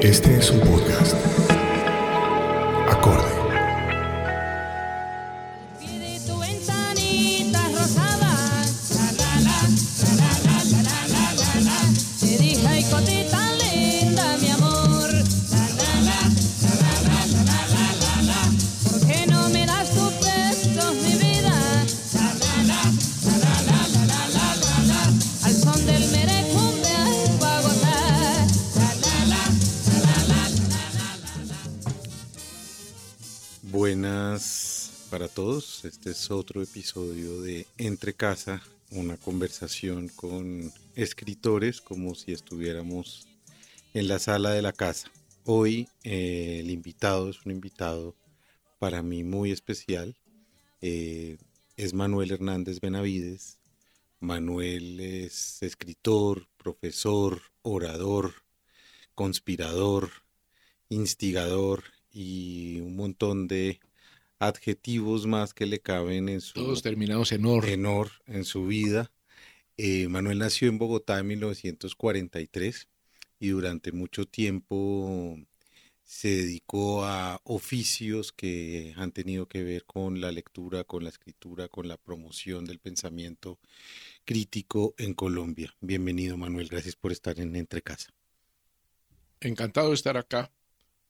Este 0.00 0.36
es 0.36 0.50
un 0.52 0.60
podcast. 0.60 1.27
Este 35.88 36.10
es 36.10 36.30
otro 36.30 36.62
episodio 36.62 37.40
de 37.40 37.66
Entre 37.78 38.12
Casa, 38.12 38.62
una 38.90 39.16
conversación 39.16 40.08
con 40.08 40.70
escritores 40.94 41.80
como 41.80 42.14
si 42.14 42.32
estuviéramos 42.32 43.26
en 43.94 44.06
la 44.06 44.18
sala 44.18 44.50
de 44.50 44.60
la 44.60 44.74
casa. 44.74 45.10
Hoy 45.46 45.88
eh, 46.04 46.58
el 46.60 46.70
invitado 46.70 47.30
es 47.30 47.46
un 47.46 47.52
invitado 47.52 48.14
para 48.78 49.02
mí 49.02 49.24
muy 49.24 49.50
especial. 49.50 50.14
Eh, 50.82 51.38
es 51.78 51.94
Manuel 51.94 52.32
Hernández 52.32 52.80
Benavides. 52.80 53.58
Manuel 54.20 55.00
es 55.00 55.62
escritor, 55.62 56.48
profesor, 56.58 57.40
orador, 57.62 58.34
conspirador, 59.14 60.10
instigador 60.90 61.84
y 62.12 62.78
un 62.80 62.94
montón 62.94 63.48
de 63.48 63.80
adjetivos 64.38 65.26
más 65.26 65.54
que 65.54 65.66
le 65.66 65.80
caben 65.80 66.28
en 66.28 66.40
su 66.40 66.54
Todos 66.54 66.82
terminados 66.82 67.32
en 67.32 67.44
or. 67.44 67.64
tenor 67.64 68.10
en 68.26 68.44
su 68.44 68.66
vida. 68.66 69.10
Eh, 69.76 70.08
Manuel 70.08 70.38
nació 70.38 70.68
en 70.68 70.78
Bogotá 70.78 71.18
en 71.18 71.28
1943 71.28 72.88
y 73.40 73.48
durante 73.48 73.92
mucho 73.92 74.26
tiempo 74.26 75.38
se 76.08 76.28
dedicó 76.28 77.04
a 77.04 77.40
oficios 77.44 78.32
que 78.32 78.94
han 78.96 79.12
tenido 79.12 79.46
que 79.46 79.62
ver 79.62 79.84
con 79.84 80.20
la 80.20 80.32
lectura, 80.32 80.84
con 80.84 81.04
la 81.04 81.10
escritura, 81.10 81.68
con 81.68 81.86
la 81.86 81.98
promoción 81.98 82.64
del 82.64 82.78
pensamiento 82.78 83.58
crítico 84.24 84.94
en 84.96 85.12
Colombia. 85.12 85.74
Bienvenido 85.80 86.36
Manuel, 86.36 86.68
gracias 86.68 86.96
por 86.96 87.12
estar 87.12 87.38
en 87.38 87.54
Entre 87.54 87.82
Casa. 87.82 88.12
Encantado 89.40 89.88
de 89.88 89.94
estar 89.94 90.16
acá. 90.16 90.50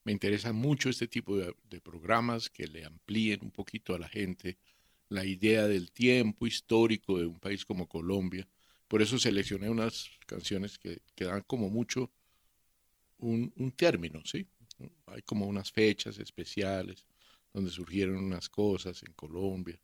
Me 0.09 0.13
interesa 0.13 0.55
mucho 0.55 0.89
este 0.89 1.07
tipo 1.07 1.37
de, 1.37 1.55
programas 1.83 2.49
que 2.49 2.67
le 2.67 2.83
amplíen 2.87 3.41
un 3.43 3.51
poquito 3.51 3.95
a 3.95 3.99
la 3.99 4.09
gente 4.09 4.57
la 5.11 5.27
idea 5.27 5.69
del 5.69 5.93
tiempo 5.93 6.47
histórico 6.47 7.19
de 7.19 7.27
un 7.27 7.39
país 7.39 7.67
como 7.67 7.87
Colombia. 7.87 8.49
Por 8.89 9.03
eso 9.03 9.19
seleccioné 9.19 9.69
unas 9.69 10.09
canciones 10.25 10.79
que, 10.79 11.03
dan 11.15 11.43
como 11.43 11.69
mucho 11.69 12.11
un, 13.19 13.53
un 13.57 13.71
término, 13.73 14.23
¿sí? 14.25 14.47
Hay 15.09 15.21
como 15.21 15.45
unas 15.45 15.71
fechas 15.71 16.19
especiales 16.19 17.05
donde 17.53 17.71
surgieron 17.71 18.17
unas 18.17 18.49
cosas 18.49 19.03
en 19.03 19.13
Colombia. 19.13 19.79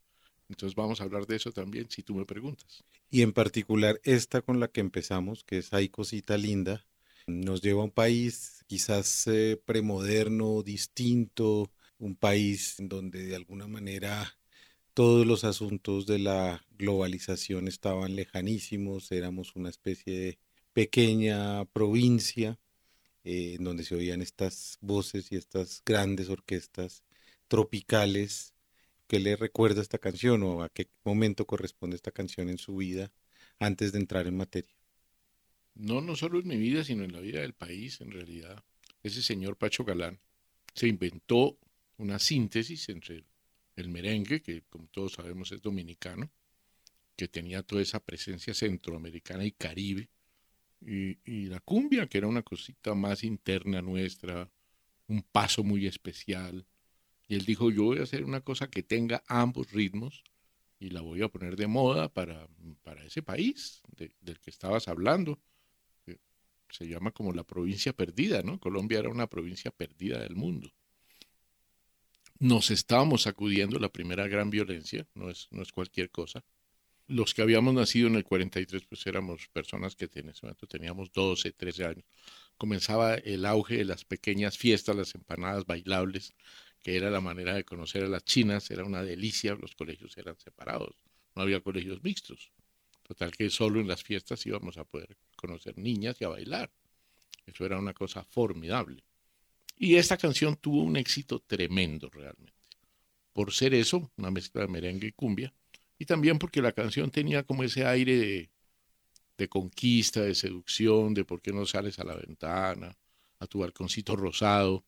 Entonces 0.48 0.74
vamos 0.74 1.02
a 1.02 1.04
hablar 1.04 1.26
de 1.26 1.36
eso 1.36 1.52
también, 1.52 1.90
si 1.90 2.02
tú 2.02 2.14
me 2.14 2.24
preguntas. 2.24 2.82
Y 3.10 3.20
en 3.20 3.34
particular 3.34 4.00
esta 4.04 4.40
con 4.40 4.58
la 4.58 4.68
que 4.68 4.80
empezamos, 4.80 5.44
que 5.44 5.58
es 5.58 5.70
Ay 5.74 5.90
Cosita 5.90 6.38
Linda, 6.38 6.86
nos 7.26 7.62
lleva 7.62 7.82
a 7.82 7.84
un 7.84 7.90
país 7.90 8.64
quizás 8.66 9.26
eh, 9.26 9.60
premoderno, 9.64 10.62
distinto, 10.62 11.70
un 11.98 12.16
país 12.16 12.78
en 12.80 12.88
donde 12.88 13.24
de 13.26 13.36
alguna 13.36 13.66
manera 13.66 14.38
todos 14.94 15.26
los 15.26 15.44
asuntos 15.44 16.06
de 16.06 16.18
la 16.20 16.64
globalización 16.78 17.68
estaban 17.68 18.16
lejanísimos, 18.16 19.10
éramos 19.12 19.56
una 19.56 19.70
especie 19.70 20.18
de 20.18 20.38
pequeña 20.72 21.64
provincia 21.66 22.58
eh, 23.24 23.54
en 23.58 23.64
donde 23.64 23.84
se 23.84 23.96
oían 23.96 24.22
estas 24.22 24.78
voces 24.80 25.32
y 25.32 25.36
estas 25.36 25.82
grandes 25.84 26.28
orquestas 26.28 27.04
tropicales. 27.48 28.54
¿Qué 29.08 29.20
le 29.20 29.36
recuerda 29.36 29.82
esta 29.82 29.98
canción 29.98 30.42
o 30.44 30.62
a 30.62 30.68
qué 30.70 30.88
momento 31.04 31.46
corresponde 31.46 31.96
esta 31.96 32.12
canción 32.12 32.48
en 32.48 32.58
su 32.58 32.76
vida 32.76 33.12
antes 33.58 33.92
de 33.92 33.98
entrar 34.00 34.26
en 34.26 34.36
materia? 34.36 34.83
No, 35.74 36.00
no 36.00 36.14
solo 36.14 36.38
en 36.38 36.48
mi 36.48 36.56
vida, 36.56 36.84
sino 36.84 37.04
en 37.04 37.12
la 37.12 37.20
vida 37.20 37.40
del 37.40 37.54
país, 37.54 38.00
en 38.00 38.10
realidad. 38.10 38.62
Ese 39.02 39.22
señor 39.22 39.56
Pacho 39.56 39.84
Galán 39.84 40.20
se 40.74 40.88
inventó 40.88 41.58
una 41.98 42.18
síntesis 42.18 42.88
entre 42.88 43.24
el 43.76 43.88
merengue, 43.88 44.40
que 44.40 44.62
como 44.62 44.86
todos 44.88 45.14
sabemos 45.14 45.50
es 45.52 45.62
dominicano, 45.62 46.30
que 47.16 47.28
tenía 47.28 47.62
toda 47.62 47.82
esa 47.82 48.00
presencia 48.00 48.54
centroamericana 48.54 49.44
y 49.44 49.52
caribe, 49.52 50.08
y, 50.80 51.46
la 51.46 51.60
cumbia, 51.60 52.06
que 52.08 52.18
era 52.18 52.26
una 52.26 52.42
cosita 52.42 52.94
más 52.94 53.24
interna 53.24 53.80
nuestra, 53.80 54.50
un 55.08 55.22
paso 55.22 55.64
muy 55.64 55.86
especial. 55.86 56.66
Y 57.26 57.36
él 57.36 57.46
dijo, 57.46 57.70
yo 57.70 57.84
voy 57.84 57.98
a 57.98 58.02
hacer 58.02 58.24
una 58.24 58.42
cosa 58.42 58.68
que 58.68 58.82
tenga 58.82 59.22
ambos 59.26 59.72
ritmos 59.72 60.22
y 60.78 60.90
la 60.90 61.00
voy 61.00 61.22
a 61.22 61.28
poner 61.28 61.56
de 61.56 61.66
moda 61.68 62.12
para, 62.12 62.46
para 62.82 63.02
ese 63.04 63.22
país 63.22 63.82
de- 63.96 64.12
del 64.20 64.38
que 64.40 64.50
estabas 64.50 64.88
hablando 64.88 65.40
se 66.74 66.88
llama 66.88 67.12
como 67.12 67.32
la 67.32 67.44
provincia 67.44 67.92
perdida, 67.92 68.42
¿no? 68.42 68.58
Colombia 68.58 68.98
era 68.98 69.08
una 69.08 69.28
provincia 69.28 69.70
perdida 69.70 70.18
del 70.18 70.34
mundo. 70.34 70.72
Nos 72.40 72.72
estábamos 72.72 73.22
sacudiendo 73.22 73.78
la 73.78 73.90
primera 73.90 74.26
gran 74.26 74.50
violencia, 74.50 75.06
no 75.14 75.30
es, 75.30 75.46
no 75.52 75.62
es 75.62 75.70
cualquier 75.70 76.10
cosa. 76.10 76.44
Los 77.06 77.32
que 77.32 77.42
habíamos 77.42 77.74
nacido 77.74 78.08
en 78.08 78.16
el 78.16 78.24
43, 78.24 78.86
pues 78.86 79.06
éramos 79.06 79.46
personas 79.52 79.94
que 79.94 80.10
en 80.14 80.30
ese 80.30 80.40
momento 80.42 80.66
teníamos 80.66 81.12
12, 81.12 81.52
13 81.52 81.84
años. 81.84 82.04
Comenzaba 82.56 83.14
el 83.14 83.46
auge 83.46 83.76
de 83.76 83.84
las 83.84 84.04
pequeñas 84.04 84.58
fiestas, 84.58 84.96
las 84.96 85.14
empanadas 85.14 85.66
bailables, 85.66 86.34
que 86.82 86.96
era 86.96 87.08
la 87.08 87.20
manera 87.20 87.54
de 87.54 87.64
conocer 87.64 88.02
a 88.02 88.08
las 88.08 88.24
chinas, 88.24 88.70
era 88.70 88.84
una 88.84 89.04
delicia, 89.04 89.54
los 89.54 89.76
colegios 89.76 90.16
eran 90.18 90.36
separados, 90.38 90.96
no 91.36 91.42
había 91.42 91.60
colegios 91.60 92.02
mixtos. 92.02 92.50
Total 93.04 93.30
que 93.30 93.48
solo 93.50 93.80
en 93.80 93.86
las 93.86 94.02
fiestas 94.02 94.44
íbamos 94.46 94.76
a 94.76 94.84
poder 94.84 95.16
conocer 95.46 95.76
niñas 95.78 96.16
y 96.20 96.24
a 96.24 96.28
bailar. 96.28 96.70
Eso 97.46 97.64
era 97.66 97.78
una 97.78 97.92
cosa 97.92 98.24
formidable. 98.24 99.04
Y 99.76 99.96
esta 99.96 100.16
canción 100.16 100.56
tuvo 100.56 100.82
un 100.82 100.96
éxito 100.96 101.40
tremendo 101.40 102.08
realmente. 102.08 102.52
Por 103.32 103.52
ser 103.52 103.74
eso, 103.74 104.10
una 104.16 104.30
mezcla 104.30 104.62
de 104.62 104.68
merengue 104.68 105.08
y 105.08 105.12
cumbia, 105.12 105.52
y 105.98 106.06
también 106.06 106.38
porque 106.38 106.62
la 106.62 106.72
canción 106.72 107.10
tenía 107.10 107.42
como 107.42 107.64
ese 107.64 107.84
aire 107.84 108.50
de, 109.36 109.48
conquista, 109.48 110.22
de 110.22 110.34
seducción, 110.34 111.14
de 111.14 111.24
por 111.24 111.42
qué 111.42 111.52
no 111.52 111.66
sales 111.66 111.98
a 111.98 112.04
la 112.04 112.14
ventana, 112.14 112.96
a 113.40 113.46
tu 113.46 113.60
balconcito 113.60 114.16
rosado. 114.16 114.84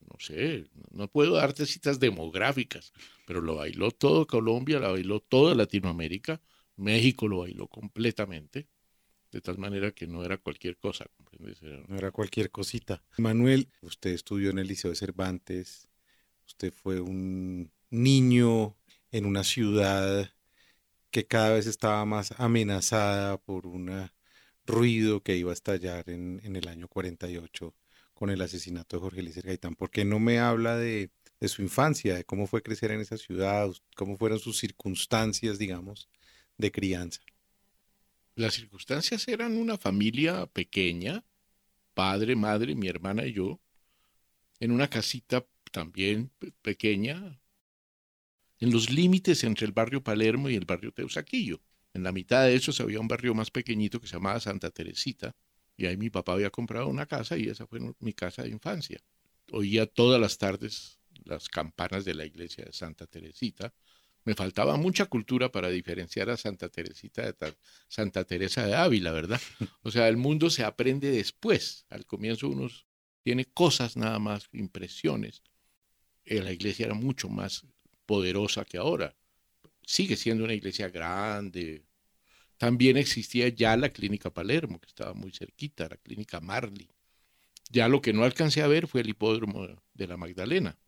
No 0.00 0.18
sé, 0.18 0.66
no 0.90 1.08
puedo 1.08 1.34
darte 1.34 1.64
citas 1.64 1.98
demográficas, 1.98 2.92
pero 3.26 3.40
lo 3.40 3.56
bailó 3.56 3.90
todo 3.90 4.26
Colombia, 4.26 4.78
la 4.78 4.88
bailó 4.88 5.20
toda 5.20 5.54
Latinoamérica, 5.54 6.40
México 6.76 7.26
lo 7.28 7.38
bailó 7.38 7.68
completamente, 7.68 8.66
de 9.34 9.40
tal 9.40 9.58
manera 9.58 9.90
que 9.90 10.06
no 10.06 10.24
era 10.24 10.38
cualquier 10.38 10.76
cosa, 10.76 11.06
No 11.88 11.98
era 11.98 12.12
cualquier 12.12 12.52
cosita. 12.52 13.02
Manuel, 13.18 13.68
usted 13.82 14.10
estudió 14.10 14.50
en 14.50 14.60
el 14.60 14.68
Liceo 14.68 14.90
de 14.90 14.96
Cervantes, 14.96 15.88
usted 16.46 16.72
fue 16.72 17.00
un 17.00 17.72
niño 17.90 18.76
en 19.10 19.26
una 19.26 19.42
ciudad 19.42 20.30
que 21.10 21.26
cada 21.26 21.52
vez 21.54 21.66
estaba 21.66 22.04
más 22.04 22.32
amenazada 22.38 23.36
por 23.38 23.66
un 23.66 24.08
ruido 24.66 25.20
que 25.20 25.36
iba 25.36 25.50
a 25.50 25.54
estallar 25.54 26.08
en, 26.08 26.40
en 26.44 26.54
el 26.54 26.68
año 26.68 26.86
48 26.86 27.74
con 28.14 28.30
el 28.30 28.40
asesinato 28.40 28.96
de 28.96 29.00
Jorge 29.00 29.20
Eliezer 29.20 29.46
Gaitán. 29.46 29.74
¿Por 29.74 29.90
qué 29.90 30.04
no 30.04 30.20
me 30.20 30.38
habla 30.38 30.76
de, 30.76 31.10
de 31.40 31.48
su 31.48 31.60
infancia, 31.62 32.14
de 32.14 32.24
cómo 32.24 32.46
fue 32.46 32.62
crecer 32.62 32.92
en 32.92 33.00
esa 33.00 33.16
ciudad, 33.16 33.68
cómo 33.96 34.16
fueron 34.16 34.38
sus 34.38 34.58
circunstancias, 34.58 35.58
digamos, 35.58 36.08
de 36.56 36.70
crianza? 36.70 37.20
Las 38.36 38.54
circunstancias 38.54 39.28
eran 39.28 39.56
una 39.56 39.78
familia 39.78 40.46
pequeña, 40.46 41.24
padre, 41.94 42.36
madre, 42.36 42.74
mi 42.74 42.88
hermana 42.88 43.26
y 43.26 43.32
yo, 43.32 43.60
en 44.60 44.72
una 44.72 44.88
casita 44.88 45.46
también 45.70 46.30
pe- 46.38 46.52
pequeña, 46.62 47.40
en 48.58 48.72
los 48.72 48.90
límites 48.90 49.44
entre 49.44 49.66
el 49.66 49.72
barrio 49.72 50.02
Palermo 50.02 50.48
y 50.48 50.56
el 50.56 50.64
barrio 50.64 50.92
Teusaquillo. 50.92 51.60
En 51.92 52.02
la 52.02 52.12
mitad 52.12 52.44
de 52.44 52.54
esos 52.56 52.80
había 52.80 52.98
un 53.00 53.08
barrio 53.08 53.34
más 53.34 53.50
pequeñito 53.50 54.00
que 54.00 54.06
se 54.08 54.14
llamaba 54.14 54.40
Santa 54.40 54.70
Teresita, 54.70 55.34
y 55.76 55.86
ahí 55.86 55.96
mi 55.96 56.10
papá 56.10 56.32
había 56.32 56.50
comprado 56.50 56.88
una 56.88 57.06
casa 57.06 57.36
y 57.36 57.48
esa 57.48 57.66
fue 57.66 57.80
mi 58.00 58.12
casa 58.12 58.42
de 58.42 58.50
infancia. 58.50 59.00
Oía 59.52 59.86
todas 59.86 60.20
las 60.20 60.38
tardes 60.38 60.98
las 61.24 61.48
campanas 61.48 62.04
de 62.04 62.14
la 62.14 62.24
iglesia 62.24 62.64
de 62.64 62.72
Santa 62.72 63.06
Teresita. 63.06 63.72
Me 64.24 64.34
faltaba 64.34 64.76
mucha 64.76 65.06
cultura 65.06 65.52
para 65.52 65.68
diferenciar 65.68 66.30
a 66.30 66.36
Santa 66.36 66.68
Teresita 66.68 67.22
de 67.22 67.32
ta- 67.34 67.54
Santa 67.88 68.24
Teresa 68.24 68.66
de 68.66 68.74
Ávila, 68.74 69.12
¿verdad? 69.12 69.40
O 69.82 69.90
sea, 69.90 70.08
el 70.08 70.16
mundo 70.16 70.50
se 70.50 70.64
aprende 70.64 71.10
después. 71.10 71.86
Al 71.90 72.06
comienzo 72.06 72.48
uno 72.48 72.68
tiene 73.22 73.44
cosas 73.46 73.96
nada 73.96 74.18
más, 74.18 74.48
impresiones. 74.52 75.42
Eh, 76.24 76.42
la 76.42 76.52
iglesia 76.52 76.86
era 76.86 76.94
mucho 76.94 77.28
más 77.28 77.66
poderosa 78.06 78.64
que 78.64 78.78
ahora. 78.78 79.14
Sigue 79.86 80.16
siendo 80.16 80.44
una 80.44 80.54
iglesia 80.54 80.88
grande. 80.90 81.84
También 82.58 82.96
existía 82.96 83.48
ya 83.48 83.76
la 83.76 83.90
clínica 83.90 84.32
Palermo, 84.32 84.80
que 84.80 84.88
estaba 84.88 85.14
muy 85.14 85.32
cerquita, 85.32 85.88
la 85.88 85.96
clínica 85.98 86.40
Marley. 86.40 86.88
Ya 87.70 87.88
lo 87.88 88.02
que 88.02 88.12
no 88.12 88.24
alcancé 88.24 88.62
a 88.62 88.68
ver 88.68 88.86
fue 88.88 89.02
el 89.02 89.10
hipódromo 89.10 89.66
de 89.94 90.06
la 90.06 90.16
Magdalena. 90.16 90.78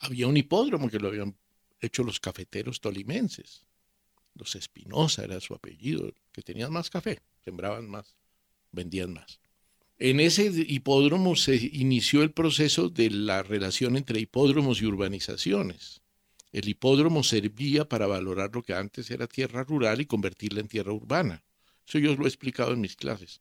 Había 0.00 0.26
un 0.26 0.36
hipódromo 0.36 0.90
que 0.90 0.98
lo 0.98 1.08
habían 1.08 1.36
hecho 1.82 2.02
los 2.02 2.20
cafeteros 2.20 2.80
tolimenses. 2.80 3.66
Los 4.34 4.54
Espinosa 4.54 5.24
era 5.24 5.40
su 5.40 5.54
apellido, 5.54 6.12
que 6.32 6.42
tenían 6.42 6.72
más 6.72 6.88
café, 6.88 7.20
sembraban 7.44 7.88
más, 7.88 8.16
vendían 8.70 9.12
más. 9.12 9.40
En 9.98 10.20
ese 10.20 10.50
hipódromo 10.66 11.36
se 11.36 11.54
inició 11.54 12.22
el 12.22 12.32
proceso 12.32 12.88
de 12.88 13.10
la 13.10 13.42
relación 13.42 13.96
entre 13.96 14.20
hipódromos 14.20 14.80
y 14.80 14.86
urbanizaciones. 14.86 16.00
El 16.50 16.68
hipódromo 16.68 17.22
servía 17.22 17.88
para 17.88 18.06
valorar 18.06 18.50
lo 18.54 18.62
que 18.62 18.74
antes 18.74 19.10
era 19.10 19.26
tierra 19.26 19.64
rural 19.64 20.00
y 20.00 20.06
convertirla 20.06 20.60
en 20.60 20.68
tierra 20.68 20.92
urbana. 20.92 21.44
Eso 21.86 21.98
yo 21.98 22.14
lo 22.16 22.24
he 22.24 22.28
explicado 22.28 22.72
en 22.72 22.80
mis 22.80 22.96
clases. 22.96 23.40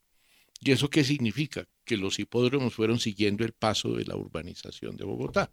¿Y 0.60 0.72
eso 0.72 0.90
qué 0.90 1.04
significa? 1.04 1.68
Que 1.84 1.98
los 1.98 2.20
hipódromos 2.20 2.76
fueron 2.76 3.00
siguiendo 3.00 3.44
el 3.44 3.54
paso 3.54 3.94
de 3.94 4.06
la 4.06 4.16
urbanización 4.16 4.96
de 4.96 5.06
Bogotá. 5.06 5.52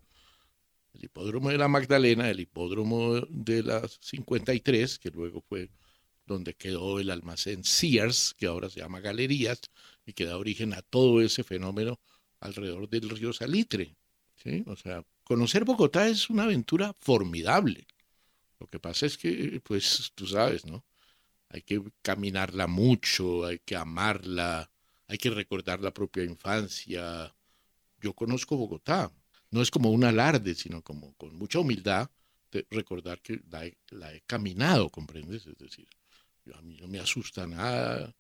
El 0.99 1.05
hipódromo 1.05 1.51
de 1.51 1.59
la 1.59 1.69
Magdalena, 1.69 2.29
el 2.29 2.41
hipódromo 2.41 3.21
de 3.31 3.63
la 3.63 3.89
53, 4.01 4.99
que 4.99 5.11
luego 5.11 5.41
fue 5.41 5.71
donde 6.27 6.55
quedó 6.55 6.99
el 6.99 7.11
almacén 7.11 7.63
Sears, 7.63 8.35
que 8.37 8.47
ahora 8.47 8.69
se 8.69 8.81
llama 8.81 8.99
Galerías, 8.99 9.61
y 10.05 10.13
que 10.13 10.25
da 10.25 10.37
origen 10.37 10.75
a 10.75 10.83
todo 10.83 11.23
ese 11.23 11.45
fenómeno 11.45 12.01
alrededor 12.41 12.89
del 12.89 13.09
río 13.11 13.33
Salitre. 13.33 13.97
O 14.67 14.75
sea, 14.75 15.05
conocer 15.23 15.65
Bogotá 15.65 16.09
es 16.09 16.29
una 16.31 16.45
aventura 16.45 16.95
formidable. 17.01 17.87
Lo 18.59 18.67
que 18.67 18.81
pasa 18.81 19.07
es 19.07 19.17
que, 19.17 19.61
pues, 19.65 20.11
tú 20.17 20.27
sabes, 20.27 20.65
¿no? 20.65 20.85
Hay 21.49 21.63
que 21.63 21.81
caminarla 22.03 22.67
mucho, 22.67 23.47
hay 23.47 23.61
que 23.61 23.77
amarla, 23.77 24.69
hay 25.07 25.17
que 25.17 25.31
recordar 25.31 25.81
la 25.81 25.95
propia 25.95 26.25
infancia. 26.25 27.35
Yo 28.01 28.15
conozco 28.15 28.57
Bogotá, 28.57 29.13
no 29.51 29.63
es 29.63 29.71
como 29.71 29.91
un 29.91 30.05
alarde, 30.05 30.55
sino 30.55 30.83
como 30.83 31.15
con 31.15 31.35
mucha 31.37 31.59
humildad 31.59 32.11
de 32.51 32.67
recordar 32.71 33.21
que 33.21 33.41
la 33.49 33.67
he, 34.15 34.21
caminado, 34.27 34.89
¿comprendes? 34.91 35.47
Es 35.47 35.59
decir, 35.59 35.87
a 36.55 36.63
mí 36.63 36.77
no 36.81 36.89
me 36.89 36.99
asusta 36.99 37.47
nada. 37.47 38.15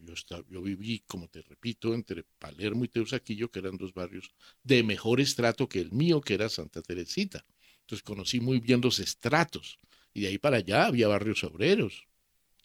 Yo, 0.00 0.14
está, 0.14 0.42
yo 0.48 0.62
viví, 0.62 1.02
como 1.06 1.28
te 1.28 1.42
repito, 1.42 1.94
entre 1.94 2.24
Palermo 2.38 2.84
y 2.84 2.88
Teusaquillo, 2.88 3.50
que 3.50 3.58
eran 3.58 3.76
dos 3.76 3.92
barrios 3.92 4.30
de 4.62 4.82
mejor 4.82 5.20
estrato 5.20 5.68
que 5.68 5.80
el 5.80 5.92
mío, 5.92 6.20
que 6.20 6.34
era 6.34 6.48
Santa 6.48 6.82
Teresita. 6.82 7.44
Entonces 7.80 8.02
conocí 8.02 8.40
muy 8.40 8.60
bien 8.60 8.80
los 8.80 8.98
estratos. 8.98 9.78
Y 10.14 10.22
de 10.22 10.28
ahí 10.28 10.38
para 10.38 10.58
allá 10.58 10.86
había 10.86 11.08
barrios 11.08 11.42
obreros. 11.44 12.06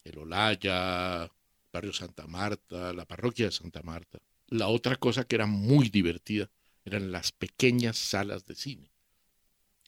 El 0.03 0.17
Olaya, 0.19 1.31
barrio 1.71 1.93
Santa 1.93 2.27
Marta, 2.27 2.93
la 2.93 3.05
parroquia 3.05 3.45
de 3.45 3.51
Santa 3.51 3.81
Marta. 3.83 4.19
La 4.47 4.67
otra 4.67 4.95
cosa 4.95 5.23
que 5.23 5.35
era 5.35 5.45
muy 5.45 5.89
divertida 5.89 6.49
eran 6.85 7.11
las 7.11 7.31
pequeñas 7.31 7.97
salas 7.97 8.45
de 8.45 8.55
cine. 8.55 8.91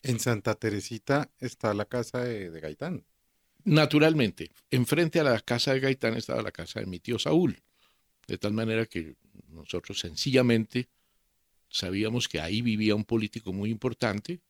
En 0.02 0.20
Santa 0.20 0.54
Teresita 0.54 1.30
está 1.38 1.74
la 1.74 1.86
casa 1.86 2.20
de, 2.20 2.50
de 2.50 2.60
Gaitán. 2.60 3.04
Naturalmente, 3.64 4.52
enfrente 4.70 5.18
a 5.18 5.24
la 5.24 5.40
casa 5.40 5.74
de 5.74 5.80
Gaitán 5.80 6.16
estaba 6.16 6.42
la 6.42 6.52
casa 6.52 6.80
de 6.80 6.86
mi 6.86 7.00
tío 7.00 7.18
Saúl, 7.18 7.60
de 8.28 8.38
tal 8.38 8.52
manera 8.52 8.86
que 8.86 9.16
nosotros 9.48 9.98
sencillamente 9.98 10.88
sabíamos 11.68 12.28
que 12.28 12.40
ahí 12.40 12.62
vivía 12.62 12.94
un 12.94 13.04
político 13.04 13.52
muy 13.52 13.70
importante 13.70 14.40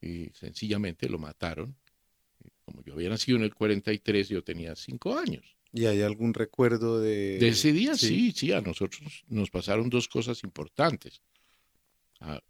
y 0.00 0.30
sencillamente 0.34 1.08
lo 1.08 1.18
mataron. 1.18 1.76
Como 2.64 2.82
yo 2.82 2.94
había 2.94 3.08
nacido 3.08 3.38
en 3.38 3.44
el 3.44 3.54
43, 3.54 4.28
yo 4.28 4.42
tenía 4.42 4.74
cinco 4.74 5.18
años. 5.18 5.56
¿Y 5.72 5.86
hay 5.86 6.02
algún 6.02 6.34
recuerdo 6.34 7.00
de...? 7.00 7.38
De 7.38 7.48
ese 7.48 7.72
día, 7.72 7.96
sí, 7.96 8.32
sí, 8.32 8.52
a 8.52 8.60
nosotros 8.60 9.24
nos 9.28 9.50
pasaron 9.50 9.88
dos 9.88 10.08
cosas 10.08 10.42
importantes. 10.44 11.22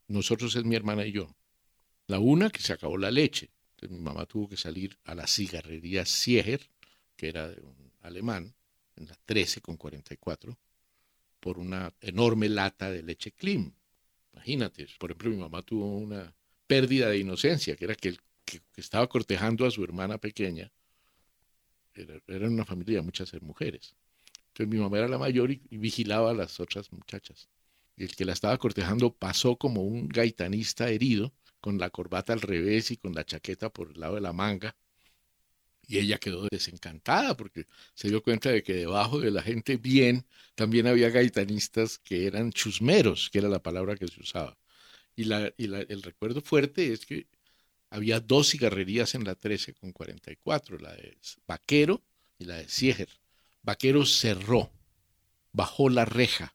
Nosotros 0.08 0.54
es 0.56 0.64
mi 0.64 0.74
hermana 0.76 1.06
y 1.06 1.12
yo. 1.12 1.34
La 2.06 2.18
una, 2.18 2.50
que 2.50 2.60
se 2.60 2.72
acabó 2.72 2.98
la 2.98 3.10
leche 3.10 3.50
mi 3.88 3.98
mamá 3.98 4.26
tuvo 4.26 4.48
que 4.48 4.56
salir 4.56 4.96
a 5.04 5.14
la 5.14 5.26
cigarrería 5.26 6.06
Sieger, 6.06 6.68
que 7.16 7.28
era 7.28 7.48
de 7.48 7.60
un 7.62 7.92
alemán, 8.02 8.54
en 8.96 9.06
la 9.06 9.16
13 9.24 9.60
con 9.60 9.76
44, 9.76 10.56
por 11.40 11.58
una 11.58 11.92
enorme 12.00 12.48
lata 12.48 12.90
de 12.90 13.02
leche 13.02 13.32
Klim. 13.32 13.72
Imagínate, 14.32 14.86
por 14.98 15.10
ejemplo, 15.10 15.30
mi 15.30 15.36
mamá 15.36 15.62
tuvo 15.62 15.96
una 15.98 16.34
pérdida 16.66 17.08
de 17.08 17.18
inocencia, 17.18 17.76
que 17.76 17.84
era 17.84 17.94
que 17.94 18.08
el 18.08 18.20
que, 18.44 18.60
estaba 18.76 19.06
cortejando 19.08 19.66
a 19.66 19.70
su 19.70 19.82
hermana 19.82 20.18
pequeña, 20.18 20.70
era, 21.94 22.20
era, 22.26 22.48
una 22.48 22.64
familia 22.64 22.96
de 22.96 23.02
muchas 23.02 23.32
mujeres. 23.42 23.94
Entonces 24.48 24.68
mi 24.68 24.78
mamá 24.78 24.98
era 24.98 25.08
la 25.08 25.18
mayor 25.18 25.50
y 25.50 25.76
vigilaba 25.78 26.30
a 26.30 26.34
las 26.34 26.60
otras 26.60 26.92
muchachas. 26.92 27.48
El 27.96 28.14
que 28.16 28.24
la 28.24 28.32
estaba 28.32 28.56
cortejando 28.58 29.14
pasó 29.14 29.56
como 29.56 29.82
un 29.82 30.08
gaitanista 30.08 30.88
herido 30.90 31.32
con 31.60 31.78
la 31.78 31.90
corbata 31.90 32.32
al 32.32 32.40
revés 32.40 32.90
y 32.90 32.96
con 32.96 33.14
la 33.14 33.24
chaqueta 33.24 33.72
por 33.72 33.92
el 33.92 34.00
lado 34.00 34.16
de 34.16 34.20
la 34.20 34.32
manga. 34.32 34.76
Y 35.86 35.98
ella 35.98 36.18
quedó 36.18 36.48
desencantada 36.50 37.36
porque 37.36 37.66
se 37.94 38.08
dio 38.08 38.22
cuenta 38.22 38.50
de 38.50 38.62
que 38.62 38.74
debajo 38.74 39.20
de 39.20 39.30
la 39.30 39.42
gente 39.42 39.76
bien 39.76 40.26
también 40.54 40.86
había 40.86 41.10
gaitanistas 41.10 41.98
que 41.98 42.26
eran 42.26 42.52
chusmeros, 42.52 43.30
que 43.30 43.38
era 43.38 43.48
la 43.48 43.62
palabra 43.62 43.96
que 43.96 44.08
se 44.08 44.20
usaba. 44.20 44.56
Y, 45.14 45.24
la, 45.24 45.52
y 45.56 45.66
la, 45.66 45.80
el 45.80 46.02
recuerdo 46.02 46.40
fuerte 46.40 46.92
es 46.92 47.04
que 47.04 47.26
había 47.90 48.20
dos 48.20 48.50
cigarrerías 48.50 49.14
en 49.14 49.24
la 49.24 49.34
13 49.34 49.74
con 49.74 49.92
44, 49.92 50.78
la 50.78 50.94
de 50.94 51.18
Vaquero 51.46 52.02
y 52.38 52.46
la 52.46 52.56
de 52.56 52.68
Sieger. 52.68 53.10
Vaquero 53.62 54.06
cerró, 54.06 54.72
bajó 55.52 55.90
la 55.90 56.06
reja 56.06 56.54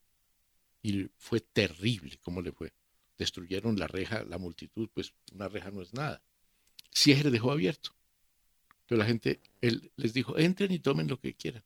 y 0.87 1.09
fue 1.17 1.41
terrible 1.41 2.17
cómo 2.21 2.41
le 2.41 2.51
fue 2.51 2.73
destruyeron 3.17 3.77
la 3.77 3.87
reja, 3.87 4.23
la 4.23 4.37
multitud, 4.37 4.89
pues 4.93 5.13
una 5.33 5.49
reja 5.49 5.71
no 5.71 5.81
es 5.81 5.93
nada. 5.93 6.21
Sieger 6.91 7.31
dejó 7.31 7.51
abierto. 7.51 7.95
Pero 8.85 8.99
la 8.99 9.05
gente, 9.05 9.41
él 9.61 9.91
les 9.97 10.13
dijo, 10.13 10.37
entren 10.37 10.71
y 10.71 10.79
tomen 10.79 11.07
lo 11.07 11.19
que 11.19 11.33
quieran. 11.33 11.63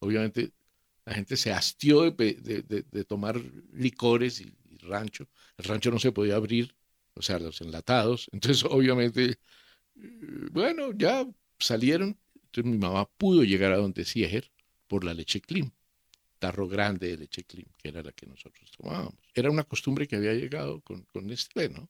Obviamente 0.00 0.52
la 1.04 1.14
gente 1.14 1.36
se 1.36 1.52
hastió 1.52 2.10
de, 2.10 2.34
de, 2.34 2.62
de, 2.82 3.04
tomar 3.04 3.40
licores 3.72 4.40
y, 4.40 4.54
rancho. 4.80 5.28
El 5.56 5.64
rancho 5.64 5.90
no 5.90 5.98
se 5.98 6.12
podía 6.12 6.36
abrir, 6.36 6.74
o 7.14 7.22
sea, 7.22 7.38
los 7.38 7.60
enlatados. 7.60 8.28
Entonces, 8.32 8.64
obviamente, 8.64 9.38
bueno, 10.52 10.92
ya 10.92 11.26
salieron. 11.58 12.18
Entonces 12.34 12.72
mi 12.72 12.78
mamá 12.78 13.08
pudo 13.18 13.44
llegar 13.44 13.72
a 13.72 13.76
donde 13.76 14.04
Sieger 14.04 14.50
por 14.86 15.04
la 15.04 15.14
leche 15.14 15.40
Klim 15.40 15.70
tarro 16.38 16.68
grande 16.68 17.08
de 17.08 17.18
leche 17.18 17.44
clean, 17.44 17.68
que 17.76 17.88
era 17.88 18.02
la 18.02 18.12
que 18.12 18.26
nosotros 18.26 18.70
tomábamos. 18.70 19.14
Era 19.34 19.50
una 19.50 19.64
costumbre 19.64 20.06
que 20.06 20.16
había 20.16 20.34
llegado 20.34 20.80
con, 20.80 21.02
con 21.02 21.26
Nestlé, 21.26 21.68
¿no? 21.68 21.88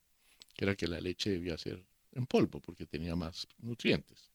Que 0.55 0.65
era 0.65 0.75
que 0.75 0.89
la 0.89 1.01
leche 1.01 1.31
debía 1.31 1.57
ser 1.59 1.85
en 2.13 2.27
polvo 2.27 2.61
porque 2.61 2.87
tenía 2.87 3.15
más 3.15 3.47
nutrientes. 3.59 4.31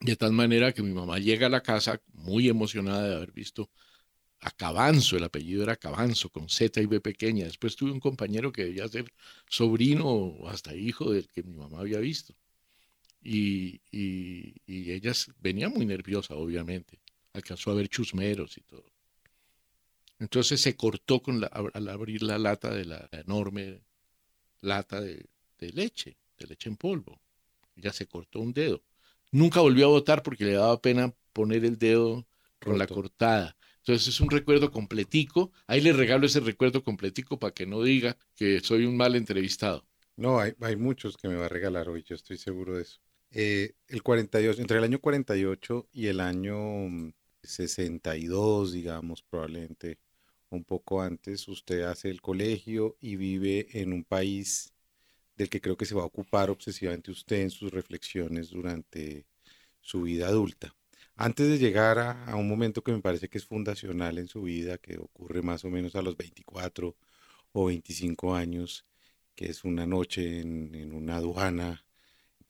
De 0.00 0.16
tal 0.16 0.32
manera 0.32 0.72
que 0.72 0.82
mi 0.82 0.92
mamá 0.92 1.18
llega 1.18 1.46
a 1.46 1.50
la 1.50 1.62
casa 1.62 2.00
muy 2.12 2.48
emocionada 2.48 3.08
de 3.08 3.14
haber 3.16 3.32
visto 3.32 3.70
a 4.40 4.50
Cabanzo, 4.50 5.16
el 5.16 5.24
apellido 5.24 5.62
era 5.62 5.76
Cabanzo, 5.76 6.30
con 6.30 6.48
Z 6.48 6.80
y 6.80 6.86
B 6.86 7.00
pequeña. 7.00 7.44
Después 7.44 7.76
tuve 7.76 7.92
un 7.92 8.00
compañero 8.00 8.50
que 8.50 8.64
debía 8.64 8.88
ser 8.88 9.12
sobrino 9.48 10.06
o 10.06 10.48
hasta 10.48 10.74
hijo 10.74 11.12
del 11.12 11.28
que 11.28 11.44
mi 11.44 11.54
mamá 11.54 11.80
había 11.80 11.98
visto. 12.00 12.34
Y, 13.22 13.80
y, 13.92 14.56
y 14.66 14.90
ella 14.92 15.12
venía 15.40 15.68
muy 15.68 15.86
nerviosa, 15.86 16.34
obviamente 16.34 16.98
alcanzó 17.34 17.70
a 17.70 17.74
ver 17.74 17.88
chusmeros 17.88 18.58
y 18.58 18.62
todo. 18.62 18.84
Entonces 20.18 20.60
se 20.60 20.76
cortó 20.76 21.20
con 21.20 21.40
la, 21.40 21.48
al 21.48 21.88
abrir 21.88 22.22
la 22.22 22.38
lata 22.38 22.72
de 22.72 22.84
la, 22.84 23.08
enorme 23.12 23.82
lata 24.60 25.00
de, 25.00 25.26
de, 25.58 25.72
leche, 25.72 26.16
de 26.38 26.46
leche 26.46 26.68
en 26.68 26.76
polvo. 26.76 27.20
Ya 27.74 27.92
se 27.92 28.06
cortó 28.06 28.40
un 28.40 28.52
dedo. 28.52 28.82
Nunca 29.32 29.60
volvió 29.60 29.86
a 29.86 29.90
votar 29.90 30.22
porque 30.22 30.44
le 30.44 30.52
daba 30.52 30.80
pena 30.80 31.12
poner 31.32 31.64
el 31.64 31.78
dedo 31.78 32.26
con 32.60 32.78
la 32.78 32.86
cortada. 32.86 33.56
Entonces 33.78 34.06
es 34.06 34.20
un 34.20 34.30
recuerdo 34.30 34.70
completico. 34.70 35.50
Ahí 35.66 35.80
le 35.80 35.92
regalo 35.92 36.26
ese 36.26 36.38
recuerdo 36.38 36.84
completico 36.84 37.38
para 37.38 37.52
que 37.52 37.66
no 37.66 37.82
diga 37.82 38.16
que 38.36 38.60
soy 38.60 38.86
un 38.86 38.96
mal 38.96 39.16
entrevistado. 39.16 39.84
No, 40.16 40.38
hay, 40.38 40.52
hay 40.60 40.76
muchos 40.76 41.16
que 41.16 41.26
me 41.26 41.34
va 41.34 41.46
a 41.46 41.48
regalar 41.48 41.88
hoy, 41.88 42.04
yo 42.06 42.14
estoy 42.14 42.36
seguro 42.36 42.76
de 42.76 42.82
eso. 42.82 43.00
Eh, 43.32 43.74
el 43.88 44.02
48, 44.02 44.60
entre 44.60 44.78
el 44.78 44.84
año 44.84 45.00
48 45.00 45.88
y 45.92 46.06
el 46.06 46.20
año 46.20 47.12
62, 47.42 48.72
digamos, 48.72 49.22
probablemente 49.22 49.98
un 50.50 50.64
poco 50.64 51.00
antes, 51.02 51.48
usted 51.48 51.82
hace 51.82 52.10
el 52.10 52.20
colegio 52.20 52.96
y 53.00 53.16
vive 53.16 53.68
en 53.72 53.92
un 53.92 54.04
país 54.04 54.72
del 55.36 55.48
que 55.48 55.60
creo 55.60 55.76
que 55.76 55.86
se 55.86 55.94
va 55.94 56.02
a 56.02 56.06
ocupar 56.06 56.50
obsesivamente 56.50 57.10
usted 57.10 57.40
en 57.42 57.50
sus 57.50 57.72
reflexiones 57.72 58.50
durante 58.50 59.26
su 59.80 60.02
vida 60.02 60.28
adulta. 60.28 60.74
Antes 61.16 61.48
de 61.48 61.58
llegar 61.58 61.98
a, 61.98 62.36
un 62.36 62.48
momento 62.48 62.82
que 62.82 62.92
me 62.92 63.00
parece 63.00 63.28
que 63.28 63.38
es 63.38 63.46
fundacional 63.46 64.18
en 64.18 64.28
su 64.28 64.42
vida, 64.42 64.78
que 64.78 64.98
ocurre 64.98 65.42
más 65.42 65.64
o 65.64 65.70
menos 65.70 65.94
a 65.96 66.02
los 66.02 66.16
24 66.16 66.96
o 67.52 67.64
25 67.66 68.34
años, 68.34 68.86
que 69.34 69.46
es 69.46 69.64
una 69.64 69.86
noche 69.86 70.40
en, 70.40 70.74
en 70.74 70.92
una 70.94 71.16
aduana, 71.16 71.84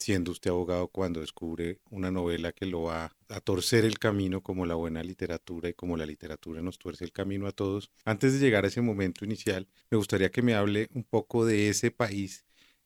siendo 0.02 0.32
usted 0.32 0.50
abogado 0.50 0.88
cuando 0.88 1.20
descubre 1.20 1.78
una 1.90 2.10
novela 2.10 2.52
que 2.52 2.66
lo 2.66 2.82
va 2.82 3.14
a 3.28 3.40
torcer 3.40 3.84
el 3.84 3.98
camino 3.98 4.42
como 4.42 4.66
la 4.66 4.74
buena 4.74 5.02
literatura 5.02 5.68
y 5.68 5.74
como 5.74 5.96
la 5.96 6.04
literatura 6.04 6.60
nos 6.60 6.78
tuerce 6.78 7.04
el 7.04 7.12
camino 7.12 7.46
a 7.46 7.52
todos. 7.52 7.90
Antes 8.04 8.32
de 8.32 8.40
llegar 8.40 8.64
a 8.64 8.68
ese 8.68 8.80
momento 8.82 9.24
inicial, 9.24 9.68
me 9.90 9.96
gustaría 9.96 10.30
que 10.30 10.42
me 10.42 10.54
hable 10.54 10.88
un 10.92 11.04
poco 11.04 11.46
de 11.46 11.68
ese 11.68 11.90
país, 11.92 12.44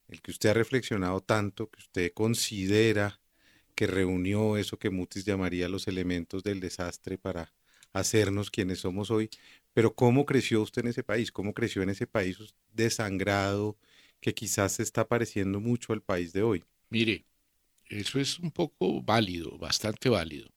el 0.09 0.21
que 0.21 0.31
usted 0.31 0.51
ha 0.51 0.55
reflexionado 0.55 1.23
tanto, 1.23 1.71
que 1.71 1.81
usted 1.81 2.13
considera 2.13 3.19
que 3.75 3.87
reunió 3.87 4.57
eso 4.57 4.79
que 4.79 4.91
Mutis 4.91 5.25
llamaría 5.25 5.69
los 5.69 5.89
elementos 5.89 6.43
del 6.45 6.61
desastre 6.61 7.19
para 7.19 7.53
hacernos 7.93 8.51
quienes 8.51 8.81
somos 8.81 9.11
hoy. 9.11 9.31
Pero 9.73 9.95
¿cómo 9.95 10.27
creció 10.27 10.63
usted 10.63 10.83
en 10.83 10.89
ese 10.89 11.03
país? 11.03 11.33
¿Cómo 11.33 11.55
creció 11.55 11.83
en 11.83 11.91
ese 11.91 12.07
país 12.07 12.39
desangrado 12.73 13.77
que 14.21 14.35
quizás 14.35 14.73
se 14.73 14.83
está 14.83 15.09
pareciendo 15.09 15.61
mucho 15.61 15.93
al 15.93 16.03
país 16.03 16.33
de 16.33 16.43
hoy? 16.43 16.65
Mire, 16.91 17.27
eso 17.89 18.21
es 18.21 18.39
un 18.39 18.51
poco 18.53 19.03
válido, 19.03 19.59
bastante 19.59 20.09
válido, 20.09 20.51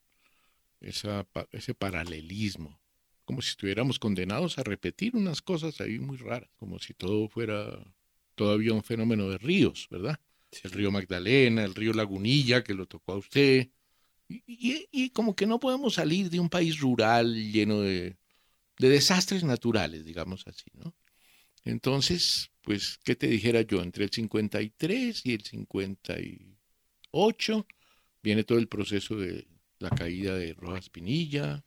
esa, 0.81 1.27
ese 1.51 1.73
paralelismo, 1.75 2.79
como 3.25 3.41
si 3.41 3.51
estuviéramos 3.51 3.99
condenados 3.99 4.57
a 4.59 4.63
repetir 4.63 5.15
unas 5.15 5.41
cosas 5.41 5.81
ahí 5.81 5.99
muy 5.99 6.17
raras, 6.17 6.49
como 6.57 6.79
si 6.79 6.93
todo 6.93 7.29
fuera 7.29 7.79
todavía 8.35 8.73
un 8.73 8.83
fenómeno 8.83 9.29
de 9.29 9.37
ríos, 9.37 9.87
¿verdad? 9.91 10.19
El 10.63 10.71
río 10.71 10.91
Magdalena, 10.91 11.63
el 11.65 11.75
río 11.75 11.93
Lagunilla, 11.93 12.63
que 12.63 12.73
lo 12.73 12.87
tocó 12.87 13.13
a 13.13 13.17
usted, 13.17 13.69
y, 14.29 14.43
y, 14.47 14.87
y 14.91 15.11
como 15.11 15.35
que 15.35 15.47
no 15.47 15.59
podemos 15.59 15.95
salir 15.95 16.29
de 16.29 16.39
un 16.39 16.49
país 16.49 16.79
rural 16.79 17.35
lleno 17.51 17.81
de, 17.81 18.17
de 18.79 18.89
desastres 18.89 19.43
naturales, 19.43 20.05
digamos 20.05 20.47
así, 20.47 20.71
¿no? 20.75 20.95
Entonces, 21.69 22.51
pues, 22.61 22.99
¿qué 23.03 23.15
te 23.15 23.27
dijera 23.27 23.61
yo? 23.61 23.81
Entre 23.81 24.03
el 24.03 24.09
53 24.09 25.25
y 25.25 25.33
el 25.33 25.43
58 25.43 27.67
viene 28.23 28.43
todo 28.43 28.57
el 28.57 28.67
proceso 28.67 29.15
de 29.15 29.47
la 29.77 29.91
caída 29.91 30.35
de 30.35 30.53
Rojas 30.53 30.89
Pinilla, 30.89 31.63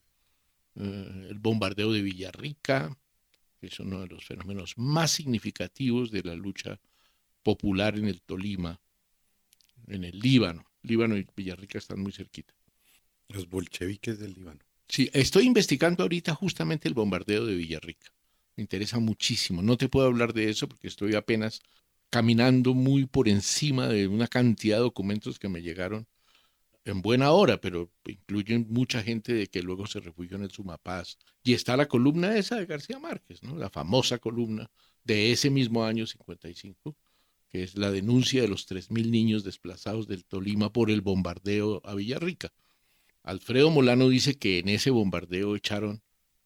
eh, 0.75 1.29
el 1.31 1.39
bombardeo 1.39 1.93
de 1.93 2.03
Villarrica, 2.03 2.99
que 3.61 3.69
es 3.69 3.81
uno 3.81 4.01
de 4.01 4.09
los 4.09 4.25
fenómenos 4.25 4.77
más 4.77 5.13
significativos 5.13 6.11
de 6.11 6.23
la 6.23 6.35
lucha 6.35 6.81
popular 7.43 7.97
en 7.97 8.07
el 8.07 8.21
Tolima, 8.23 8.81
en 9.87 10.05
el 10.05 10.19
Líbano. 10.19 10.65
Líbano 10.83 11.17
y 11.17 11.27
Villarrica 11.37 11.79
están 11.79 12.01
muy 12.01 12.13
cerquita. 12.13 12.55
Los 13.29 13.49
bolcheviques 13.49 14.19
del 14.19 14.35
Líbano. 14.35 14.61
Sí, 14.89 15.09
estoy 15.13 15.47
investigando 15.47 16.03
ahorita 16.03 16.35
justamente 16.35 16.89
el 16.89 16.95
bombardeo 16.95 17.47
de 17.47 17.55
Villarrica. 17.55 18.13
Me 18.57 18.63
interesa 18.63 18.99
muchísimo. 18.99 19.63
No 19.63 19.77
te 19.77 19.89
puedo 19.89 20.07
hablar 20.07 20.33
de 20.33 20.51
eso 20.51 20.69
porque 20.69 20.89
estoy 20.89 21.15
apenas 21.15 21.63
caminando 22.11 22.75
muy 22.75 23.07
por 23.07 23.29
encima 23.29 23.89
de 23.89 24.07
una 24.07 24.29
cantidad 24.29 24.77
de 24.77 24.83
documentos 24.83 25.39
que 25.39 25.49
me 25.49 25.63
llegaron 25.63 26.07
en 26.85 27.01
buena 27.01 27.31
hora, 27.31 27.61
pero 27.61 27.91
incluyen 28.07 28.67
mucha 28.69 29.03
gente 29.03 29.33
de 29.33 29.47
que 29.47 29.63
luego 29.63 29.87
se 29.87 30.01
refugió 30.01 30.37
en 30.37 30.43
el 30.43 30.51
Sumapaz. 30.51 31.17
Y 31.43 31.55
está 31.55 31.77
la 31.77 31.87
columna 31.87 32.37
esa 32.37 32.57
de 32.57 32.67
García 32.67 32.99
Márquez, 32.99 33.43
¿no? 33.43 33.57
la 33.57 33.71
famosa 33.71 34.19
columna 34.19 34.71
de 35.05 35.33
ese 35.33 35.51
mismo 35.51 35.85
año 35.85 36.07
55, 36.07 36.97
que 37.49 37.63
es 37.63 37.77
la 37.77 37.91
denuncia 37.91 38.43
de 38.43 38.49
los 38.49 38.69
3.000 38.69 39.11
niños 39.11 39.45
desplazados 39.45 40.07
del 40.07 40.25
Tolima 40.25 40.73
por 40.73 40.91
el 40.91 41.01
bombardeo 41.01 41.81
a 41.85 41.95
Villarrica. 41.95 42.53
Alfredo 43.23 43.71
Molano 43.71 44.09
dice 44.09 44.35
que 44.35 44.59
en 44.59 44.69
ese 44.69 44.91
bombardeo 44.91 45.55
echaron 45.55 46.03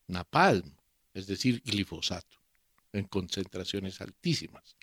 napalm, 0.06 0.75
es 1.16 1.26
decir, 1.26 1.62
glifosato, 1.64 2.36
en 2.92 3.04
concentraciones 3.04 4.02
altísimas. 4.02 4.76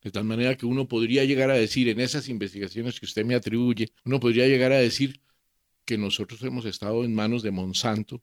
De 0.00 0.10
tal 0.10 0.24
manera 0.24 0.56
que 0.56 0.64
uno 0.64 0.88
podría 0.88 1.26
llegar 1.26 1.50
a 1.50 1.54
decir 1.54 1.88
en 1.88 2.00
esas 2.00 2.30
investigaciones 2.30 2.98
que 2.98 3.04
usted 3.04 3.26
me 3.26 3.34
atribuye, 3.34 3.92
uno 4.06 4.18
podría 4.18 4.46
llegar 4.46 4.72
a 4.72 4.78
decir 4.78 5.20
que 5.84 5.98
nosotros 5.98 6.42
hemos 6.42 6.64
estado 6.64 7.04
en 7.04 7.14
manos 7.14 7.42
de 7.42 7.50
Monsanto 7.50 8.22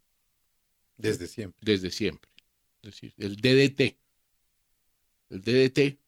desde 0.98 1.28
siempre. 1.28 1.62
Desde 1.64 1.92
siempre. 1.92 2.32
Es 2.82 2.92
decir, 2.92 3.14
el 3.18 3.36
DDT. 3.36 3.96
El 5.30 5.42
DDT 5.42 6.00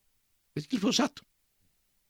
es 0.55 0.67
glifosato. 0.67 1.21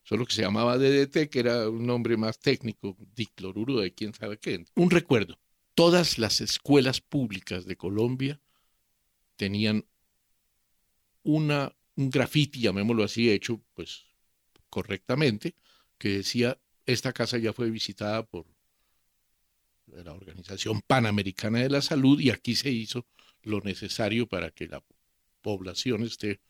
Solo 0.03 0.25
que 0.25 0.35
se 0.35 0.41
llamaba 0.41 0.77
DDT, 0.77 1.29
que 1.29 1.39
era 1.39 1.69
un 1.69 1.85
nombre 1.85 2.15
más 2.15 2.39
técnico, 2.39 2.95
dicloruro 3.13 3.79
de 3.81 3.93
quién 3.93 4.13
sabe 4.13 4.37
qué. 4.37 4.63
Un 4.75 4.89
recuerdo. 4.89 5.37
Todas 5.75 6.17
las 6.17 6.39
escuelas 6.39 7.01
públicas 7.01 7.65
de 7.65 7.75
Colombia 7.75 8.39
tenían 9.37 9.85
una, 11.23 11.73
un 11.95 12.09
grafiti, 12.09 12.59
llamémoslo 12.59 13.03
así, 13.03 13.29
hecho 13.31 13.61
pues 13.73 14.05
correctamente, 14.69 15.55
que 15.97 16.09
decía, 16.09 16.59
esta 16.85 17.13
casa 17.13 17.37
ya 17.37 17.53
fue 17.53 17.69
visitada 17.69 18.25
por 18.25 18.45
la 19.87 20.13
Organización 20.13 20.81
Panamericana 20.85 21.59
de 21.59 21.69
la 21.69 21.81
Salud 21.81 22.19
y 22.19 22.29
aquí 22.29 22.55
se 22.55 22.69
hizo 22.69 23.05
lo 23.43 23.61
necesario 23.61 24.27
para 24.27 24.51
que 24.51 24.67
la 24.67 24.83
población 25.41 26.03
esté 26.03 26.41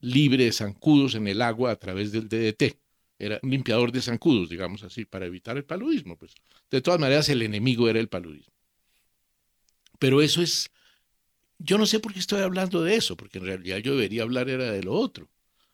libre 0.00 0.44
de 0.44 0.52
zancudos 0.52 1.14
en 1.14 1.26
el 1.26 1.42
agua 1.42 1.72
a 1.72 1.76
través 1.76 2.12
del 2.12 2.28
DDT. 2.28 2.78
Era 3.18 3.38
un 3.42 3.50
limpiador 3.50 3.92
de 3.92 4.00
zancudos, 4.00 4.48
digamos 4.48 4.82
así, 4.82 5.04
para 5.04 5.26
evitar 5.26 5.56
el 5.56 5.64
paludismo. 5.64 6.16
Pues. 6.16 6.34
De 6.70 6.80
todas 6.80 6.98
maneras, 6.98 7.28
el 7.28 7.42
enemigo 7.42 7.88
era 7.88 8.00
el 8.00 8.08
paludismo. 8.08 8.54
Pero 9.98 10.22
eso 10.22 10.40
es 10.40 10.70
yo 11.62 11.76
no 11.76 11.84
sé 11.84 12.00
por 12.00 12.12
qué 12.14 12.18
estoy 12.18 12.40
hablando 12.40 12.82
de 12.82 12.96
eso, 12.96 13.16
porque 13.16 13.38
en 13.38 13.44
realidad 13.44 13.78
yo 13.78 13.92
debería 13.92 14.22
hablar 14.22 14.48
era 14.48 14.72
de 14.72 14.82
lo 14.82 14.94
otro. 14.94 15.28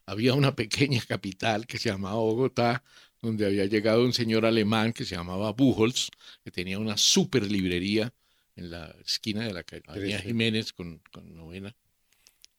Había 0.04 0.34
una 0.34 0.54
pequeña 0.56 1.00
capital 1.08 1.66
que 1.66 1.78
se 1.78 1.90
llamaba 1.90 2.16
Bogotá, 2.16 2.82
donde 3.22 3.46
había 3.46 3.66
llegado 3.66 4.04
un 4.04 4.12
señor 4.12 4.44
alemán 4.44 4.92
que 4.92 5.04
se 5.04 5.14
llamaba 5.14 5.52
Buchholz, 5.52 6.10
que 6.44 6.50
tenía 6.50 6.78
una 6.78 6.96
super 6.96 7.50
librería 7.50 8.12
en 8.56 8.70
la 8.70 8.94
esquina 9.04 9.46
de 9.46 9.52
la 9.52 9.62
calle 9.62 10.18
Jiménez 10.18 10.72
con, 10.72 10.98
con 11.12 11.34
novena. 11.34 11.74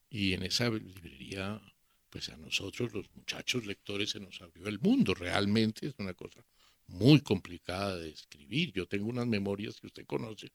Y 0.09 0.33
en 0.33 0.43
esa 0.43 0.69
librería, 0.69 1.61
pues 2.09 2.29
a 2.29 2.37
nosotros, 2.37 2.93
los 2.93 3.13
muchachos 3.13 3.65
lectores, 3.65 4.11
se 4.11 4.21
nos 4.21 4.41
abrió 4.41 4.67
el 4.67 4.79
mundo. 4.79 5.13
Realmente 5.13 5.87
es 5.87 5.95
una 5.97 6.13
cosa 6.13 6.45
muy 6.87 7.19
complicada 7.19 7.97
de 7.97 8.09
escribir. 8.09 8.71
Yo 8.71 8.87
tengo 8.87 9.07
unas 9.07 9.27
memorias 9.27 9.81
que 9.81 9.87
usted 9.87 10.05
conoce, 10.05 10.51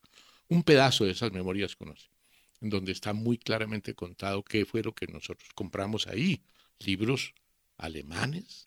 un 0.47 0.63
pedazo 0.63 1.05
de 1.05 1.11
esas 1.11 1.31
memorias 1.31 1.75
conoce 1.75 2.12
en 2.63 2.69
donde 2.69 2.93
está 2.93 3.11
muy 3.11 3.37
claramente 3.37 3.93
contado 3.93 4.41
qué 4.41 4.65
fue 4.65 4.81
lo 4.81 4.95
que 4.95 5.05
nosotros 5.07 5.49
compramos 5.53 6.07
ahí. 6.07 6.41
Libros 6.79 7.33
alemanes, 7.77 8.65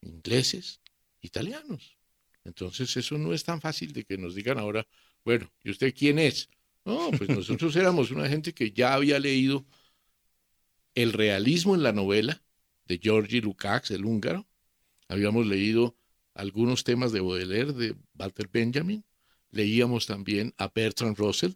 ingleses, 0.00 0.80
italianos. 1.20 1.98
Entonces 2.44 2.96
eso 2.96 3.18
no 3.18 3.34
es 3.34 3.42
tan 3.42 3.60
fácil 3.60 3.92
de 3.92 4.04
que 4.04 4.16
nos 4.16 4.36
digan 4.36 4.58
ahora, 4.58 4.86
bueno, 5.24 5.52
¿y 5.64 5.70
usted 5.70 5.92
quién 5.92 6.20
es? 6.20 6.48
No, 6.84 7.10
pues 7.10 7.28
nosotros 7.28 7.74
éramos 7.76 8.12
una 8.12 8.28
gente 8.28 8.54
que 8.54 8.70
ya 8.70 8.94
había 8.94 9.18
leído 9.18 9.66
el 10.94 11.12
realismo 11.12 11.74
en 11.74 11.82
la 11.82 11.92
novela 11.92 12.40
de 12.86 13.00
Georgi 13.02 13.40
Lukács, 13.40 13.90
el 13.90 14.04
húngaro. 14.04 14.46
Habíamos 15.08 15.46
leído 15.46 15.96
algunos 16.34 16.84
temas 16.84 17.10
de 17.10 17.20
Baudelaire, 17.20 17.72
de 17.72 17.96
Walter 18.16 18.48
Benjamin. 18.52 19.04
Leíamos 19.50 20.06
también 20.06 20.54
a 20.56 20.68
Bertrand 20.68 21.16
Russell, 21.18 21.54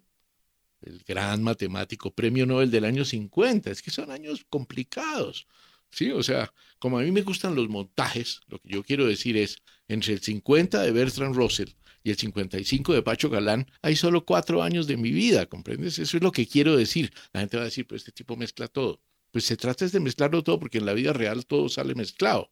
el 0.82 1.02
gran 1.06 1.42
matemático, 1.42 2.14
premio 2.14 2.46
Nobel 2.46 2.70
del 2.70 2.84
año 2.84 3.04
50. 3.04 3.70
Es 3.70 3.82
que 3.82 3.90
son 3.90 4.10
años 4.10 4.44
complicados. 4.48 5.46
Sí, 5.90 6.10
o 6.10 6.22
sea, 6.22 6.52
como 6.78 6.98
a 6.98 7.02
mí 7.02 7.10
me 7.10 7.22
gustan 7.22 7.54
los 7.54 7.68
montajes, 7.68 8.40
lo 8.48 8.58
que 8.58 8.68
yo 8.68 8.82
quiero 8.82 9.06
decir 9.06 9.36
es, 9.36 9.58
entre 9.88 10.12
el 10.14 10.20
50 10.20 10.82
de 10.82 10.92
Bertrand 10.92 11.34
Russell 11.34 11.70
y 12.02 12.10
el 12.10 12.16
55 12.16 12.92
de 12.92 13.02
Pacho 13.02 13.30
Galán, 13.30 13.66
hay 13.82 13.96
solo 13.96 14.24
cuatro 14.24 14.62
años 14.62 14.86
de 14.86 14.96
mi 14.96 15.10
vida, 15.10 15.46
¿comprendes? 15.46 15.98
Eso 15.98 16.16
es 16.18 16.22
lo 16.22 16.32
que 16.32 16.46
quiero 16.46 16.76
decir. 16.76 17.12
La 17.32 17.40
gente 17.40 17.56
va 17.56 17.62
a 17.62 17.66
decir, 17.66 17.86
pues 17.86 18.02
este 18.02 18.12
tipo 18.12 18.36
mezcla 18.36 18.68
todo. 18.68 19.00
Pues 19.30 19.44
se 19.44 19.56
trata 19.56 19.86
de 19.86 20.00
mezclarlo 20.00 20.42
todo 20.42 20.58
porque 20.58 20.78
en 20.78 20.86
la 20.86 20.92
vida 20.92 21.12
real 21.12 21.46
todo 21.46 21.68
sale 21.68 21.94
mezclado. 21.94 22.50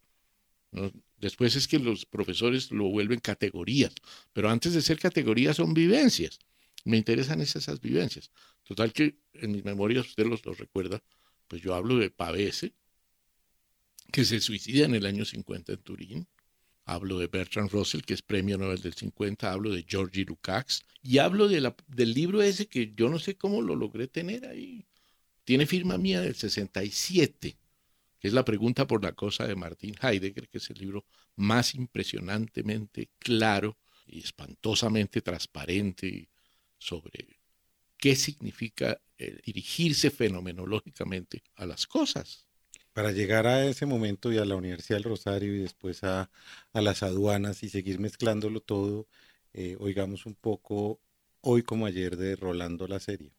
Después 1.18 1.56
es 1.56 1.68
que 1.68 1.78
los 1.78 2.04
profesores 2.04 2.70
lo 2.70 2.84
vuelven 2.84 3.20
categorías, 3.20 3.94
pero 4.32 4.50
antes 4.50 4.74
de 4.74 4.82
ser 4.82 4.98
categorías 4.98 5.56
son 5.56 5.72
vivencias. 5.72 6.38
Me 6.86 6.96
interesan 6.96 7.40
esas, 7.40 7.80
vivencias. 7.80 8.30
Total 8.62 8.92
que 8.92 9.18
en 9.34 9.50
mis 9.50 9.64
memorias, 9.64 10.06
usted 10.06 10.24
los, 10.24 10.40
recuerda, 10.56 11.02
pues 11.48 11.60
yo 11.60 11.74
hablo 11.74 11.96
de 11.96 12.10
Pavese, 12.10 12.74
que 14.12 14.24
se 14.24 14.38
suicida 14.38 14.84
en 14.84 14.94
el 14.94 15.04
año 15.04 15.24
50 15.24 15.72
en 15.72 15.78
Turín. 15.82 16.28
Hablo 16.84 17.18
de 17.18 17.26
Bertrand 17.26 17.70
Russell, 17.70 18.02
que 18.02 18.14
es 18.14 18.22
premio 18.22 18.56
Nobel 18.56 18.80
del 18.80 18.94
50. 18.94 19.50
Hablo 19.50 19.72
de 19.72 19.84
Georgi 19.86 20.24
Lukács. 20.24 20.84
Y 21.02 21.18
hablo 21.18 21.48
de 21.48 21.60
la, 21.60 21.74
del 21.88 22.14
libro 22.14 22.40
ese 22.40 22.68
que 22.68 22.94
yo 22.94 23.08
no 23.08 23.18
sé 23.18 23.36
cómo 23.36 23.62
lo 23.62 23.74
logré 23.74 24.06
tener 24.06 24.46
ahí. 24.46 24.86
Tiene 25.42 25.66
firma 25.66 25.98
mía 25.98 26.20
del 26.20 26.36
67, 26.36 27.58
que 28.20 28.28
es 28.28 28.32
La 28.32 28.44
pregunta 28.44 28.86
por 28.86 29.02
la 29.02 29.10
cosa 29.10 29.44
de 29.44 29.56
Martin 29.56 29.96
Heidegger, 30.00 30.48
que 30.48 30.58
es 30.58 30.70
el 30.70 30.78
libro 30.78 31.04
más 31.34 31.74
impresionantemente 31.74 33.10
claro 33.18 33.76
y 34.06 34.20
espantosamente 34.20 35.20
transparente 35.20 36.28
sobre 36.78 37.40
qué 37.96 38.16
significa 38.16 39.00
eh, 39.18 39.40
dirigirse 39.44 40.10
fenomenológicamente 40.10 41.42
a 41.54 41.66
las 41.66 41.86
cosas. 41.86 42.46
Para 42.92 43.12
llegar 43.12 43.46
a 43.46 43.66
ese 43.66 43.84
momento 43.84 44.32
y 44.32 44.38
a 44.38 44.44
la 44.44 44.56
Universidad 44.56 44.96
del 44.98 45.04
Rosario 45.04 45.54
y 45.54 45.58
después 45.58 46.02
a, 46.04 46.30
a 46.72 46.80
las 46.80 47.02
aduanas 47.02 47.62
y 47.62 47.68
seguir 47.68 47.98
mezclándolo 47.98 48.60
todo, 48.60 49.06
eh, 49.52 49.76
oigamos 49.80 50.26
un 50.26 50.34
poco 50.34 51.00
hoy 51.40 51.62
como 51.62 51.86
ayer 51.86 52.16
de 52.16 52.36
Rolando 52.36 52.86
la 52.88 53.00
serie. 53.00 53.32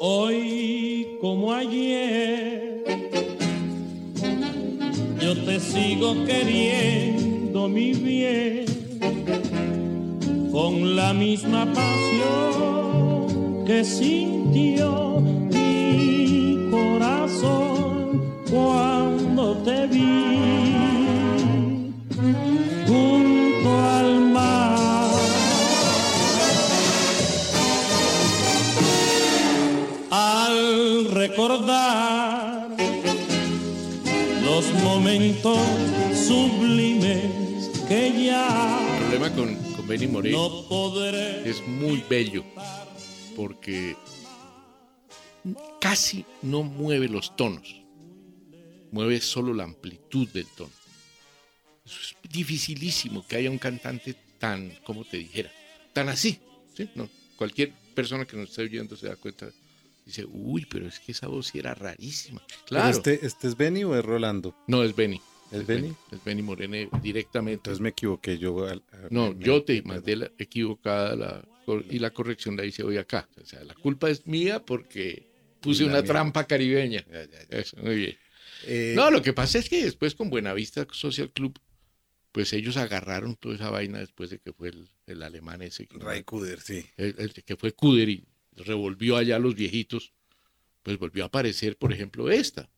Hoy 0.00 1.16
como 1.20 1.52
ayer, 1.52 2.84
yo 5.20 5.44
te 5.44 5.58
sigo 5.58 6.24
queriendo 6.26 7.68
mi 7.68 7.94
bien, 7.94 8.66
con 10.56 10.96
la 10.96 11.12
misma 11.12 11.66
pasión 11.66 13.26
que 13.66 13.84
sintió 13.84 15.20
mi 15.20 16.70
corazón 16.70 18.22
cuando 18.50 19.58
te 19.58 19.86
vi 19.86 21.92
junto 22.88 23.78
al 23.96 24.20
mar. 24.32 25.10
Al 30.10 31.10
recordar 31.10 32.68
los 34.42 34.72
momentos 34.82 35.58
sublimes 36.14 37.68
que 37.86 38.24
ya 38.24 38.80
El 39.12 39.18
Benny 39.86 40.08
Moré 40.08 40.34
es 41.48 41.66
muy 41.66 42.02
bello 42.08 42.44
porque 43.36 43.96
casi 45.80 46.24
no 46.42 46.62
mueve 46.62 47.08
los 47.08 47.36
tonos, 47.36 47.82
mueve 48.90 49.20
solo 49.20 49.54
la 49.54 49.64
amplitud 49.64 50.28
del 50.30 50.46
tono. 50.56 50.72
Eso 51.84 52.00
es 52.00 52.16
dificilísimo 52.32 53.24
que 53.26 53.36
haya 53.36 53.50
un 53.50 53.58
cantante 53.58 54.16
tan, 54.38 54.70
como 54.82 55.04
te 55.04 55.18
dijera, 55.18 55.52
tan 55.92 56.08
así. 56.08 56.40
¿sí? 56.76 56.90
No, 56.96 57.08
cualquier 57.36 57.72
persona 57.94 58.24
que 58.26 58.36
nos 58.36 58.50
esté 58.50 58.62
oyendo 58.62 58.96
se 58.96 59.06
da 59.06 59.14
cuenta, 59.14 59.48
dice, 60.04 60.24
uy, 60.28 60.66
pero 60.68 60.88
es 60.88 60.98
que 60.98 61.12
esa 61.12 61.28
voz 61.28 61.46
sí 61.48 61.60
era 61.60 61.74
rarísima. 61.74 62.42
¿Pero 62.48 62.64
Claro, 62.66 62.90
¿Este, 62.90 63.24
¿Este 63.24 63.46
es 63.46 63.56
Benny 63.56 63.84
o 63.84 63.96
es 63.96 64.04
Rolando? 64.04 64.56
no 64.66 64.82
es 64.82 64.96
Benny. 64.96 65.20
¿Es 65.52 65.66
Benny? 65.66 65.94
Es 66.10 66.22
Benny 66.24 66.42
Morene 66.42 66.88
directamente. 67.02 67.54
Entonces 67.60 67.80
me 67.80 67.90
equivoqué 67.90 68.38
yo. 68.38 68.66
al- 68.66 68.82
No, 69.10 69.32
me- 69.32 69.44
yo 69.44 69.62
te 69.62 69.80
mandé 69.82 70.16
la 70.16 70.30
equivocada 70.38 71.14
la, 71.16 71.44
y 71.88 71.98
la 71.98 72.10
corrección 72.10 72.56
la 72.56 72.64
hice 72.64 72.82
hoy 72.82 72.96
acá. 72.96 73.28
O 73.40 73.44
sea, 73.46 73.62
la 73.64 73.74
culpa 73.74 74.10
es 74.10 74.26
mía 74.26 74.64
porque 74.64 75.24
puse 75.60 75.84
una 75.84 75.94
mía. 75.94 76.04
trampa 76.04 76.44
caribeña. 76.46 77.04
Ya, 77.10 77.24
ya, 77.24 77.38
ya. 77.50 77.58
Eso, 77.58 77.76
muy 77.78 77.96
bien. 77.96 78.18
Eh, 78.66 78.94
No, 78.96 79.10
lo 79.10 79.22
que 79.22 79.32
pasa 79.32 79.58
es 79.58 79.68
que 79.68 79.84
después 79.84 80.14
con 80.14 80.30
Buenavista 80.30 80.86
Social 80.92 81.30
Club, 81.30 81.58
pues 82.32 82.52
ellos 82.52 82.76
agarraron 82.76 83.36
toda 83.36 83.54
esa 83.54 83.70
vaina 83.70 83.98
después 83.98 84.30
de 84.30 84.38
que 84.38 84.52
fue 84.52 84.68
el, 84.68 84.88
el 85.06 85.22
alemán 85.22 85.62
ese, 85.62 85.86
que, 85.86 85.98
Ray 85.98 86.22
Kuder, 86.24 86.60
sí. 86.60 86.84
el- 86.96 87.14
el 87.18 87.32
que 87.32 87.56
fue 87.56 87.72
Kuder 87.72 88.08
y 88.08 88.24
revolvió 88.56 89.16
allá 89.16 89.36
a 89.36 89.38
los 89.38 89.54
viejitos, 89.54 90.12
pues 90.82 90.98
volvió 90.98 91.24
a 91.24 91.26
aparecer, 91.28 91.76
por 91.76 91.92
ejemplo, 91.92 92.30
esta. 92.30 92.68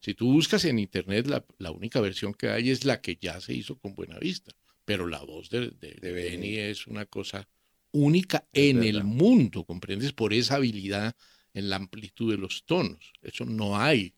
Si 0.00 0.14
tú 0.14 0.32
buscas 0.32 0.64
en 0.64 0.78
internet, 0.78 1.26
la, 1.26 1.44
la 1.58 1.70
única 1.70 2.00
versión 2.00 2.32
que 2.34 2.48
hay 2.50 2.70
es 2.70 2.84
la 2.84 3.00
que 3.00 3.16
ya 3.20 3.40
se 3.40 3.54
hizo 3.54 3.78
con 3.78 3.94
Buenavista, 3.94 4.52
pero 4.84 5.06
la 5.06 5.20
voz 5.20 5.50
de, 5.50 5.70
de, 5.70 5.94
de 6.00 6.12
Benny. 6.12 6.56
Es 6.56 6.86
una 6.86 7.04
cosa 7.04 7.48
única 7.92 8.46
Es 8.52 8.70
en 8.70 8.82
el 8.84 9.04
mundo, 9.04 9.64
¿comprendes? 9.64 10.12
Por 10.12 10.32
esa 10.32 10.56
habilidad 10.56 11.14
en 11.54 11.70
la 11.70 11.76
amplitud 11.76 12.30
de 12.30 12.38
los 12.38 12.64
tonos. 12.64 13.12
Eso 13.22 13.44
no 13.44 13.78
hay. 13.78 14.14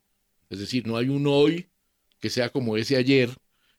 Es 0.49 0.59
decir, 0.59 0.87
no 0.87 0.97
hay 0.97 1.09
un 1.09 1.27
hoy 1.27 1.71
que 2.21 2.31
sea 2.31 2.51
como 2.51 2.77
ese 2.77 2.97
ayer 2.97 3.31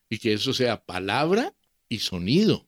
y 0.09 0.17
que 0.17 0.33
eso 0.33 0.53
sea 0.53 0.83
palabra 0.83 1.53
y 1.87 1.99
sonido. 1.99 2.67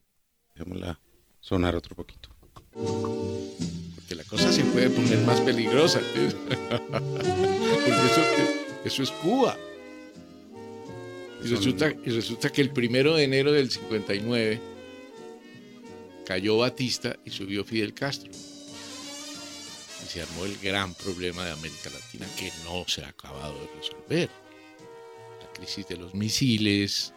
Dejémosla 0.56 1.02
sonar 1.40 1.76
otro 1.76 1.96
poquito. 1.96 2.30
Porque 2.72 4.16
la 4.16 4.24
cosa 4.24 4.52
se 4.52 4.64
puede 4.66 4.90
poner 4.90 5.20
más 5.20 5.42
peligrosa. 5.42 6.00
Porque 6.90 7.90
eso, 7.90 8.63
eso 8.86 9.04
es 9.04 9.12
Cuba. 9.12 9.58
Y 11.44 11.48
Son- 11.48 11.58
resulta, 11.58 11.92
y 12.06 12.10
resulta 12.10 12.50
que 12.52 12.62
el 12.62 12.70
primero 12.72 13.16
de 13.16 13.24
enero 13.24 13.52
del 13.52 13.70
59 13.70 14.60
cayó 16.26 16.58
Batista 16.58 17.16
y 17.26 17.30
subió 17.32 17.64
Fidel 17.66 17.94
Castro. 17.94 18.32
Y 18.32 20.08
se 20.10 20.22
armó 20.22 20.46
el 20.46 20.58
gran 20.60 20.94
problema 20.94 21.44
de 21.46 21.52
América 21.52 21.90
Latina 21.90 22.28
que 22.38 22.52
no 22.64 22.86
se 22.88 23.04
ha 23.04 23.10
acabado 23.10 23.54
de 23.60 23.68
resolver. 23.78 24.30
La 25.42 25.52
crisis 25.54 25.88
de 25.88 25.98
los 25.98 26.14
misiles, 26.14 27.14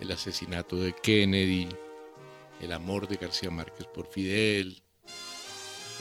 el 0.00 0.10
asesinato 0.12 0.76
de 0.76 0.94
Kennedy, 0.94 1.68
el 2.62 2.72
amor 2.72 3.06
de 3.08 3.16
García 3.16 3.50
Márquez 3.50 3.86
por 3.94 4.08
Fidel, 4.10 4.82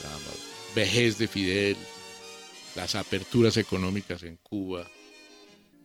la 0.04 0.10
vejez 0.76 1.18
de 1.18 1.28
Fidel, 1.28 1.78
las 2.76 2.96
aperturas 2.96 3.58
económicas 3.58 4.24
en 4.24 4.38
Cuba, 4.38 4.88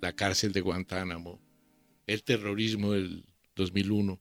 la 0.02 0.12
cárcel 0.14 0.52
de 0.52 0.60
Guantánamo, 0.60 1.40
el 2.06 2.22
terrorismo 2.24 2.92
del 2.92 3.24
2001, 3.54 4.20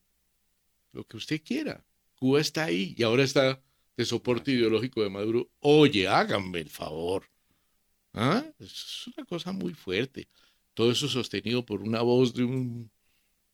lo 0.93 1.03
que 1.05 1.17
usted 1.17 1.41
quiera. 1.43 1.83
Cuba 2.15 2.39
está 2.39 2.65
ahí 2.65 2.93
y 2.95 3.03
ahora 3.03 3.23
está 3.23 3.61
de 3.97 4.05
soporte 4.05 4.51
ideológico 4.51 5.01
de 5.01 5.09
Maduro. 5.09 5.49
Oye, 5.59 6.07
háganme 6.07 6.59
el 6.59 6.69
favor. 6.69 7.25
¿Ah? 8.13 8.45
Es 8.59 9.07
una 9.07 9.25
cosa 9.25 9.51
muy 9.51 9.73
fuerte. 9.73 10.27
Todo 10.75 10.91
eso 10.91 11.07
sostenido 11.07 11.65
por 11.65 11.81
una 11.81 12.01
voz 12.01 12.33
de 12.35 12.43
un 12.43 12.91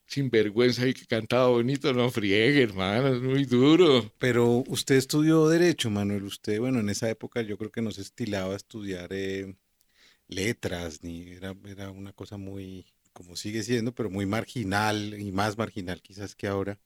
sinvergüenza 0.05 0.85
y 0.85 0.93
que 0.93 1.05
cantaba 1.05 1.47
bonito. 1.47 1.93
No 1.93 2.09
friegue, 2.11 2.61
hermano, 2.63 3.15
es 3.15 3.21
muy 3.21 3.45
duro. 3.45 4.11
Pero 4.17 4.65
usted 4.67 4.95
estudió 4.95 5.47
Derecho, 5.47 5.89
Manuel. 5.89 6.23
Usted, 6.23 6.59
bueno, 6.59 6.81
en 6.81 6.89
esa 6.89 7.09
época 7.09 7.41
yo 7.41 7.57
creo 7.57 7.71
que 7.71 7.81
no 7.81 7.91
se 7.91 8.01
estilaba 8.01 8.53
estudiar 8.53 9.07
eh, 9.13 9.55
letras, 10.27 11.03
ni 11.03 11.29
era, 11.31 11.55
era 11.67 11.91
una 11.91 12.13
cosa 12.13 12.37
muy, 12.37 12.85
como 13.13 13.35
sigue 13.35 13.63
siendo, 13.63 13.93
pero 13.95 14.09
muy 14.09 14.25
marginal 14.25 15.19
y 15.19 15.31
más 15.31 15.57
marginal 15.57 16.01
quizás 16.01 16.35
que 16.35 16.47
ahora. 16.47 16.79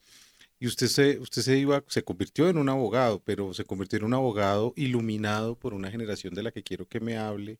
Y 0.59 0.67
usted 0.67 0.87
se, 0.87 1.19
usted 1.19 1.41
se 1.41 1.57
iba, 1.57 1.83
se 1.87 2.03
convirtió 2.03 2.49
en 2.49 2.57
un 2.57 2.69
abogado, 2.69 3.23
pero 3.23 3.53
se 3.53 3.65
convirtió 3.65 3.97
en 3.99 4.05
un 4.05 4.13
abogado 4.13 4.73
iluminado 4.77 5.57
por 5.57 5.73
una 5.73 5.91
generación 5.91 6.33
de 6.35 6.43
la 6.43 6.51
que 6.51 6.63
quiero 6.63 6.87
que 6.87 6.99
me 6.99 7.17
hable, 7.17 7.59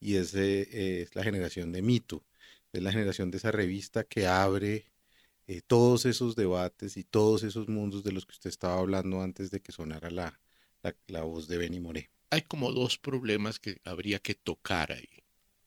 y 0.00 0.16
es, 0.16 0.34
eh, 0.34 1.02
es 1.02 1.14
la 1.16 1.24
generación 1.24 1.72
de 1.72 1.82
Mito, 1.82 2.24
es 2.72 2.82
la 2.82 2.92
generación 2.92 3.30
de 3.30 3.38
esa 3.38 3.52
revista 3.52 4.04
que 4.04 4.26
abre 4.26 4.86
eh, 5.46 5.62
todos 5.66 6.06
esos 6.06 6.36
debates 6.36 6.96
y 6.96 7.04
todos 7.04 7.42
esos 7.44 7.68
mundos 7.68 8.04
de 8.04 8.12
los 8.12 8.26
que 8.26 8.32
usted 8.32 8.50
estaba 8.50 8.78
hablando 8.78 9.22
antes 9.22 9.50
de 9.50 9.60
que 9.60 9.72
sonara 9.72 10.10
la, 10.10 10.40
la, 10.82 10.96
la 11.08 11.22
voz 11.22 11.48
de 11.48 11.58
Benny 11.58 11.80
Moré. 11.80 12.10
Hay 12.34 12.42
como 12.42 12.72
dos 12.72 12.98
problemas 12.98 13.60
que 13.60 13.80
habría 13.84 14.18
que 14.18 14.34
tocar 14.34 14.90
ahí. 14.90 15.08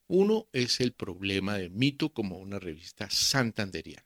Uno 0.08 0.48
es 0.52 0.82
el 0.82 0.92
problema 0.92 1.58
de 1.58 1.70
Mito 1.70 2.10
como 2.14 2.38
una 2.38 2.60
revista 2.60 3.10
santanderiana. 3.10 4.06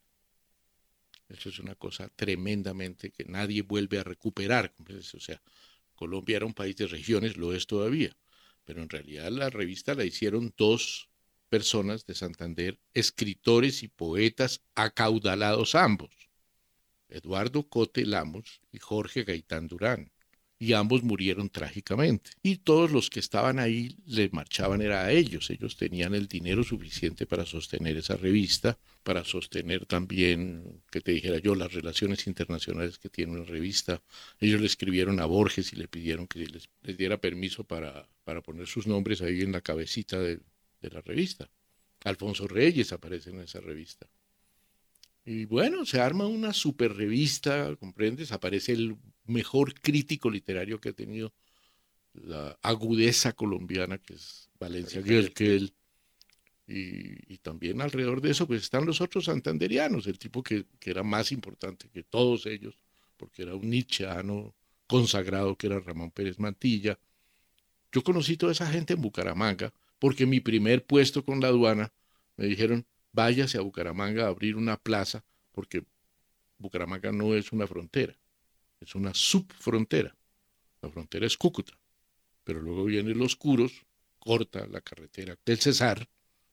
Eso 1.28 1.50
es 1.50 1.60
una 1.60 1.76
cosa 1.76 2.10
tremendamente 2.10 3.12
que 3.12 3.26
nadie 3.26 3.64
vuelve 3.64 3.98
a 4.00 4.04
recuperar. 4.04 4.74
O 5.16 5.20
sea, 5.20 5.42
Colombia 5.96 6.38
era 6.38 6.46
un 6.46 6.54
país 6.54 6.76
de 6.76 6.88
regiones, 6.88 7.38
lo 7.38 7.54
es 7.54 7.66
todavía, 7.66 8.16
pero 8.64 8.82
en 8.84 8.90
realidad 8.90 9.32
la 9.32 9.50
revista 9.50 9.96
la 9.96 10.06
hicieron 10.06 10.54
dos 10.56 11.10
personas 11.50 12.06
de 12.06 12.16
Santander, 12.16 12.80
escritores 12.94 13.82
y 13.82 13.88
poetas 13.88 14.62
acaudalados 14.76 15.74
ambos, 15.76 16.12
Eduardo 17.10 17.68
Cote 17.68 18.06
Lamos 18.06 18.62
y 18.72 18.78
Jorge 18.80 19.24
Gaitán 19.24 19.68
Durán 19.68 20.12
y 20.62 20.74
ambos 20.74 21.02
murieron 21.02 21.50
trágicamente. 21.50 22.30
Y 22.44 22.58
todos 22.58 22.92
los 22.92 23.10
que 23.10 23.20
estaban 23.20 23.58
ahí 23.58 23.98
les 24.06 24.32
marchaban 24.32 24.84
era 24.84 25.06
a 25.06 25.12
ellos. 25.12 25.50
Ellos 25.50 25.76
tenían 25.76 26.14
el 26.14 26.28
dinero 26.28 26.64
suficiente 26.64 27.26
para 27.26 27.48
sostener 27.48 27.98
esa 27.98 28.16
revista, 28.16 28.78
para 29.02 29.26
sostener 29.26 29.88
también, 29.88 30.84
que 30.92 31.02
te 31.02 31.14
dijera 31.14 31.40
yo, 31.40 31.56
las 31.56 31.74
relaciones 31.74 32.28
internacionales 32.28 33.00
que 33.00 33.10
tiene 33.10 33.32
una 33.32 33.44
revista. 33.44 34.04
Ellos 34.40 34.62
le 34.62 34.68
escribieron 34.68 35.20
a 35.20 35.26
Borges 35.26 35.74
y 35.74 35.78
le 35.78 35.88
pidieron 35.88 36.28
que 36.28 36.46
les, 36.46 36.70
les 36.84 36.96
diera 36.96 37.20
permiso 37.20 37.64
para, 37.64 38.08
para 38.24 38.42
poner 38.42 38.68
sus 38.68 38.86
nombres 38.86 39.24
ahí 39.24 39.42
en 39.42 39.54
la 39.54 39.62
cabecita 39.62 40.20
de, 40.20 40.42
de 40.80 40.90
la 40.92 41.02
revista. 41.02 41.50
Alfonso 42.04 42.48
Reyes 42.48 42.94
aparece 42.94 43.32
en 43.32 43.40
esa 43.40 43.62
revista. 43.62 44.08
Y 45.26 45.46
bueno, 45.46 45.86
se 45.88 46.00
arma 46.00 46.28
una 46.28 46.54
super 46.54 46.94
revista, 46.94 47.76
¿comprendes? 47.78 48.32
Aparece 48.32 48.74
el 48.74 48.98
mejor 49.26 49.74
crítico 49.74 50.30
literario 50.30 50.80
que 50.80 50.90
ha 50.90 50.94
tenido 50.94 51.34
la 52.14 52.58
agudeza 52.62 53.34
colombiana, 53.34 53.98
que 53.98 54.16
es 54.16 54.50
Valencia 54.60 55.02
Guelquel. 55.02 55.74
Y, 56.68 57.34
y 57.34 57.38
también 57.40 57.82
alrededor 57.82 58.22
de 58.22 58.32
eso 58.32 58.48
pues 58.48 58.62
están 58.62 58.86
los 58.86 59.02
otros 59.02 59.26
santanderianos, 59.26 60.08
el 60.08 60.18
tipo 60.18 60.42
que, 60.42 60.66
que 60.80 60.92
era 60.92 61.04
más 61.04 61.32
importante 61.32 61.90
que 61.90 62.04
todos 62.04 62.46
ellos, 62.46 62.78
porque 63.18 63.42
era 63.42 63.56
un 63.56 63.70
nietzscheano 63.70 64.56
consagrado 64.88 65.58
que 65.58 65.68
era 65.68 65.80
Ramón 65.80 66.12
Pérez 66.12 66.40
Mantilla. 66.40 66.98
Yo 67.92 68.04
conocí 68.04 68.38
toda 68.38 68.54
esa 68.54 68.68
gente 68.72 68.94
en 68.94 69.02
Bucaramanga, 69.02 69.74
porque 70.00 70.26
mi 70.26 70.40
primer 70.40 70.86
puesto 70.86 71.26
con 71.26 71.42
la 71.42 71.48
aduana 71.48 71.92
me 72.38 72.46
dijeron, 72.46 72.86
váyase 73.12 73.58
a 73.58 73.62
Bucaramanga 73.62 74.26
a 74.26 74.30
abrir 74.30 74.56
una 74.56 74.78
plaza, 74.78 75.26
porque 75.52 75.84
Bucaramanga 76.58 77.12
no 77.12 77.36
es 77.36 77.52
una 77.52 77.68
frontera, 77.68 78.18
es 78.82 78.96
una 78.96 79.14
subfrontera. 79.14 80.16
La 80.82 80.90
frontera 80.90 81.26
es 81.26 81.38
Cúcuta, 81.38 81.78
pero 82.44 82.62
luego 82.62 82.86
vienen 82.86 83.18
los 83.18 83.36
curos, 83.36 83.86
corta 84.20 84.66
la 84.68 84.82
carretera 84.82 85.38
del 85.46 85.60
Cesar, 85.60 86.10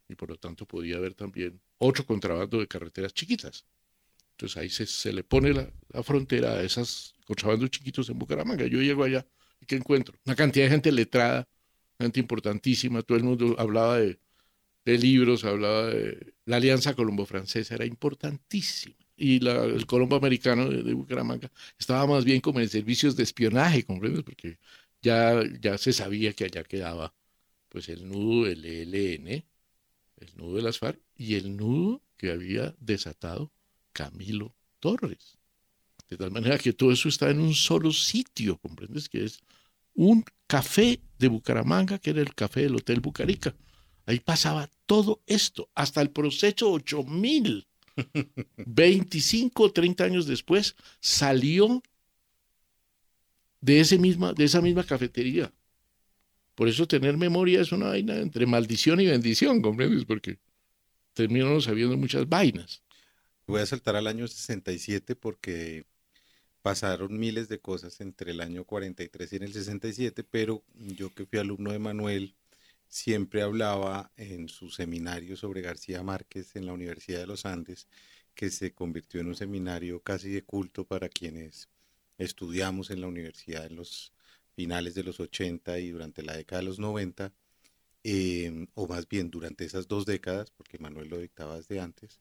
y 0.08 0.14
por 0.14 0.28
lo 0.30 0.36
tanto 0.36 0.66
podía 0.66 0.96
haber 0.96 1.14
también 1.14 1.60
otro 1.78 2.04
contrabando 2.06 2.58
de 2.58 2.68
carreteras 2.68 3.14
chiquitas. 3.14 3.66
Entonces 4.32 4.56
ahí 4.56 4.68
se, 4.68 4.86
se 4.86 5.12
le 5.12 5.24
pone 5.24 5.52
la, 5.52 5.70
la, 5.88 6.02
frontera 6.02 6.52
a 6.52 6.62
esos 6.62 7.14
contrabandos 7.26 7.70
chiquitos 7.70 8.08
en 8.08 8.18
Bucaramanga. 8.18 8.66
Yo 8.66 8.80
llego 8.80 9.02
allá 9.04 9.26
y 9.60 9.66
¿qué 9.66 9.76
encuentro? 9.76 10.16
Una 10.24 10.36
cantidad 10.36 10.66
de 10.66 10.70
gente 10.70 10.92
letrada, 10.92 11.48
gente 11.98 12.20
importantísima, 12.20 13.02
todo 13.02 13.18
el 13.18 13.24
mundo 13.24 13.56
hablaba 13.58 13.98
de, 13.98 14.20
de 14.84 14.98
libros, 14.98 15.44
hablaba 15.44 15.86
de 15.86 16.34
la 16.44 16.56
alianza 16.56 16.94
colombo-francesa, 16.94 17.74
era 17.74 17.86
importantísima. 17.86 18.96
Y 19.18 19.40
la, 19.40 19.64
el 19.64 19.84
colombo 19.86 20.16
americano 20.16 20.68
de, 20.68 20.94
Bucaramanga 20.94 21.50
estaba 21.78 22.06
más 22.06 22.24
bien 22.24 22.40
como 22.40 22.60
en 22.60 22.68
servicios 22.68 23.16
de 23.16 23.24
espionaje, 23.24 23.84
¿comprendes? 23.84 24.22
Porque 24.22 24.58
ya, 25.02 25.42
ya 25.60 25.76
se 25.76 25.92
sabía 25.92 26.32
que 26.32 26.44
allá 26.44 26.62
quedaba 26.64 27.12
pues 27.68 27.88
el 27.88 28.08
nudo 28.08 28.44
del 28.46 28.64
ELN, 28.64 29.44
el 30.16 30.36
nudo 30.36 30.56
de 30.56 30.62
las 30.62 30.80
y 31.16 31.34
el 31.34 31.56
nudo 31.56 32.02
que 32.16 32.30
había 32.30 32.74
desatado 32.78 33.52
Camilo 33.92 34.54
Torres. 34.80 35.38
De 36.08 36.16
tal 36.16 36.30
manera 36.30 36.58
que 36.58 36.72
todo 36.72 36.92
eso 36.92 37.08
está 37.08 37.30
en 37.30 37.40
un 37.40 37.54
solo 37.54 37.92
sitio, 37.92 38.58
¿comprendes? 38.58 39.08
Que 39.08 39.24
es 39.24 39.40
un 39.94 40.24
café 40.46 41.00
de 41.18 41.28
Bucaramanga, 41.28 41.98
que 41.98 42.10
era 42.10 42.20
el 42.20 42.34
café 42.34 42.62
del 42.62 42.76
Hotel 42.76 43.00
Bucarica. 43.00 43.54
Ahí 44.06 44.20
pasaba 44.20 44.70
todo 44.86 45.22
esto, 45.26 45.70
hasta 45.74 46.00
el 46.00 46.10
proceso 46.10 46.72
8000. 46.72 47.67
25 48.66 49.62
o 49.62 49.72
30 49.72 50.04
años 50.04 50.26
después 50.26 50.76
salió 51.00 51.82
de, 53.60 53.80
ese 53.80 53.98
misma, 53.98 54.32
de 54.32 54.44
esa 54.44 54.60
misma 54.60 54.84
cafetería. 54.84 55.52
Por 56.54 56.68
eso 56.68 56.88
tener 56.88 57.16
memoria 57.16 57.60
es 57.60 57.72
una 57.72 57.88
vaina 57.88 58.16
entre 58.16 58.46
maldición 58.46 59.00
y 59.00 59.06
bendición, 59.06 59.62
¿comprendes? 59.62 60.04
Porque 60.04 60.38
terminamos 61.14 61.64
sabiendo 61.64 61.96
muchas 61.96 62.28
vainas. 62.28 62.82
Voy 63.46 63.60
a 63.60 63.66
saltar 63.66 63.96
al 63.96 64.06
año 64.06 64.26
67 64.26 65.16
porque 65.16 65.86
pasaron 66.62 67.18
miles 67.18 67.48
de 67.48 67.60
cosas 67.60 68.00
entre 68.00 68.32
el 68.32 68.40
año 68.40 68.64
43 68.64 69.32
y 69.32 69.36
el 69.36 69.52
67, 69.52 70.24
pero 70.24 70.64
yo 70.74 71.14
que 71.14 71.24
fui 71.26 71.38
alumno 71.38 71.72
de 71.72 71.78
Manuel, 71.78 72.34
siempre 72.88 73.42
hablaba 73.42 74.10
en 74.16 74.48
su 74.48 74.70
seminario 74.70 75.36
sobre 75.36 75.62
García 75.62 76.02
Márquez 76.02 76.56
en 76.56 76.66
la 76.66 76.72
Universidad 76.72 77.20
de 77.20 77.26
los 77.26 77.46
Andes, 77.46 77.88
que 78.34 78.50
se 78.50 78.72
convirtió 78.72 79.20
en 79.20 79.28
un 79.28 79.36
seminario 79.36 80.00
casi 80.00 80.30
de 80.30 80.42
culto 80.42 80.84
para 80.86 81.08
quienes 81.08 81.68
estudiamos 82.18 82.90
en 82.90 83.00
la 83.00 83.08
universidad 83.08 83.66
en 83.66 83.76
los 83.76 84.12
finales 84.54 84.94
de 84.94 85.04
los 85.04 85.20
80 85.20 85.78
y 85.78 85.90
durante 85.90 86.22
la 86.22 86.36
década 86.36 86.62
de 86.62 86.66
los 86.66 86.78
90, 86.78 87.32
eh, 88.04 88.66
o 88.74 88.88
más 88.88 89.08
bien 89.08 89.30
durante 89.30 89.64
esas 89.64 89.88
dos 89.88 90.06
décadas, 90.06 90.50
porque 90.50 90.78
Manuel 90.78 91.08
lo 91.08 91.18
dictaba 91.18 91.56
desde 91.56 91.80
antes. 91.80 92.20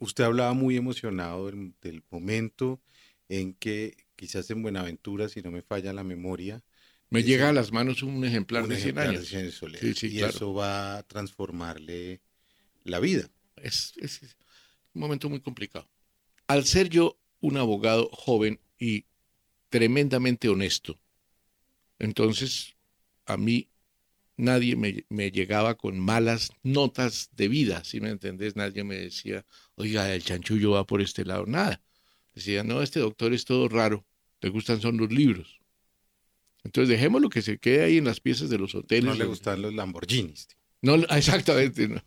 Usted 0.00 0.24
hablaba 0.24 0.54
muy 0.54 0.76
emocionado 0.76 1.46
del, 1.46 1.74
del 1.82 2.02
momento 2.10 2.80
en 3.28 3.54
que 3.54 3.96
quizás 4.16 4.50
en 4.50 4.62
Buenaventura, 4.62 5.28
si 5.28 5.42
no 5.42 5.50
me 5.50 5.62
falla 5.62 5.92
la 5.92 6.04
memoria, 6.04 6.62
me 7.10 7.22
llega 7.22 7.48
a 7.48 7.52
las 7.52 7.72
manos 7.72 8.02
un 8.02 8.24
ejemplar 8.24 8.64
un 8.64 8.70
de 8.70 8.76
100 8.76 8.84
ejemplar 8.98 9.08
años. 9.08 9.20
de 9.22 9.26
100 9.26 9.52
soles, 9.52 9.80
Sí, 9.80 9.94
sí, 9.94 10.06
y 10.08 10.18
claro. 10.18 10.30
eso 10.34 10.54
va 10.54 10.98
a 10.98 11.02
transformarle 11.02 12.20
la 12.84 13.00
vida. 13.00 13.28
Es, 13.56 13.92
es- 13.96 14.22
es 14.22 14.36
un 14.94 15.00
momento 15.02 15.28
muy 15.28 15.40
complicado. 15.40 15.88
Al 16.46 16.64
ser 16.64 16.88
yo 16.88 17.18
un 17.40 17.56
abogado 17.56 18.08
joven 18.12 18.60
y 18.78 19.06
tremendamente 19.68 20.48
honesto, 20.48 20.98
entonces 21.98 22.76
a 23.26 23.36
mí 23.36 23.68
nadie 24.36 24.74
me, 24.76 25.04
me 25.08 25.30
llegaba 25.30 25.76
con 25.76 25.98
malas 26.00 26.50
notas 26.62 27.30
de 27.36 27.48
vida, 27.48 27.84
si 27.84 28.00
me 28.00 28.10
entendés? 28.10 28.56
Nadie 28.56 28.84
me 28.84 28.96
decía, 28.96 29.44
oiga, 29.74 30.12
el 30.14 30.24
chanchullo 30.24 30.72
va 30.72 30.86
por 30.86 31.02
este 31.02 31.24
lado, 31.24 31.46
nada. 31.46 31.82
Decía, 32.34 32.64
no, 32.64 32.82
este 32.82 33.00
doctor 33.00 33.32
es 33.34 33.44
todo 33.44 33.68
raro, 33.68 34.06
le 34.40 34.48
gustan 34.48 34.80
son 34.80 34.96
los 34.96 35.12
libros. 35.12 35.59
Entonces 36.64 36.88
dejémoslo 36.88 37.28
que 37.28 37.42
se 37.42 37.58
quede 37.58 37.84
ahí 37.84 37.98
en 37.98 38.04
las 38.04 38.20
piezas 38.20 38.50
de 38.50 38.58
los 38.58 38.74
hoteles. 38.74 39.04
No 39.04 39.14
le 39.14 39.24
gustan 39.24 39.62
los 39.62 39.74
Lamborghinis. 39.74 40.48
no, 40.82 40.94
exactamente. 40.94 41.88
No. 41.88 42.02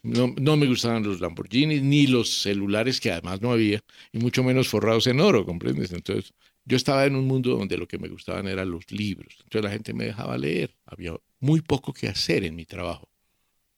No, 0.00 0.32
no 0.40 0.56
me 0.56 0.66
gustaban 0.66 1.02
los 1.02 1.20
Lamborghinis 1.20 1.82
ni 1.82 2.06
los 2.06 2.42
celulares 2.42 3.00
que 3.00 3.10
además 3.10 3.42
no 3.42 3.50
había, 3.50 3.80
y 4.12 4.18
mucho 4.18 4.44
menos 4.44 4.68
forrados 4.68 5.08
en 5.08 5.20
oro, 5.20 5.44
¿comprendes? 5.44 5.92
Entonces, 5.92 6.32
yo 6.64 6.76
estaba 6.76 7.04
en 7.04 7.16
un 7.16 7.26
mundo 7.26 7.56
donde 7.56 7.76
lo 7.76 7.88
que 7.88 7.98
me 7.98 8.08
gustaban 8.08 8.46
eran 8.46 8.70
los 8.70 8.90
libros. 8.92 9.34
Entonces 9.40 9.64
la 9.64 9.70
gente 9.70 9.92
me 9.94 10.04
dejaba 10.04 10.38
leer. 10.38 10.76
Había 10.86 11.16
muy 11.40 11.62
poco 11.62 11.92
que 11.92 12.08
hacer 12.08 12.44
en 12.44 12.54
mi 12.54 12.64
trabajo. 12.64 13.10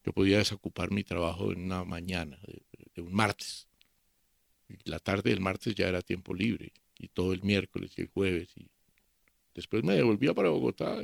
Yo 0.05 0.13
podía 0.13 0.39
desocupar 0.39 0.91
mi 0.91 1.05
trabajo 1.05 1.53
en 1.53 1.63
una 1.65 1.85
mañana, 1.85 2.39
de, 2.47 2.63
de 2.95 3.03
un 3.03 3.15
martes. 3.15 3.67
Y 4.69 4.91
la 4.91 4.99
tarde 4.99 5.31
del 5.31 5.41
martes 5.41 5.75
ya 5.75 5.89
era 5.89 6.03
tiempo 6.03 6.35
libre, 6.35 6.73
y 6.99 7.09
todo 7.09 7.33
el 7.33 7.43
miércoles 7.43 7.93
y 7.97 8.03
el 8.03 8.09
jueves. 8.09 8.51
Y 8.57 8.69
después 9.55 9.85
me 9.85 9.95
devolvía 9.95 10.35
para 10.35 10.51
Bogotá, 10.51 10.99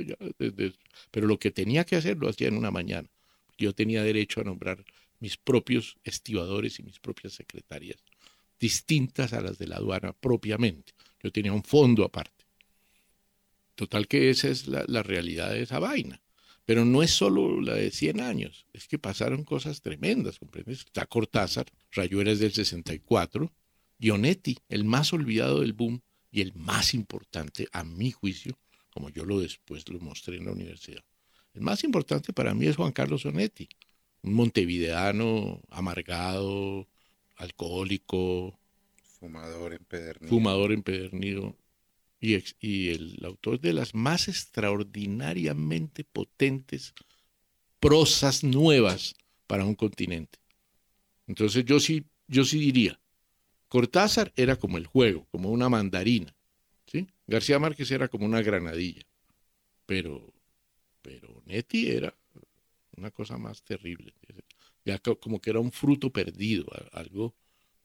pero 1.11 1.27
lo 1.27 1.39
que 1.39 1.51
tenía 1.51 1.83
que 1.83 1.95
hacer 1.95 2.17
lo 2.17 2.29
hacía 2.29 2.47
en 2.47 2.57
una 2.57 2.71
mañana 2.71 3.09
yo 3.57 3.73
tenía 3.73 4.03
derecho 4.03 4.41
a 4.41 4.43
nombrar 4.43 4.85
mis 5.19 5.37
propios 5.37 5.97
estibadores 6.03 6.79
y 6.79 6.83
mis 6.83 6.99
propias 6.99 7.33
secretarias, 7.33 7.97
distintas 8.59 9.33
a 9.33 9.41
las 9.41 9.57
de 9.57 9.67
la 9.67 9.77
aduana 9.77 10.13
propiamente. 10.13 10.93
Yo 11.21 11.31
tenía 11.31 11.53
un 11.53 11.63
fondo 11.63 12.03
aparte. 12.03 12.45
Total 13.75 14.07
que 14.07 14.29
esa 14.29 14.49
es 14.49 14.67
la, 14.67 15.03
realidad 15.03 15.51
de 15.51 15.63
esa 15.63 15.79
vaina. 15.79 16.21
Pero 16.65 16.83
no 16.83 17.01
es 17.01 17.11
solo 17.11 17.61
la 17.61 17.75
de 17.75 17.91
100 17.91 18.19
años, 18.19 18.65
es 18.73 18.87
que 18.87 18.99
pasaron 18.99 19.45
cosas 19.45 19.81
tremendas, 19.81 20.37
¿comprendes? 20.37 20.79
Está 20.79 21.05
Cortázar, 21.05 21.67
Rayuela 21.91 22.31
es 22.31 22.39
del 22.39 22.51
64, 22.51 23.51
Dionetti, 23.97 24.57
el 24.67 24.83
más 24.83 25.13
olvidado 25.13 25.61
del 25.61 25.73
boom 25.73 26.01
y 26.37 26.41
el 26.41 26.53
más 26.53 26.93
importante, 26.93 27.67
a 27.71 27.83
mi 27.83 28.11
juicio, 28.11 28.59
como 28.91 29.09
yo 29.09 29.25
lo 29.25 29.39
después 29.39 29.89
lo 29.89 29.99
mostré 29.99 30.37
en 30.37 30.45
la 30.45 30.51
universidad. 30.51 31.03
El 31.55 31.61
más 31.61 31.83
importante 31.83 32.31
para 32.31 32.53
mí 32.53 32.67
es 32.67 32.75
Juan 32.75 32.91
Carlos 32.91 33.25
Onetti, 33.25 33.67
un 34.21 34.33
montevideano 34.33 35.61
amargado, 35.71 36.87
alcohólico, 37.37 38.59
Fumador 39.19 39.73
empedernido. 39.73 40.29
fumador 40.29 40.71
empedernido 40.73 41.55
y, 42.19 42.35
ex- 42.35 42.55
y 42.59 42.89
el 42.89 43.19
autor 43.25 43.59
de 43.59 43.73
las 43.73 43.95
más 43.95 44.27
extraordinariamente 44.27 46.03
potentes 46.03 46.93
prosas 47.79 48.43
nuevas 48.43 49.15
para 49.47 49.65
un 49.65 49.75
continente. 49.75 50.37
Entonces 51.27 51.65
yo 51.65 51.79
sí, 51.79 52.05
yo 52.27 52.45
sí 52.45 52.59
diría, 52.59 52.99
Cortázar 53.69 54.33
era 54.35 54.55
como 54.57 54.77
el 54.77 54.85
juego, 54.87 55.27
como 55.31 55.49
una 55.51 55.69
mandarina, 55.69 56.35
¿sí? 56.87 57.07
García 57.27 57.59
Márquez 57.59 57.91
era 57.91 58.07
como 58.07 58.25
una 58.25 58.41
granadilla, 58.41 59.03
pero, 59.85 60.33
pero 61.01 61.41
Netti 61.45 61.89
era 61.89 62.15
una 62.97 63.11
cosa 63.11 63.37
más 63.37 63.63
terrible, 63.63 64.13
ya 64.85 64.99
co- 64.99 65.19
como 65.19 65.39
que 65.41 65.49
era 65.51 65.59
un 65.59 65.71
fruto 65.71 66.11
perdido, 66.11 66.67
algo 66.93 67.35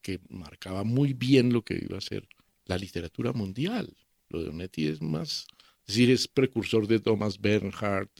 que 0.03 0.21
marcaba 0.31 0.85
muy 0.85 1.13
bien 1.15 1.53
lo 1.53 1.65
que 1.65 1.75
iba 1.83 1.99
a 1.99 2.01
ser 2.01 2.29
la 2.67 2.79
literatura 2.79 3.33
mundial. 3.33 3.97
Lo 4.29 4.43
de 4.43 4.51
Onetti 4.51 4.89
es 4.89 5.03
más, 5.03 5.47
es 5.87 5.95
decir, 5.97 6.11
es 6.11 6.29
precursor 6.29 6.87
de 6.89 7.01
Thomas 7.01 7.41
Bernhardt, 7.41 8.11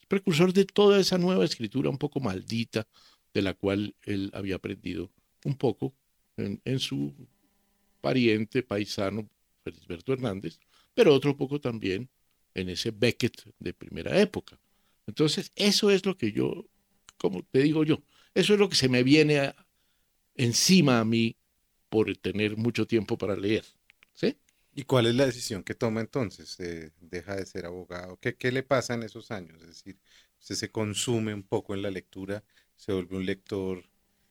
es 0.00 0.06
precursor 0.06 0.52
de 0.52 0.64
toda 0.64 1.00
esa 1.00 1.18
nueva 1.18 1.44
escritura 1.44 1.90
un 1.90 1.98
poco 1.98 2.20
maldita 2.20 2.88
de 3.34 3.42
la 3.42 3.54
cual 3.54 3.94
él 4.02 4.30
había 4.34 4.56
aprendido 4.56 5.10
un 5.44 5.56
poco 5.56 5.94
en, 6.38 6.78
su 6.78 7.14
pariente 8.00 8.62
paisano 8.62 9.28
Felisberto 9.64 10.12
Hernández, 10.12 10.58
pero 10.94 11.14
otro 11.14 11.36
poco 11.36 11.60
también 11.60 12.08
en 12.54 12.68
ese 12.68 12.90
Beckett 12.90 13.42
de 13.58 13.74
primera 13.74 14.20
época. 14.20 14.58
Entonces, 15.06 15.52
eso 15.56 15.90
es 15.90 16.04
lo 16.04 16.16
que 16.16 16.32
yo, 16.32 16.66
como 17.16 17.42
te 17.42 17.60
digo 17.60 17.84
yo, 17.84 18.02
eso 18.34 18.54
es 18.54 18.60
lo 18.60 18.68
que 18.68 18.76
se 18.76 18.88
me 18.88 19.02
viene 19.02 19.54
encima 20.34 21.00
a 21.00 21.04
mí 21.04 21.36
por 21.88 22.14
tener 22.16 22.56
mucho 22.56 22.86
tiempo 22.86 23.16
para 23.18 23.36
leer. 23.36 23.64
¿sí? 24.14 24.36
¿Y 24.74 24.84
cuál 24.84 25.06
es 25.06 25.14
la 25.14 25.26
decisión 25.26 25.64
que 25.64 25.74
toma 25.74 26.00
entonces? 26.00 26.58
Eh, 26.60 26.92
¿Deja 27.00 27.36
de 27.36 27.46
ser 27.46 27.66
abogado? 27.66 28.18
¿Qué, 28.20 28.36
¿Qué 28.36 28.52
le 28.52 28.62
pasa 28.62 28.94
en 28.94 29.02
esos 29.02 29.30
años? 29.30 29.60
Es 29.62 29.68
decir, 29.68 29.98
se 30.38 30.70
consume 30.70 31.34
un 31.34 31.42
poco 31.42 31.74
en 31.74 31.82
la 31.82 31.90
lectura, 31.90 32.44
se 32.76 32.92
vuelve 32.92 33.16
un 33.16 33.26
lector 33.26 33.84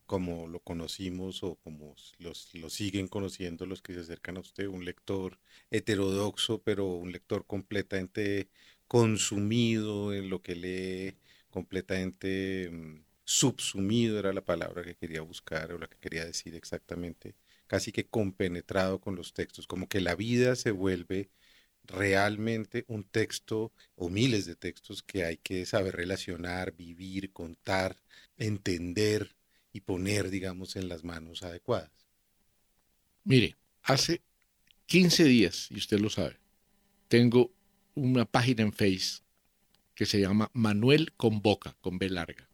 como 0.07 0.47
lo 0.47 0.59
conocimos 0.61 1.43
o 1.43 1.55
como 1.57 1.95
los, 2.19 2.49
lo 2.55 2.69
siguen 2.69 3.07
conociendo 3.07 3.65
los 3.67 3.81
que 3.81 3.93
se 3.93 4.01
acercan 4.01 4.37
a 4.37 4.41
usted, 4.41 4.67
un 4.67 4.85
lector 4.85 5.39
heterodoxo, 5.71 6.61
pero 6.63 6.87
un 6.87 7.11
lector 7.11 7.45
completamente 7.45 8.49
consumido 8.87 10.13
en 10.13 10.29
lo 10.29 10.41
que 10.41 10.55
lee, 10.55 11.17
completamente 11.49 12.69
mm, 12.71 13.03
subsumido 13.25 14.19
era 14.19 14.33
la 14.33 14.45
palabra 14.45 14.83
que 14.83 14.95
quería 14.95 15.21
buscar 15.21 15.71
o 15.73 15.77
la 15.79 15.87
que 15.87 15.97
quería 15.97 16.25
decir 16.25 16.55
exactamente, 16.55 17.35
casi 17.67 17.91
que 17.91 18.07
compenetrado 18.07 18.99
con 19.01 19.15
los 19.15 19.33
textos, 19.33 19.67
como 19.67 19.87
que 19.89 20.01
la 20.01 20.15
vida 20.15 20.55
se 20.55 20.71
vuelve 20.71 21.29
realmente 21.83 22.85
un 22.87 23.03
texto 23.05 23.71
o 23.95 24.09
miles 24.09 24.45
de 24.45 24.55
textos 24.55 25.03
que 25.03 25.23
hay 25.25 25.37
que 25.37 25.65
saber 25.65 25.95
relacionar, 25.95 26.73
vivir, 26.75 27.31
contar, 27.33 27.97
entender 28.37 29.36
y 29.77 29.81
poner, 29.81 30.31
digamos, 30.31 30.75
en 30.75 30.89
las 30.89 31.03
manos 31.03 31.43
adecuadas. 31.43 31.91
Mire, 33.23 33.55
hace 33.83 34.23
15 34.87 35.23
días, 35.25 35.67
y 35.69 35.77
usted 35.77 35.99
lo 35.99 36.09
sabe, 36.09 36.39
tengo 37.07 37.53
una 37.93 38.25
página 38.25 38.63
en 38.63 38.73
Face 38.73 39.21
que 39.93 40.07
se 40.07 40.19
llama 40.19 40.49
Manuel 40.53 41.13
Convoca, 41.13 41.77
con 41.79 41.99
B 41.99 42.09
larga. 42.09 42.49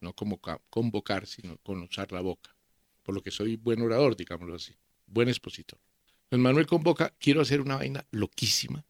No 0.00 0.14
como 0.14 0.40
convocar, 0.68 1.28
sino 1.28 1.58
con 1.58 1.80
usar 1.80 2.10
la 2.10 2.20
boca. 2.20 2.56
Por 3.04 3.14
lo 3.14 3.22
que 3.22 3.30
soy 3.30 3.54
buen 3.54 3.80
orador, 3.80 4.16
digámoslo 4.16 4.56
así, 4.56 4.74
buen 5.06 5.28
expositor. 5.28 5.78
Pues 6.28 6.40
Manuel 6.40 6.66
Convoca, 6.66 7.14
quiero 7.20 7.40
hacer 7.40 7.60
una 7.60 7.76
vaina 7.76 8.04
loquísima, 8.10 8.84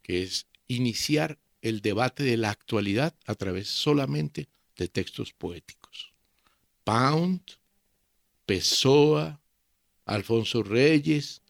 que 0.00 0.22
es 0.22 0.46
iniciar 0.68 1.38
el 1.60 1.82
debate 1.82 2.22
de 2.22 2.38
la 2.38 2.48
actualidad 2.48 3.14
a 3.26 3.34
través 3.34 3.68
solamente 3.68 4.48
de 4.76 4.88
textos 4.88 5.34
poéticos. 5.34 5.83
Pound, 6.84 7.40
Pessoa, 8.46 9.40
Alfonso 10.04 10.62
Reyes, 10.62 11.42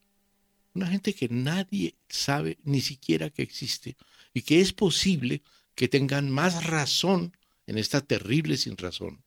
una 0.74 0.86
gente 0.86 1.14
que 1.14 1.28
nadie 1.28 1.96
sabe 2.08 2.58
ni 2.64 2.80
siquiera 2.80 3.30
que 3.30 3.42
existe 3.42 3.96
y 4.32 4.42
que 4.42 4.60
es 4.60 4.72
posible 4.72 5.42
que 5.74 5.88
tengan 5.88 6.30
más 6.30 6.66
razón 6.66 7.36
en 7.66 7.78
esta 7.78 8.00
terrible 8.00 8.56
sin 8.56 8.76
razón 8.76 9.24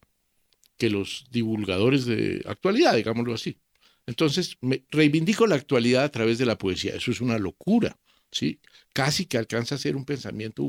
que 0.78 0.90
los 0.90 1.26
divulgadores 1.32 2.06
de 2.06 2.44
actualidad, 2.46 2.96
digámoslo 2.96 3.34
así. 3.34 3.58
Entonces, 4.06 4.58
me 4.62 4.86
reivindico 4.90 5.48
la 5.48 5.56
actualidad 5.56 6.04
a 6.04 6.12
través 6.12 6.38
de 6.38 6.46
la 6.46 6.58
poesía. 6.58 6.96
Eso 6.96 7.12
es 7.12 7.20
una 7.20 7.40
locura. 7.40 7.98
¿Sí? 8.32 8.60
Casi 8.94 9.26
que 9.26 9.38
alcanza 9.38 9.76
a 9.76 9.78
ser 9.78 9.96
un 9.96 10.06
pensamiento 10.06 10.68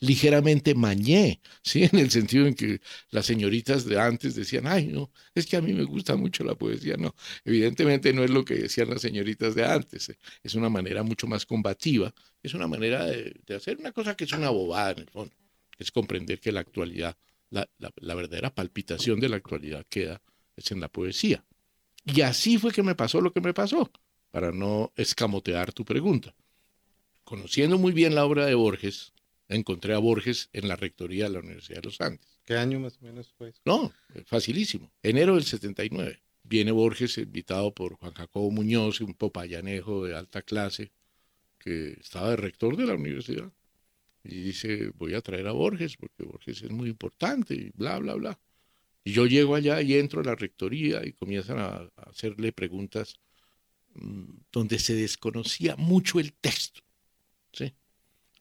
ligeramente 0.00 0.74
mañé, 0.74 1.40
¿sí? 1.62 1.82
En 1.92 1.98
el 1.98 2.10
sentido 2.10 2.46
en 2.46 2.54
que 2.54 2.80
las 3.10 3.26
señoritas 3.26 3.84
de 3.84 3.98
antes 4.00 4.34
decían, 4.34 4.66
ay, 4.66 4.86
no, 4.88 5.10
es 5.34 5.46
que 5.46 5.56
a 5.56 5.60
mí 5.60 5.72
me 5.72 5.84
gusta 5.84 6.16
mucho 6.16 6.44
la 6.44 6.54
poesía. 6.54 6.96
No, 6.96 7.14
evidentemente 7.44 8.12
no 8.12 8.24
es 8.24 8.30
lo 8.30 8.44
que 8.44 8.54
decían 8.54 8.90
las 8.90 9.02
señoritas 9.02 9.54
de 9.54 9.64
antes. 9.64 10.08
¿eh? 10.10 10.18
Es 10.42 10.54
una 10.54 10.68
manera 10.68 11.02
mucho 11.02 11.26
más 11.26 11.46
combativa, 11.46 12.12
es 12.42 12.54
una 12.54 12.66
manera 12.66 13.04
de, 13.06 13.40
hacer 13.54 13.78
una 13.78 13.92
cosa 13.92 14.16
que 14.16 14.24
es 14.24 14.32
una 14.32 14.50
bobada 14.50 14.92
en 14.92 14.98
el 15.00 15.10
fondo. 15.10 15.34
Es 15.78 15.90
comprender 15.92 16.40
que 16.40 16.52
la 16.52 16.60
actualidad, 16.60 17.16
la, 17.50 17.68
la 17.78 18.14
verdadera 18.14 18.54
palpitación 18.54 19.20
de 19.20 19.28
la 19.28 19.36
actualidad 19.36 19.86
queda 19.88 20.20
es 20.56 20.70
en 20.72 20.80
la 20.80 20.88
poesía. 20.88 21.44
Y 22.04 22.22
así 22.22 22.58
fue 22.58 22.72
que 22.72 22.82
me 22.82 22.94
pasó 22.94 23.20
lo 23.20 23.32
que 23.32 23.40
me 23.40 23.54
pasó, 23.54 23.90
para 24.30 24.50
no 24.50 24.92
escamotear 24.96 25.72
tu 25.72 25.84
pregunta 25.84 26.34
conociendo 27.28 27.76
muy 27.76 27.92
bien 27.92 28.14
la 28.14 28.24
obra 28.24 28.46
de 28.46 28.54
Borges, 28.54 29.12
encontré 29.48 29.92
a 29.92 29.98
Borges 29.98 30.48
en 30.54 30.66
la 30.66 30.76
rectoría 30.76 31.24
de 31.24 31.30
la 31.30 31.40
Universidad 31.40 31.82
de 31.82 31.88
los 31.88 32.00
Andes. 32.00 32.40
¿Qué 32.42 32.56
año 32.56 32.80
más 32.80 32.96
o 33.02 33.04
menos 33.04 33.34
fue? 33.36 33.52
No, 33.66 33.92
facilísimo. 34.24 34.90
Enero 35.02 35.34
del 35.34 35.44
79. 35.44 36.22
Viene 36.42 36.72
Borges 36.72 37.18
invitado 37.18 37.74
por 37.74 37.96
Juan 37.96 38.14
Jacobo 38.14 38.50
Muñoz, 38.50 39.02
un 39.02 39.12
popayanejo 39.12 40.06
de 40.06 40.16
alta 40.16 40.40
clase 40.40 40.90
que 41.58 41.98
estaba 42.00 42.30
de 42.30 42.36
rector 42.36 42.78
de 42.78 42.86
la 42.86 42.94
universidad. 42.94 43.52
Y 44.24 44.40
dice, 44.40 44.90
voy 44.94 45.12
a 45.12 45.20
traer 45.20 45.48
a 45.48 45.52
Borges 45.52 45.98
porque 45.98 46.24
Borges 46.24 46.62
es 46.62 46.70
muy 46.70 46.88
importante 46.88 47.52
y 47.52 47.72
bla, 47.74 47.98
bla, 47.98 48.14
bla. 48.14 48.40
Y 49.04 49.12
yo 49.12 49.26
llego 49.26 49.54
allá 49.54 49.82
y 49.82 49.98
entro 49.98 50.22
a 50.22 50.24
la 50.24 50.34
rectoría 50.34 51.04
y 51.04 51.12
comienzan 51.12 51.58
a, 51.58 51.90
hacerle 51.96 52.52
preguntas 52.52 53.16
mm, 53.96 54.24
donde 54.50 54.78
se 54.78 54.94
desconocía 54.94 55.76
mucho 55.76 56.20
el 56.20 56.32
texto. 56.32 56.87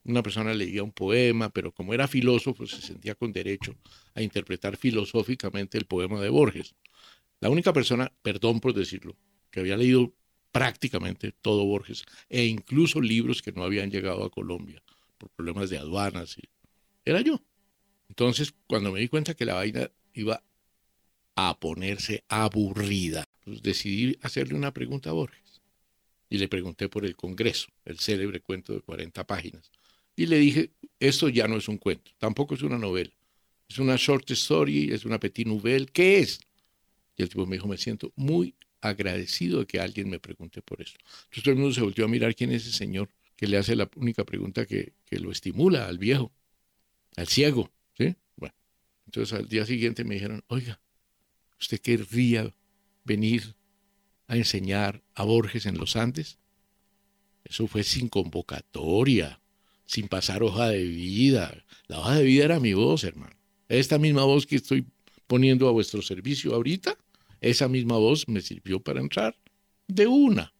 Una 0.03 0.23
persona 0.23 0.53
leía 0.53 0.83
un 0.83 0.93
poema, 0.93 1.49
pero 1.49 1.73
como 1.73 1.93
era 1.93 2.07
filósofo 2.07 2.65
se 2.65 2.81
sentía 2.81 3.15
con 3.15 3.33
derecho 3.33 3.75
a 4.15 4.21
interpretar 4.21 4.77
filosóficamente 4.77 5.77
el 5.77 5.85
poema 5.85 6.21
de 6.21 6.29
Borges. 6.29 6.75
La 7.41 7.49
única 7.49 7.73
persona, 7.73 8.11
perdón 8.21 8.61
por 8.61 8.73
decirlo, 8.73 9.17
que 9.51 9.59
había 9.59 9.75
leído 9.75 10.13
prácticamente 10.51 11.33
todo 11.33 11.65
Borges 11.65 12.05
e 12.29 12.45
incluso 12.45 13.01
libros 13.01 13.41
que 13.41 13.51
no 13.51 13.63
habían 13.63 13.91
llegado 13.91 14.23
a 14.23 14.31
Colombia 14.31 14.81
por 15.17 15.29
problemas 15.31 15.69
de 15.69 15.77
aduanas, 15.77 16.37
era 17.03 17.21
yo. 17.21 17.41
Entonces, 18.07 18.53
cuando 18.65 18.93
me 18.93 19.01
di 19.01 19.09
cuenta 19.09 19.33
que 19.33 19.45
la 19.45 19.55
vaina 19.55 19.91
iba 20.13 20.41
a 21.35 21.59
ponerse 21.59 22.23
aburrida, 22.29 23.27
pues 23.43 23.61
decidí 23.61 24.17
hacerle 24.21 24.55
una 24.55 24.73
pregunta 24.73 25.09
a 25.09 25.13
Borges 25.13 25.46
y 26.29 26.37
le 26.37 26.47
pregunté 26.47 26.89
por 26.89 27.05
el 27.05 27.15
Congreso, 27.15 27.67
el 27.85 27.99
célebre 27.99 28.41
cuento 28.41 28.73
de 28.73 28.81
40 28.81 29.25
páginas. 29.25 29.71
Y 30.15 30.25
le 30.25 30.37
dije, 30.39 30.71
esto 30.99 31.29
ya 31.29 31.47
no 31.47 31.57
es 31.57 31.67
un 31.67 31.77
cuento, 31.77 32.11
tampoco 32.17 32.55
es 32.55 32.63
una 32.63 32.77
novela, 32.77 33.11
es 33.69 33.77
una 33.77 33.95
short 33.97 34.29
story, 34.31 34.91
es 34.91 35.05
una 35.05 35.19
petit 35.19 35.47
nouvelle, 35.47 35.85
¿qué 35.85 36.19
es? 36.19 36.39
Y 37.15 37.23
el 37.23 37.29
tipo 37.29 37.45
me 37.45 37.55
dijo, 37.55 37.67
me 37.67 37.77
siento 37.77 38.11
muy 38.15 38.55
agradecido 38.81 39.59
de 39.59 39.65
que 39.65 39.79
alguien 39.79 40.09
me 40.09 40.19
pregunte 40.19 40.61
por 40.61 40.81
eso. 40.81 40.95
Entonces 40.99 41.43
todo 41.43 41.53
el 41.53 41.59
mundo 41.59 41.73
se 41.73 41.81
volvió 41.81 42.05
a 42.05 42.07
mirar 42.07 42.35
quién 42.35 42.51
es 42.51 42.67
ese 42.67 42.77
señor 42.77 43.09
que 43.35 43.47
le 43.47 43.57
hace 43.57 43.75
la 43.75 43.89
única 43.95 44.23
pregunta 44.25 44.65
que, 44.65 44.93
que 45.05 45.19
lo 45.19 45.31
estimula 45.31 45.87
al 45.87 45.97
viejo, 45.97 46.31
al 47.15 47.27
ciego, 47.27 47.71
¿sí? 47.95 48.15
Bueno, 48.35 48.55
entonces 49.05 49.37
al 49.37 49.47
día 49.47 49.65
siguiente 49.65 50.03
me 50.03 50.15
dijeron, 50.15 50.43
oiga, 50.47 50.81
¿usted 51.59 51.79
querría 51.79 52.53
venir 53.03 53.56
a 54.27 54.35
enseñar 54.35 55.01
a 55.15 55.23
Borges 55.23 55.65
en 55.65 55.77
los 55.77 55.95
Andes. 55.95 56.37
Eso 57.43 57.67
fue 57.67 57.83
sin 57.83 58.09
convocatoria, 58.09 59.39
sin 59.85 60.07
pasar 60.07 60.43
hoja 60.43 60.69
de 60.69 60.83
vida. 60.83 61.63
La 61.87 61.99
hoja 61.99 62.15
de 62.15 62.23
vida 62.23 62.45
era 62.45 62.59
mi 62.59 62.73
voz, 62.73 63.03
hermano. 63.03 63.35
Esta 63.69 63.97
misma 63.97 64.23
voz 64.23 64.45
que 64.45 64.57
estoy 64.57 64.85
poniendo 65.27 65.67
a 65.67 65.71
vuestro 65.71 66.01
servicio 66.01 66.53
ahorita, 66.53 66.97
esa 67.41 67.67
misma 67.67 67.97
voz 67.97 68.27
me 68.27 68.41
sirvió 68.41 68.79
para 68.81 68.99
entrar 68.99 69.35
de 69.87 70.07
una. 70.07 70.53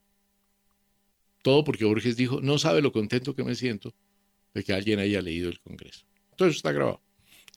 Todo 1.42 1.64
porque 1.64 1.86
Borges 1.86 2.18
dijo, 2.18 2.42
no 2.42 2.58
sabe 2.58 2.82
lo 2.82 2.92
contento 2.92 3.36
que 3.36 3.44
me 3.44 3.56
siento 3.56 3.94
de 4.54 4.64
que 4.64 4.74
alguien 4.74 5.00
haya 5.00 5.22
leído 5.22 5.50
el 5.50 5.60
Congreso. 5.60 6.06
Todo 6.36 6.48
eso 6.48 6.58
está 6.58 6.72
grabado. 6.72 7.02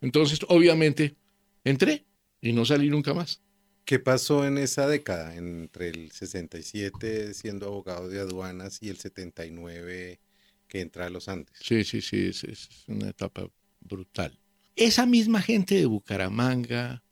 Entonces, 0.00 0.40
obviamente, 0.48 1.16
entré 1.64 2.04
y 2.40 2.52
no 2.52 2.64
salí 2.64 2.88
nunca 2.88 3.14
más. 3.14 3.42
¿Qué 3.90 3.98
pasó 3.98 4.46
en 4.46 4.56
esa 4.56 4.86
década, 4.86 5.34
entre 5.34 5.88
el 5.88 6.12
67 6.12 7.34
siendo 7.34 7.66
abogado 7.66 8.08
de 8.08 8.20
aduanas 8.20 8.78
y 8.80 8.88
el 8.88 8.98
79 8.98 10.20
que 10.68 10.80
entra 10.80 11.06
a 11.06 11.10
los 11.10 11.28
Andes? 11.28 11.56
Sí, 11.60 11.82
sí, 11.82 12.00
sí, 12.00 12.26
es, 12.26 12.68
una 12.86 13.08
etapa 13.08 13.50
brutal. 13.80 14.38
Esa 14.76 15.06
misma 15.06 15.42
gente 15.42 15.74
de 15.74 15.86
Bucaramanga 15.86 17.02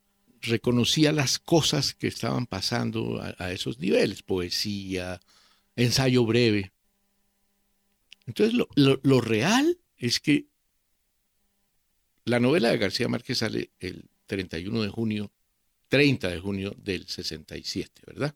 reconocía 0.40 1.10
las 1.10 1.40
cosas 1.40 1.94
que 1.94 2.06
estaban 2.06 2.46
pasando 2.46 3.20
a, 3.20 3.50
esos 3.50 3.80
niveles, 3.80 4.22
poesía, 4.22 5.20
ensayo 5.74 6.24
breve. 6.26 6.70
Entonces, 8.24 8.54
lo, 8.54 8.68
lo 9.02 9.20
real 9.20 9.80
es 9.96 10.20
que 10.20 10.46
la 12.24 12.38
novela 12.38 12.70
de 12.70 12.78
García 12.78 13.08
Márquez 13.08 13.38
sale 13.38 13.72
el 13.80 14.08
31 14.26 14.80
de 14.84 14.88
junio 14.90 15.32
30 15.88 16.28
de 16.28 16.40
junio 16.40 16.74
del 16.78 17.06
67, 17.06 18.02
¿verdad? 18.06 18.34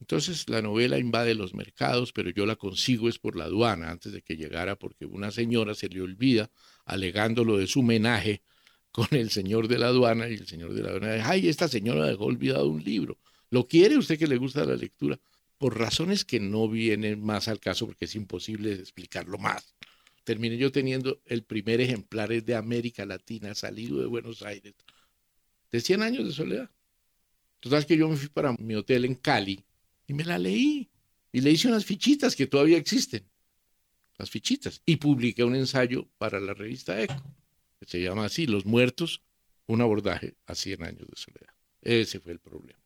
Entonces 0.00 0.48
la 0.48 0.62
novela 0.62 0.98
invade 0.98 1.34
los 1.34 1.54
mercados, 1.54 2.12
pero 2.12 2.30
yo 2.30 2.46
la 2.46 2.56
consigo 2.56 3.08
es 3.08 3.18
por 3.18 3.36
la 3.36 3.44
aduana 3.44 3.90
antes 3.90 4.12
de 4.12 4.22
que 4.22 4.36
llegara, 4.36 4.76
porque 4.76 5.04
una 5.04 5.30
señora 5.30 5.74
se 5.74 5.88
le 5.88 6.00
olvida, 6.00 6.50
alegando 6.86 7.44
lo 7.44 7.58
de 7.58 7.66
su 7.66 7.80
homenaje 7.80 8.42
con 8.90 9.06
el 9.12 9.30
señor 9.30 9.68
de 9.68 9.78
la 9.78 9.88
aduana, 9.88 10.28
y 10.28 10.34
el 10.34 10.46
señor 10.46 10.72
de 10.72 10.82
la 10.82 10.88
aduana 10.88 11.12
dice, 11.14 11.26
ay, 11.28 11.48
esta 11.48 11.68
señora 11.68 12.06
dejó 12.06 12.24
olvidado 12.24 12.66
un 12.66 12.82
libro. 12.82 13.18
¿Lo 13.50 13.68
quiere 13.68 13.98
usted 13.98 14.18
que 14.18 14.26
le 14.26 14.38
gusta 14.38 14.64
la 14.64 14.74
lectura? 14.74 15.20
Por 15.58 15.78
razones 15.78 16.24
que 16.24 16.40
no 16.40 16.68
vienen 16.68 17.22
más 17.22 17.48
al 17.48 17.60
caso, 17.60 17.86
porque 17.86 18.06
es 18.06 18.14
imposible 18.14 18.72
explicarlo 18.72 19.36
más. 19.36 19.74
Terminé 20.24 20.56
yo 20.56 20.72
teniendo 20.72 21.20
el 21.26 21.44
primer 21.44 21.80
ejemplar 21.80 22.30
de 22.30 22.54
América 22.54 23.04
Latina, 23.04 23.54
salido 23.54 24.00
de 24.00 24.06
Buenos 24.06 24.42
Aires, 24.42 24.74
de 25.70 25.80
100 25.80 26.02
años 26.02 26.26
de 26.26 26.32
soledad. 26.32 26.70
Total 27.60 27.86
que 27.86 27.96
yo 27.96 28.08
me 28.08 28.16
fui 28.16 28.28
para 28.28 28.52
mi 28.54 28.74
hotel 28.74 29.04
en 29.04 29.14
Cali 29.14 29.64
y 30.06 30.14
me 30.14 30.24
la 30.24 30.38
leí. 30.38 30.90
Y 31.32 31.40
le 31.40 31.50
hice 31.52 31.68
unas 31.68 31.84
fichitas 31.84 32.34
que 32.34 32.46
todavía 32.46 32.76
existen. 32.76 33.24
Las 34.18 34.30
fichitas. 34.30 34.82
Y 34.84 34.96
publiqué 34.96 35.44
un 35.44 35.54
ensayo 35.54 36.08
para 36.18 36.40
la 36.40 36.54
revista 36.54 37.00
Eco, 37.00 37.22
que 37.78 37.86
se 37.86 38.02
llama 38.02 38.24
así, 38.24 38.46
Los 38.46 38.66
muertos 38.66 39.22
un 39.66 39.80
abordaje 39.80 40.34
a 40.46 40.54
100 40.54 40.82
años 40.82 41.06
de 41.08 41.16
soledad. 41.16 41.54
Ese 41.80 42.18
fue 42.18 42.32
el 42.32 42.40
problema. 42.40 42.80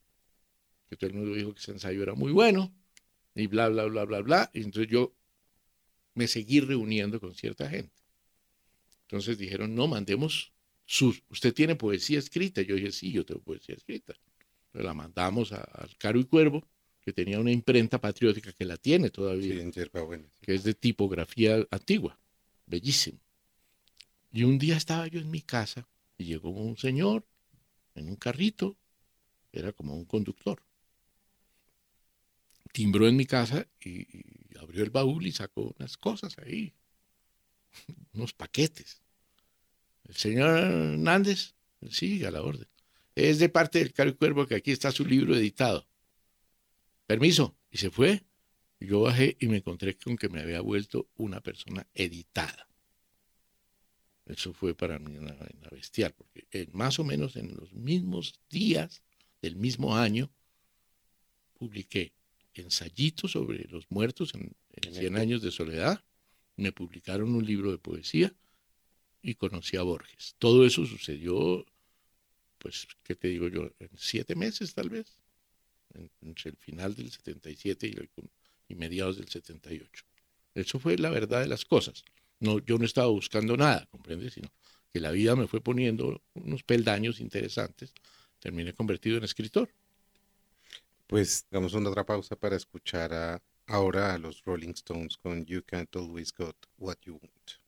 Que 0.89 0.97
todo 0.97 1.09
el 1.09 1.17
mundo 1.17 1.35
dijo 1.35 1.55
que 1.55 1.61
ese 1.61 1.73
ensayo 1.73 2.03
era 2.03 2.15
muy 2.15 2.31
bueno 2.31 2.75
y 3.35 3.47
bla, 3.47 3.69
bla, 3.69 3.85
bla, 3.87 4.05
bla, 4.05 4.21
bla. 4.21 4.51
Y 4.53 4.63
entonces 4.63 4.91
yo 4.91 5.15
me 6.15 6.29
seguí 6.29 6.61
reuniendo 6.61 7.21
con 7.21 7.35
cierta 7.35 7.69
gente. 7.69 8.03
Entonces 9.03 9.39
dijeron, 9.39 9.75
no, 9.75 9.89
mandemos 9.89 10.53
sus, 10.87 11.23
usted 11.31 11.55
tiene 11.55 11.77
poesía 11.77 12.19
escrita. 12.19 12.63
Yo 12.63 12.77
dije, 12.77 12.93
sí, 12.93 13.13
yo 13.13 13.25
tengo 13.25 13.41
poesía 13.43 13.75
escrita. 13.77 14.15
Entonces 14.67 14.87
la 14.87 14.95
mandamos 14.95 15.53
al 15.53 15.97
Caro 15.99 16.19
y 16.21 16.25
Cuervo, 16.25 16.67
que 17.03 17.13
tenía 17.13 17.41
una 17.41 17.53
imprenta 17.53 18.01
patriótica 18.01 18.53
que 18.53 18.65
la 18.65 18.77
tiene 18.77 19.11
todavía, 19.11 19.55
Sí, 19.55 19.61
sí. 19.73 19.87
que 20.43 20.55
es 20.55 20.65
de 20.65 20.75
tipografía 20.75 21.67
antigua, 21.71 22.19
bellísimo. 22.67 23.21
Y 24.33 24.43
un 24.45 24.59
día 24.59 24.77
estaba 24.77 25.07
yo 25.07 25.19
en 25.19 25.31
mi 25.31 25.41
casa 25.41 25.89
y 26.19 26.25
llegó 26.27 26.51
un 26.51 26.77
señor 26.77 27.27
en 27.95 28.09
un 28.09 28.17
carrito, 28.17 28.77
era 29.53 29.73
como 29.73 29.97
un 29.97 30.07
conductor. 30.07 30.63
Timbró 32.73 33.07
en 33.09 33.17
mi 33.17 33.25
casa 33.25 33.67
y, 33.81 34.01
y 34.03 34.59
abrió 34.59 34.83
el 34.83 34.91
baúl 34.91 35.27
y 35.27 35.33
sacó 35.33 35.75
unas 35.79 35.97
cosas 35.97 36.37
ahí, 36.39 36.75
unos 38.15 38.33
paquetes. 38.33 39.03
El 40.09 40.15
señor 40.15 40.51
Hernández, 40.59 41.55
sí, 41.91 42.25
a 42.25 42.31
la 42.31 42.43
orden. 42.43 42.69
Es 43.15 43.39
de 43.39 43.49
parte 43.49 43.79
del 43.79 43.93
Caro 43.93 44.17
Cuervo 44.17 44.47
que 44.47 44.57
aquí 44.57 44.71
está 44.71 44.91
su 44.91 45.05
libro 45.05 45.35
editado. 45.37 45.87
Permiso. 47.07 47.57
Y 47.71 47.79
se 47.79 47.91
fue. 47.91 48.25
Yo 48.81 49.01
bajé 49.01 49.37
y 49.41 49.47
me 49.49 49.59
encontré 49.59 49.97
con 49.97 50.17
que 50.17 50.29
me 50.29 50.41
había 50.41 50.61
vuelto 50.61 51.09
una 51.17 51.41
persona 51.41 51.87
editada. 51.95 52.69
Eso 54.27 54.53
fue 54.53 54.75
para 54.75 54.99
mí 54.99 55.17
una, 55.17 55.35
vaina 55.35 55.69
bestial, 55.71 56.15
porque 56.15 56.47
en- 56.51 56.71
más 56.73 56.99
o 56.99 57.05
menos 57.05 57.37
en 57.37 57.55
los 57.55 57.73
mismos 57.73 58.41
días 58.51 59.03
del 59.43 59.57
mismo 59.57 59.97
año 59.97 60.31
publiqué 61.59 62.15
ensayitos 62.55 63.33
sobre 63.33 63.65
los 63.69 63.91
muertos 63.91 64.35
en, 64.35 64.55
en 64.71 64.95
100 64.95 65.17
años 65.17 65.43
de 65.43 65.51
soledad, 65.51 66.03
me 66.57 66.73
publicaron 66.73 67.35
un 67.35 67.45
libro 67.45 67.71
de 67.71 67.79
poesía 67.79 68.35
y 69.25 69.35
conocí 69.35 69.77
a 69.79 69.83
Borges. 69.83 70.37
Todo 70.39 70.67
eso 70.67 70.85
sucedió, 70.85 71.65
pues, 72.59 72.87
¿qué 73.03 73.15
te 73.17 73.29
digo 73.29 73.49
yo? 73.49 73.71
En 73.81 73.91
siete 73.97 74.35
meses 74.37 74.75
tal 74.75 74.91
vez, 74.91 75.07
en- 75.95 76.11
entre 76.21 76.51
el 76.51 76.57
final 76.57 76.95
del 76.95 77.11
77 77.11 77.87
y, 77.89 77.93
el- 77.93 78.11
y 78.69 78.75
mediados 78.75 79.17
del 79.17 79.29
78. 79.29 80.05
Eso 80.55 80.79
fue 80.79 80.99
la 80.99 81.11
verdad 81.11 81.41
de 81.41 81.49
las 81.49 81.65
cosas. 81.65 82.05
No, 82.39 82.59
yo 82.59 82.79
no 82.79 82.85
estaba 82.85 83.09
buscando 83.09 83.57
nada, 83.57 83.87
¿comprendes? 83.87 84.35
Sino 84.35 84.49
que 84.93 85.01
la 85.01 85.11
vida 85.11 85.35
me 85.35 85.49
fue 85.49 85.61
poniendo 85.61 86.23
unos 86.35 86.63
peldaños 86.63 87.19
interesantes. 87.21 87.93
Terminé 88.41 88.75
convertido 88.75 89.17
en 89.17 89.25
escritor. 89.25 89.71
Pues 91.07 91.47
damos 91.51 91.73
una 91.75 91.89
otra 91.91 92.05
pausa 92.05 92.37
para 92.37 92.57
escuchar 92.57 93.41
ahora 93.67 94.15
a 94.15 94.19
los 94.19 94.45
Rolling 94.45 94.71
Stones 94.75 95.17
con 95.17 95.47
You 95.47 95.63
Can't 95.65 95.95
Always 95.97 96.33
Got 96.33 96.57
What 96.77 96.99
You 97.03 97.15
Want. 97.15 97.64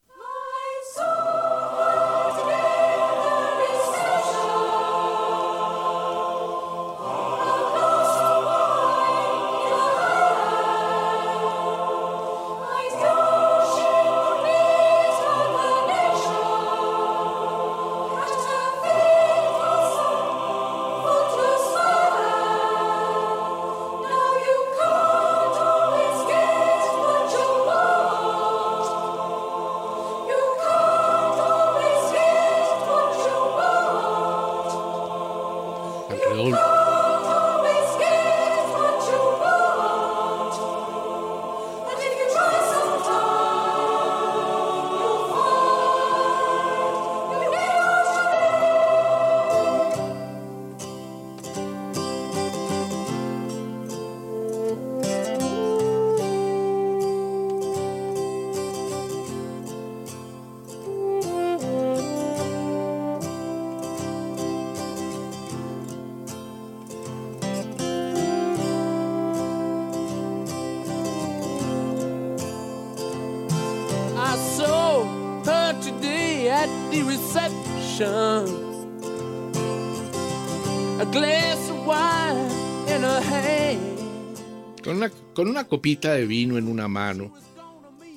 Copita 85.67 86.13
de 86.13 86.25
vino 86.25 86.57
en 86.57 86.67
una 86.67 86.87
mano, 86.87 87.33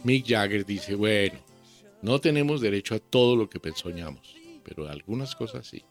Mick 0.05 0.27
Jagger 0.27 0.65
dice, 0.65 0.95
bueno, 0.95 1.39
no 2.03 2.21
tenemos 2.21 2.61
derecho 2.61 2.95
a 2.95 2.99
todo 2.99 3.37
lo 3.37 3.49
que 3.49 3.61
soñamos, 3.75 4.35
pero 4.65 4.89
algunas 4.89 5.35
cosas 5.35 5.67
sí. 5.67 5.83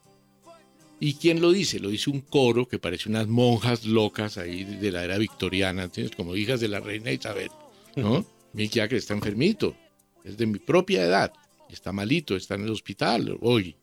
¿Y 1.00 1.14
quién 1.14 1.40
lo 1.42 1.52
dice? 1.52 1.80
Lo 1.80 1.90
dice 1.90 2.10
un 2.10 2.22
coro 2.22 2.68
que 2.68 2.80
parece 2.80 3.08
unas 3.08 3.28
monjas 3.28 3.86
locas 3.86 4.38
ahí 4.38 4.66
de 4.66 4.92
la 4.92 5.04
era 5.04 5.18
victoriana, 5.18 5.84
¿entiendes? 5.84 6.16
Como 6.16 6.36
hijas 6.36 6.60
de 6.60 6.68
la 6.68 6.80
reina 6.80 7.12
Isabel, 7.12 7.52
¿no? 7.96 8.26
Mick 8.54 8.74
Jagger 8.74 8.98
está 8.98 9.14
enfermito, 9.14 9.76
es 10.24 10.36
de 10.38 10.46
mi 10.46 10.60
propia 10.60 11.04
edad, 11.04 11.32
está 11.70 11.92
malito, 11.92 12.36
está 12.36 12.56
en 12.56 12.64
el 12.64 12.72
hospital 12.72 13.38
hoy. 13.42 13.76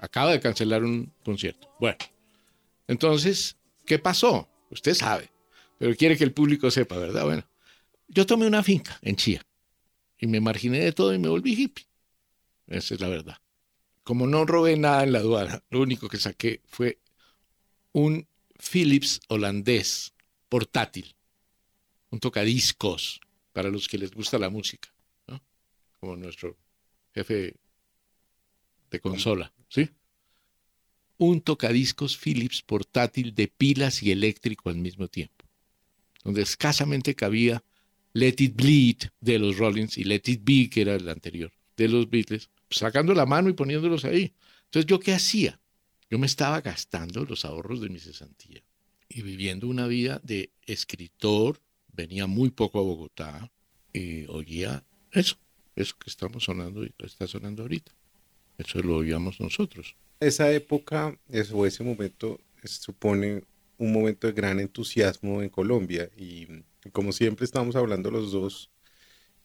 Acaba 0.00 0.30
de 0.30 0.40
cancelar 0.40 0.82
un 0.82 1.12
concierto. 1.24 1.68
Bueno, 1.78 1.98
entonces, 2.88 3.56
¿qué 3.84 3.98
pasó? 3.98 4.48
Usted 4.70 4.94
sabe, 4.94 5.30
pero 5.80 5.96
quiere 5.96 6.18
que 6.18 6.24
el 6.24 6.34
público 6.34 6.70
sepa, 6.70 6.98
¿verdad? 6.98 7.24
Bueno, 7.24 7.42
yo 8.06 8.26
tomé 8.26 8.46
una 8.46 8.62
finca 8.62 8.98
en 9.00 9.16
Chía 9.16 9.42
y 10.18 10.26
me 10.26 10.38
marginé 10.38 10.80
de 10.80 10.92
todo 10.92 11.14
y 11.14 11.18
me 11.18 11.30
volví 11.30 11.54
hippie. 11.54 11.86
Esa 12.66 12.92
es 12.92 13.00
la 13.00 13.08
verdad. 13.08 13.38
Como 14.02 14.26
no 14.26 14.44
robé 14.44 14.76
nada 14.76 15.04
en 15.04 15.12
la 15.12 15.20
aduana, 15.20 15.64
lo 15.70 15.80
único 15.80 16.10
que 16.10 16.18
saqué 16.18 16.60
fue 16.66 16.98
un 17.92 18.28
Philips 18.58 19.22
holandés 19.28 20.12
portátil, 20.50 21.16
un 22.10 22.20
tocadiscos 22.20 23.18
para 23.54 23.70
los 23.70 23.88
que 23.88 23.96
les 23.96 24.12
gusta 24.12 24.38
la 24.38 24.50
música. 24.50 24.92
Como 25.98 26.14
nuestro 26.14 26.58
jefe 27.14 27.56
de 28.90 29.00
consola, 29.00 29.50
¿sí? 29.70 29.88
Un 31.16 31.40
tocadiscos 31.40 32.18
Philips 32.18 32.60
portátil 32.60 33.34
de 33.34 33.48
pilas 33.48 34.02
y 34.02 34.10
eléctrico 34.10 34.68
al 34.68 34.76
mismo 34.76 35.08
tiempo, 35.08 35.39
donde 36.24 36.42
escasamente 36.42 37.14
cabía 37.14 37.62
Let 38.12 38.36
It 38.38 38.56
Bleed 38.56 38.96
de 39.20 39.38
los 39.38 39.56
Rollins 39.58 39.96
y 39.98 40.04
Let 40.04 40.22
It 40.26 40.40
Be, 40.44 40.68
que 40.68 40.82
era 40.82 40.94
el 40.94 41.08
anterior, 41.08 41.52
de 41.76 41.88
los 41.88 42.10
Beatles, 42.10 42.50
sacando 42.70 43.14
la 43.14 43.26
mano 43.26 43.48
y 43.48 43.52
poniéndolos 43.54 44.04
ahí. 44.04 44.32
Entonces, 44.64 44.86
¿yo 44.86 45.00
qué 45.00 45.12
hacía? 45.12 45.60
Yo 46.10 46.18
me 46.18 46.26
estaba 46.26 46.60
gastando 46.60 47.24
los 47.24 47.44
ahorros 47.44 47.80
de 47.80 47.88
mi 47.88 47.98
cesantía 48.00 48.62
y 49.08 49.22
viviendo 49.22 49.68
una 49.68 49.86
vida 49.86 50.20
de 50.24 50.50
escritor, 50.66 51.60
venía 51.92 52.26
muy 52.26 52.50
poco 52.50 52.78
a 52.80 52.82
Bogotá 52.82 53.50
y 53.92 54.26
oía 54.26 54.84
eso, 55.12 55.36
eso 55.76 55.96
que 55.98 56.10
estamos 56.10 56.44
sonando 56.44 56.84
y 56.84 56.92
está 56.98 57.26
sonando 57.26 57.62
ahorita. 57.62 57.92
Eso 58.58 58.80
lo 58.82 58.96
oíamos 58.96 59.40
nosotros. 59.40 59.96
Esa 60.20 60.52
época, 60.52 61.18
es- 61.28 61.50
o 61.52 61.64
ese 61.64 61.82
momento, 61.82 62.40
supone 62.64 63.42
un 63.80 63.92
momento 63.92 64.26
de 64.28 64.34
gran 64.34 64.60
entusiasmo 64.60 65.42
en 65.42 65.50
Colombia 65.50 66.10
y 66.16 66.46
como 66.92 67.12
siempre 67.12 67.44
estamos 67.44 67.76
hablando 67.76 68.10
los 68.10 68.32
dos, 68.32 68.70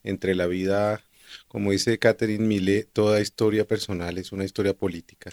entre 0.03 0.35
la 0.35 0.47
vida, 0.47 1.03
como 1.47 1.71
dice 1.71 1.99
Catherine 1.99 2.45
Mille, 2.45 2.83
toda 2.85 3.21
historia 3.21 3.67
personal 3.67 4.17
es 4.17 4.31
una 4.31 4.45
historia 4.45 4.77
política. 4.77 5.31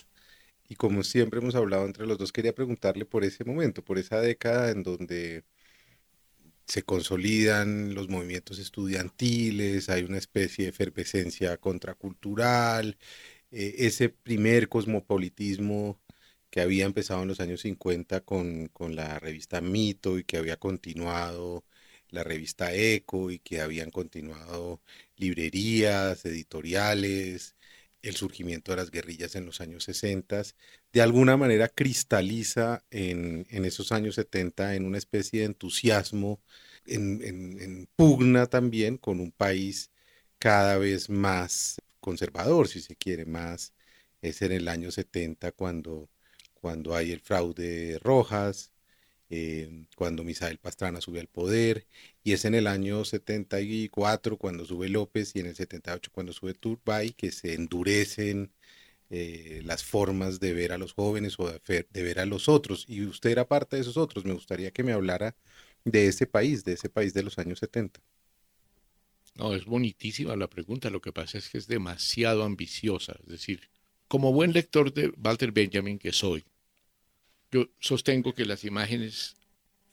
Y 0.69 0.77
como 0.77 1.03
siempre 1.05 1.41
hemos 1.41 1.55
hablado 1.55 1.87
entre 1.87 2.07
los 2.07 2.19
dos, 2.19 2.33
quería 2.33 2.55
preguntarle 2.55 3.05
por 3.07 3.25
ese 3.25 3.45
momento, 3.45 3.85
por 3.85 3.99
esa 3.99 4.21
década 4.21 4.71
en 4.71 4.83
donde 4.83 5.45
se 6.67 6.83
consolidan 6.85 7.95
los 7.95 8.09
movimientos 8.09 8.59
estudiantiles, 8.59 9.89
hay 9.91 10.05
una 10.05 10.19
especie 10.19 10.65
de 10.65 10.71
efervescencia 10.71 11.57
contracultural, 11.59 12.97
eh, 13.51 13.75
ese 13.79 14.09
primer 14.09 14.69
cosmopolitismo 14.69 16.01
que 16.53 16.61
había 16.61 16.87
empezado 16.87 17.23
en 17.23 17.29
los 17.29 17.41
años 17.41 17.63
50 17.63 18.23
con, 18.23 18.69
con 18.69 18.97
la 18.97 19.19
revista 19.21 19.61
Mito 19.63 20.19
y 20.19 20.25
que 20.25 20.39
había 20.39 20.59
continuado 20.59 21.65
la 22.11 22.25
revista 22.25 22.75
Eco 22.75 23.31
y 23.31 23.39
que 23.41 23.61
habían 23.63 23.91
continuado 23.91 24.83
librerías, 25.17 26.25
editoriales, 26.27 27.57
el 28.03 28.17
surgimiento 28.17 28.73
de 28.73 28.77
las 28.79 28.91
guerrillas 28.91 29.37
en 29.37 29.47
los 29.47 29.61
años 29.61 29.85
60, 29.85 30.43
de 30.93 31.03
alguna 31.03 31.37
manera 31.37 31.69
cristaliza 31.69 32.85
en, 32.91 33.47
esos 33.51 33.93
años 33.93 34.17
70 34.17 34.75
en 34.75 34.85
una 34.87 34.99
especie 34.99 35.41
de 35.41 35.47
entusiasmo, 35.47 36.41
en, 36.87 37.89
pugna 37.97 38.47
también 38.47 38.99
con 38.99 39.21
un 39.21 39.33
país 39.33 39.91
cada 40.39 40.79
vez 40.79 41.09
más 41.11 41.77
conservador, 42.01 42.69
si 42.69 42.81
se 42.81 42.97
quiere, 42.97 43.25
más 43.27 43.73
es 44.23 44.43
en 44.43 44.53
el 44.53 44.69
año 44.69 44.91
70 44.91 45.53
cuando, 45.53 46.09
cuando 46.63 46.95
hay 46.97 47.13
el 47.13 47.21
fraude 47.21 47.99
Rojas, 48.03 48.73
eh, 49.31 49.87
cuando 49.97 50.25
Misael 50.25 50.59
Pastrana 50.59 51.01
sube 51.01 51.21
al 51.21 51.29
poder, 51.29 51.87
y 52.25 52.33
es 52.33 52.45
en 52.45 52.55
el 52.55 52.67
año 52.67 53.05
74 53.05 54.39
cuando 54.39 54.65
sube 54.65 54.89
López 54.89 55.35
y 55.37 55.41
en 55.41 55.47
el 55.47 55.57
78 55.57 56.11
cuando 56.13 56.33
sube 56.33 56.55
Turbay 56.55 57.13
que 57.13 57.33
se 57.33 57.55
endurecen 57.55 58.53
eh, 59.11 59.61
las 59.65 59.85
formas 59.85 60.41
de 60.41 60.55
ver 60.55 60.73
a 60.73 60.79
los 60.79 60.95
jóvenes 60.95 61.39
o 61.39 61.47
de, 61.51 61.85
ver 62.03 62.19
a 62.21 62.27
los 62.27 62.49
otros. 62.49 62.87
Y 62.89 63.05
usted 63.05 63.31
era 63.31 63.47
parte 63.47 63.77
de 63.77 63.83
esos 63.83 63.99
otros. 63.99 64.25
Me 64.25 64.33
gustaría 64.33 64.71
que 64.71 64.83
me 64.83 64.93
hablara 64.93 65.37
de 65.85 66.07
ese 66.09 66.27
país, 66.27 66.65
de 66.65 66.75
ese 66.75 66.89
país 66.89 67.13
de 67.15 67.23
los 67.23 67.39
años 67.39 67.59
70. 67.59 68.01
No, 69.35 69.55
es 69.55 69.67
bonitísima 69.67 70.37
la 70.37 70.49
pregunta. 70.49 70.91
Lo 70.91 71.01
que 71.03 71.13
pasa 71.13 71.39
es 71.39 71.51
que 71.51 71.59
es 71.59 71.67
demasiado 71.67 72.45
ambiciosa. 72.45 73.17
Es 73.23 73.29
decir, 73.29 73.69
como 74.09 74.33
buen 74.33 74.53
lector 74.53 74.93
de 74.95 75.13
Walter 75.23 75.53
Benjamin 75.53 75.99
que 75.99 76.13
soy, 76.13 76.45
yo 77.53 77.69
sostengo 77.79 78.35
que 78.35 78.47
las 78.47 78.65
imágenes 78.65 79.37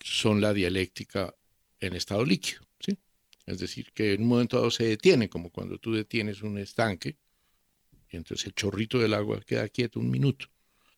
son 0.00 0.40
la 0.40 0.54
dialéctica 0.54 1.34
en 1.78 1.94
estado 1.94 2.24
líquido, 2.24 2.62
¿sí? 2.80 2.98
Es 3.46 3.58
decir, 3.58 3.92
que 3.92 4.14
en 4.14 4.22
un 4.22 4.28
momento 4.28 4.56
dado 4.56 4.70
se 4.70 4.84
detiene, 4.84 5.28
como 5.28 5.50
cuando 5.50 5.78
tú 5.78 5.92
detienes 5.92 6.42
un 6.42 6.58
estanque, 6.58 7.16
y 8.10 8.16
entonces 8.16 8.46
el 8.46 8.54
chorrito 8.54 8.98
del 8.98 9.14
agua 9.14 9.40
queda 9.46 9.68
quieto 9.68 10.00
un 10.00 10.10
minuto. 10.10 10.46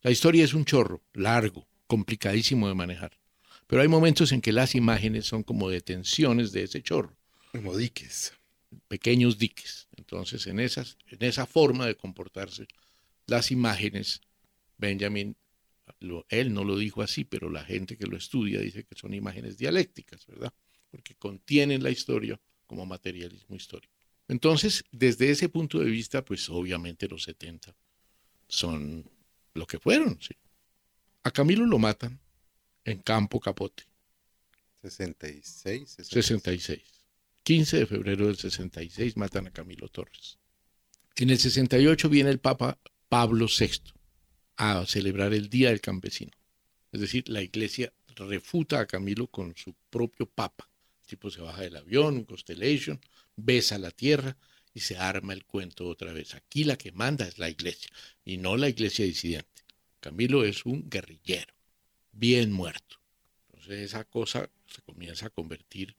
La 0.02 0.10
historia 0.10 0.44
es 0.44 0.54
un 0.54 0.64
chorro, 0.64 1.02
largo, 1.12 1.66
complicadísimo 1.86 2.68
de 2.68 2.74
manejar. 2.74 3.18
Pero 3.66 3.82
hay 3.82 3.88
momentos 3.88 4.32
en 4.32 4.40
que 4.40 4.52
las 4.52 4.74
imágenes 4.74 5.26
son 5.26 5.42
como 5.42 5.68
detenciones 5.68 6.52
de 6.52 6.64
ese 6.64 6.82
chorro. 6.82 7.16
Como 7.52 7.76
diques. 7.76 8.32
Pequeños 8.88 9.38
diques. 9.38 9.88
Entonces, 9.96 10.46
en, 10.46 10.58
esas, 10.58 10.96
en 11.08 11.22
esa 11.22 11.46
forma 11.46 11.86
de 11.86 11.96
comportarse, 11.96 12.66
las 13.26 13.50
imágenes, 13.50 14.20
Benjamin 14.78 15.36
él 16.28 16.52
no 16.52 16.64
lo 16.64 16.76
dijo 16.76 17.02
así, 17.02 17.24
pero 17.24 17.50
la 17.50 17.64
gente 17.64 17.96
que 17.96 18.06
lo 18.06 18.16
estudia 18.16 18.60
dice 18.60 18.84
que 18.84 18.94
son 18.94 19.14
imágenes 19.14 19.58
dialécticas, 19.58 20.26
¿verdad? 20.26 20.52
Porque 20.90 21.14
contienen 21.14 21.82
la 21.82 21.90
historia 21.90 22.40
como 22.66 22.86
materialismo 22.86 23.56
histórico. 23.56 23.92
Entonces, 24.28 24.84
desde 24.90 25.30
ese 25.30 25.48
punto 25.48 25.78
de 25.78 25.90
vista, 25.90 26.24
pues 26.24 26.48
obviamente 26.48 27.08
los 27.08 27.24
70 27.24 27.74
son 28.48 29.08
lo 29.54 29.66
que 29.66 29.78
fueron, 29.78 30.18
¿sí? 30.20 30.34
A 31.24 31.30
Camilo 31.30 31.66
lo 31.66 31.78
matan 31.78 32.20
en 32.84 32.98
Campo 32.98 33.40
Capote. 33.40 33.84
66, 34.82 35.90
66. 35.90 36.24
66. 36.26 36.82
15 37.44 37.78
de 37.78 37.86
febrero 37.86 38.26
del 38.26 38.36
66 38.36 39.16
matan 39.16 39.46
a 39.46 39.50
Camilo 39.50 39.88
Torres. 39.88 40.38
En 41.16 41.30
el 41.30 41.38
68 41.38 42.08
viene 42.08 42.30
el 42.30 42.38
Papa 42.38 42.78
Pablo 43.08 43.46
VI 43.46 43.92
a 44.56 44.84
celebrar 44.86 45.32
el 45.34 45.48
Día 45.48 45.70
del 45.70 45.80
Campesino. 45.80 46.32
Es 46.92 47.00
decir, 47.00 47.28
la 47.28 47.42
iglesia 47.42 47.92
refuta 48.14 48.80
a 48.80 48.86
Camilo 48.86 49.26
con 49.26 49.56
su 49.56 49.74
propio 49.90 50.26
papa. 50.26 50.68
El 51.02 51.08
tipo 51.08 51.30
se 51.30 51.40
baja 51.40 51.62
del 51.62 51.76
avión, 51.76 52.24
constellation, 52.24 53.00
besa 53.36 53.78
la 53.78 53.90
tierra 53.90 54.36
y 54.74 54.80
se 54.80 54.96
arma 54.96 55.32
el 55.32 55.44
cuento 55.44 55.88
otra 55.88 56.12
vez. 56.12 56.34
Aquí 56.34 56.64
la 56.64 56.76
que 56.76 56.92
manda 56.92 57.26
es 57.26 57.38
la 57.38 57.48
iglesia 57.48 57.90
y 58.24 58.36
no 58.36 58.56
la 58.56 58.68
iglesia 58.68 59.04
disidente. 59.04 59.62
Camilo 60.00 60.44
es 60.44 60.64
un 60.66 60.88
guerrillero, 60.88 61.54
bien 62.12 62.52
muerto. 62.52 62.96
Entonces 63.48 63.80
esa 63.80 64.04
cosa 64.04 64.50
se 64.66 64.82
comienza 64.82 65.26
a 65.26 65.30
convertir 65.30 65.96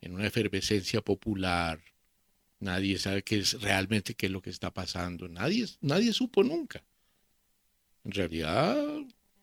en 0.00 0.14
una 0.14 0.26
efervescencia 0.26 1.00
popular. 1.00 1.80
Nadie 2.60 2.98
sabe 2.98 3.22
qué 3.22 3.38
es 3.38 3.60
realmente 3.60 4.14
qué 4.14 4.26
es 4.26 4.32
lo 4.32 4.40
que 4.40 4.50
está 4.50 4.72
pasando. 4.72 5.28
Nadie, 5.28 5.66
nadie 5.80 6.12
supo 6.12 6.42
nunca. 6.42 6.82
En 8.04 8.12
realidad, 8.12 8.76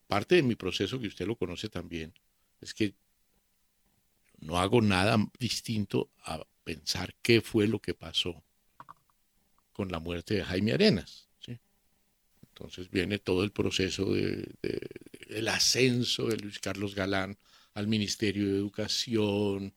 parte 0.06 0.36
de 0.36 0.42
mi 0.42 0.54
proceso, 0.54 1.00
que 1.00 1.08
usted 1.08 1.26
lo 1.26 1.36
conoce 1.36 1.68
también, 1.68 2.12
es 2.60 2.72
que 2.72 2.94
no 4.38 4.58
hago 4.58 4.80
nada 4.80 5.18
distinto 5.38 6.10
a 6.24 6.44
pensar 6.64 7.14
qué 7.22 7.40
fue 7.40 7.66
lo 7.66 7.80
que 7.80 7.94
pasó 7.94 8.42
con 9.72 9.90
la 9.90 9.98
muerte 9.98 10.34
de 10.34 10.44
Jaime 10.44 10.72
Arenas. 10.72 11.28
Entonces 12.54 12.90
viene 12.90 13.18
todo 13.18 13.44
el 13.44 13.50
proceso 13.50 14.12
de, 14.12 14.54
del 15.28 15.48
ascenso 15.48 16.26
de 16.26 16.36
Luis 16.36 16.58
Carlos 16.58 16.94
Galán 16.94 17.38
al 17.72 17.86
Ministerio 17.86 18.46
de 18.46 18.58
Educación, 18.58 19.74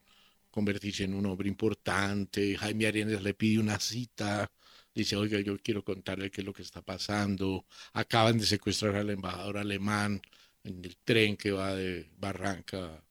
convertirse 0.52 1.06
en 1.06 1.14
un 1.14 1.26
hombre 1.26 1.48
importante. 1.48 2.58
Jaime 2.58 2.88
Arenas 2.88 3.24
le 3.24 3.34
pide 3.34 3.60
una 3.60 3.80
cita 3.80 4.52
dice, 4.96 5.16
oiga, 5.18 5.40
yo 5.42 5.58
quiero 5.60 5.84
contarle 5.84 6.32
qué 6.32 6.42
es 6.42 6.46
lo 6.46 6.54
que 6.54 6.62
está 6.62 6.82
pasando. 6.82 7.66
Acaban 7.94 8.38
de 8.38 8.46
secuestrar 8.46 8.96
al 8.96 9.10
embajador 9.10 9.58
alemán 9.58 10.22
en 10.64 10.84
el 10.84 10.98
tren 10.98 11.38
que 11.38 11.52
va 11.52 11.76
de 11.76 12.10
Barranca 12.18 13.04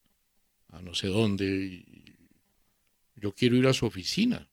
a 0.73 0.83
no 0.83 0.95
sé 0.95 1.09
dónde. 1.09 1.45
Y 1.45 2.17
yo 3.17 3.33
quiero 3.33 3.57
ir 3.57 3.67
a 3.67 3.75
su 3.75 3.87
oficina. 3.87 4.49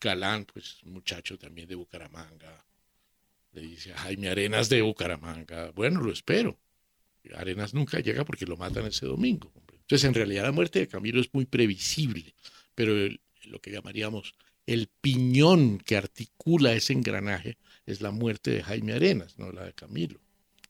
Galán, 0.00 0.44
pues 0.44 0.78
muchacho 0.84 1.36
también 1.38 1.68
de 1.68 1.74
Bucaramanga. 1.74 2.64
Le 3.52 3.62
dice 3.62 3.92
Jaime 3.92 4.28
Arenas 4.28 4.68
de 4.68 4.82
Bucaramanga. 4.82 5.70
Bueno, 5.72 6.00
lo 6.00 6.12
espero. 6.12 6.58
Arenas 7.34 7.74
nunca 7.74 7.98
llega 8.00 8.24
porque 8.24 8.46
lo 8.46 8.56
matan 8.56 8.86
ese 8.86 9.06
domingo. 9.06 9.52
Entonces, 9.72 10.04
en 10.04 10.14
realidad, 10.14 10.44
la 10.44 10.52
muerte 10.52 10.80
de 10.80 10.88
Camilo 10.88 11.20
es 11.20 11.32
muy 11.32 11.46
previsible, 11.46 12.34
pero 12.74 12.92
lo 13.44 13.60
que 13.60 13.70
llamaríamos 13.70 14.34
el 14.66 14.88
piñón 15.00 15.78
que 15.78 15.96
articula 15.96 16.72
ese 16.74 16.92
engranaje 16.92 17.56
es 17.86 18.00
la 18.00 18.10
muerte 18.10 18.50
de 18.50 18.62
Jaime 18.62 18.94
Arenas, 18.94 19.38
no 19.38 19.52
la 19.52 19.64
de 19.64 19.72
Camilo. 19.72 20.20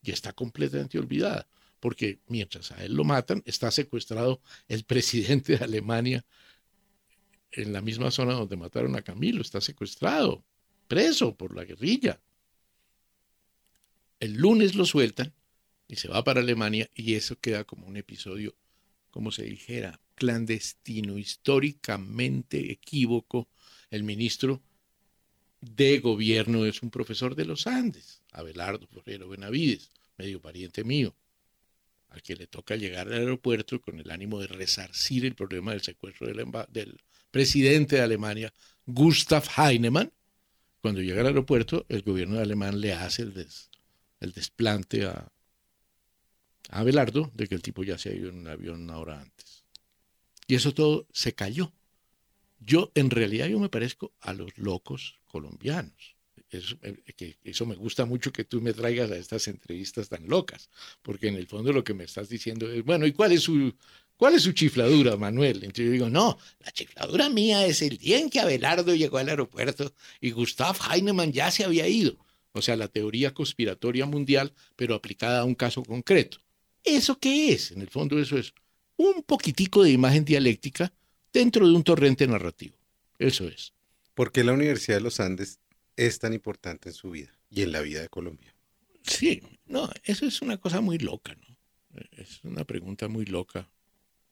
Y 0.03 0.11
está 0.11 0.33
completamente 0.33 0.99
olvidada, 0.99 1.49
porque 1.81 2.21
mientras 2.29 2.71
a 2.73 2.85
él 2.85 2.95
lo 2.95 3.05
matan, 3.05 3.43
está 3.47 3.71
secuestrado 3.71 4.41
el 4.69 4.85
presidente 4.85 5.57
de 5.57 5.65
Alemania 5.65 6.25
en 7.53 7.73
la 7.73 7.81
misma 7.81 8.11
zona 8.11 8.35
donde 8.35 8.57
mataron 8.57 8.97
a 8.97 9.03
Camilo, 9.03 9.41
está 9.41 9.61
secuestrado, 9.61 10.45
preso 10.89 11.35
por 11.35 11.57
la 11.57 11.65
guerrilla. 11.65 12.21
El 14.21 14.35
lunes 14.35 14.75
lo 14.75 14.85
sueltan 14.85 15.33
y 15.89 15.97
se 15.97 16.09
va 16.09 16.23
para 16.23 16.41
Alemania 16.41 16.91
y 16.95 17.15
eso 17.15 17.39
queda 17.41 17.65
como 17.65 17.87
un 17.87 17.97
episodio, 17.97 18.55
como 19.11 19.33
se 19.33 19.45
dijera, 19.45 20.01
clandestino, 20.15 21.19
históricamente 21.19 22.73
equívoco, 22.73 23.49
el 23.91 24.03
ministro 24.03 24.63
de 25.61 25.99
gobierno 25.99 26.65
es 26.65 26.83
un 26.83 26.91
profesor 26.91 27.35
de 27.35 27.45
los 27.45 27.67
Andes, 27.67 28.23
Abelardo 28.33 28.87
Forero 28.87 29.29
Benavides, 29.29 29.91
medio 30.19 30.41
pariente 30.41 30.85
mío, 30.85 31.15
al 32.09 32.23
que 32.23 32.37
le 32.37 32.47
toca 32.47 32.77
llegar 32.77 33.09
al 33.09 33.21
aeropuerto 33.21 33.81
con 33.81 33.99
el 33.99 34.11
ánimo 34.11 34.41
de 34.41 34.47
resarcir 34.47 35.25
el 35.25 35.35
problema 35.35 35.73
del 35.73 35.83
secuestro 35.83 36.27
del, 36.27 37.01
presidente 37.31 37.97
de 37.97 38.03
Alemania, 38.03 38.53
Gustav 38.87 39.45
Heinemann. 39.57 40.13
Cuando 40.81 41.03
llega 41.03 41.21
al 41.21 41.27
aeropuerto, 41.27 41.85
el 41.89 42.03
gobierno 42.03 42.37
de 42.37 42.43
Alemán 42.43 42.81
le 42.81 42.93
hace 42.93 43.23
el, 43.23 44.33
desplante 44.33 45.05
a, 45.05 45.33
a 46.71 46.79
Abelardo 46.79 47.31
de 47.35 47.49
que 47.49 47.57
el 47.57 47.63
tipo 47.63 47.83
ya 47.83 47.99
se 47.99 48.11
ha 48.11 48.15
ido 48.15 48.29
en 48.29 48.39
un 48.39 48.49
avión 48.49 48.83
una 48.83 48.99
hora 48.99 49.21
antes. 49.21 49.65
Y 50.47 50.55
eso 50.55 50.73
todo 50.73 51.07
se 51.13 51.35
cayó. 51.35 51.73
Yo, 52.59 52.91
en 52.95 53.11
realidad, 53.11 53.47
yo 53.47 53.59
me 53.59 53.69
parezco 53.69 54.13
a 54.21 54.33
los 54.33 54.57
locos 54.59 55.19
colombianos. 55.25 56.17
Eso, 56.51 56.77
eh, 56.83 57.37
eso 57.43 57.67
me 57.67 57.75
gusta 57.75 58.05
mucho 58.05 58.33
que 58.33 58.45
tú 58.45 58.61
me 58.61 58.73
traigas 58.73 59.11
a 59.11 59.17
estas 59.17 59.49
entrevistas 59.49 60.09
tan 60.09 60.29
locas, 60.29 60.71
porque 61.03 61.29
en 61.29 61.35
el 61.35 61.47
fondo 61.47 61.73
lo 61.73 61.83
que 61.83 61.95
me 61.95 62.05
estás 62.05 62.29
diciendo 62.29 62.71
es, 62.71 62.85
bueno, 62.85 63.07
¿y 63.07 63.13
cuál 63.13 63.33
es 63.33 63.43
su, 63.43 63.75
cuál 64.17 64.35
es 64.35 64.43
su 64.43 64.53
chifladura, 64.53 65.17
Manuel? 65.17 65.57
Entonces 65.57 65.87
yo 65.87 65.93
digo, 65.93 66.11
no, 66.11 66.39
la 66.61 66.71
chifladura 66.71 67.29
mía 67.29 67.67
es 67.67 67.83
el 67.83 67.99
día 67.99 68.19
en 68.19 68.31
que 68.31 68.41
Abelardo 68.41 68.95
llegó 68.95 69.19
al 69.19 69.29
aeropuerto 69.29 69.93
y 70.21 70.31
Gustav 70.31 70.77
Heinemann 70.91 71.33
ya 71.33 71.51
se 71.51 71.65
había 71.65 71.89
ido. 71.89 72.17
O 72.53 72.63
sea, 72.63 72.77
la 72.77 72.89
teoría 72.89 73.35
conspiratoria 73.35 74.07
mundial, 74.07 74.55
pero 74.77 74.95
aplicada 74.95 75.41
a 75.41 75.45
un 75.45 75.55
caso 75.55 75.83
concreto. 75.83 76.39
¿Eso 76.83 77.19
qué 77.19 77.53
es? 77.53 77.73
En 77.73 77.83
el 77.83 77.91
fondo 77.91 78.19
eso 78.19 78.39
es 78.39 78.55
un 78.97 79.23
poquitico 79.25 79.83
de 79.83 79.91
imagen 79.91 80.25
dialéctica 80.25 80.93
dentro 81.39 81.67
de 81.67 81.75
un 81.75 81.85
torrente 81.85 82.27
narrativo. 82.27 82.77
Eso 83.19 83.47
es. 83.49 83.73
¿Por 84.15 84.33
qué 84.33 84.45
la 84.45 84.53
Universidad 84.53 84.97
de 84.97 85.03
los 85.03 85.21
Andes 85.21 85.61
es 85.97 86.19
tan 86.19 86.33
importante 86.33 86.89
en 86.89 86.95
su 86.95 87.11
vida? 87.11 87.37
y 87.51 87.63
en 87.63 87.73
la 87.73 87.81
vida 87.81 88.03
de 88.03 88.09
Colombia. 88.09 88.55
Sí, 89.03 89.43
no, 89.67 89.89
eso 90.05 90.27
es 90.27 90.43
una 90.43 90.57
cosa 90.59 90.81
muy 90.81 90.99
loca, 90.99 91.35
¿no? 91.35 91.57
Es 92.13 92.43
una 92.45 92.65
pregunta 92.65 93.09
muy 93.09 93.25
loca. 93.25 93.69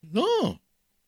No, 0.03 0.61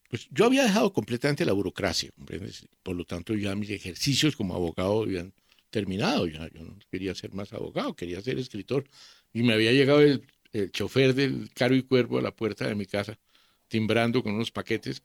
pues 0.09 0.29
yo 0.31 0.47
había 0.47 0.63
dejado 0.63 0.93
completamente 0.93 1.45
la 1.45 1.53
burocracia, 1.53 2.11
¿comprendes? 2.13 2.67
Por 2.83 2.97
lo 2.97 3.05
tanto, 3.05 3.35
ya 3.35 3.55
mis 3.55 3.71
ejercicios 3.71 4.37
como 4.37 4.55
abogado 4.55 5.03
habían 5.03 5.35
terminado. 5.71 6.27
Ya, 6.27 6.49
yo 6.53 6.63
no 6.63 6.79
quería 6.91 7.15
ser 7.15 7.35
más 7.35 7.53
abogado, 7.53 7.95
quería 7.95 8.21
ser 8.23 8.39
escritor. 8.39 8.85
Y 9.33 9.43
me 9.43 9.53
había 9.53 9.73
llegado 9.73 10.01
el, 10.01 10.25
el 10.53 10.71
chofer 10.71 11.15
del 11.15 11.51
Caro 11.53 11.75
y 11.75 11.83
Cuervo 11.83 12.19
a 12.19 12.23
la 12.23 12.35
puerta 12.35 12.67
de 12.67 12.75
mi 12.75 12.87
casa, 12.87 13.19
timbrando 13.69 14.23
con 14.23 14.35
unos 14.35 14.51
paquetes 14.51 15.03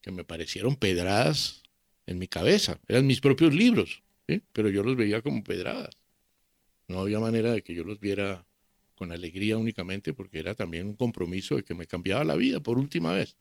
que 0.00 0.10
me 0.10 0.24
parecieron 0.24 0.76
pedradas 0.76 1.62
en 2.06 2.18
mi 2.18 2.28
cabeza. 2.28 2.80
Eran 2.88 3.06
mis 3.06 3.20
propios 3.20 3.54
libros, 3.54 4.02
pero 4.52 4.68
yo 4.68 4.82
los 4.82 4.96
veía 4.96 5.22
como 5.22 5.44
pedradas. 5.44 5.96
No 6.88 7.00
había 7.00 7.20
manera 7.20 7.52
de 7.52 7.62
que 7.62 7.74
yo 7.74 7.84
los 7.84 8.00
viera 8.00 8.46
con 8.94 9.12
alegría 9.12 9.56
únicamente 9.56 10.12
porque 10.12 10.40
era 10.40 10.54
también 10.54 10.86
un 10.86 10.94
compromiso 10.94 11.56
de 11.56 11.62
que 11.62 11.74
me 11.74 11.86
cambiaba 11.86 12.24
la 12.24 12.36
vida 12.36 12.60
por 12.60 12.78
última 12.78 13.12
vez. 13.12 13.36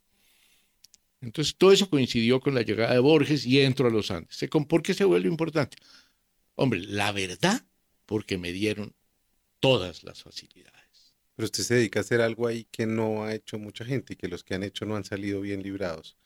Entonces 1.21 1.55
todo 1.57 1.71
eso 1.71 1.89
coincidió 1.89 2.39
con 2.39 2.55
la 2.55 2.61
llegada 2.61 2.93
de 2.93 2.99
Borges 2.99 3.45
y 3.45 3.59
entro 3.59 3.87
a 3.87 3.91
los 3.91 4.09
Andes. 4.09 4.39
¿Por 4.67 4.81
qué 4.81 4.93
se 4.93 5.03
vuelve 5.03 5.27
importante? 5.27 5.77
Hombre, 6.55 6.79
la 6.79 7.11
verdad, 7.11 7.65
porque 8.05 8.37
me 8.37 8.51
dieron 8.51 8.93
todas 9.59 10.03
las 10.03 10.23
facilidades. 10.23 11.13
Pero 11.35 11.45
usted 11.45 11.63
se 11.63 11.75
dedica 11.75 11.99
a 11.99 12.01
hacer 12.01 12.21
algo 12.21 12.47
ahí 12.47 12.65
que 12.71 12.85
no 12.85 13.23
ha 13.23 13.33
hecho 13.33 13.59
mucha 13.59 13.83
gente 13.83 14.13
y 14.13 14.15
que 14.15 14.27
los 14.27 14.43
que 14.43 14.55
han 14.55 14.63
hecho 14.63 14.85
no 14.85 14.95
han 14.95 15.03
salido 15.03 15.41
bien 15.41 15.61
librados. 15.63 16.17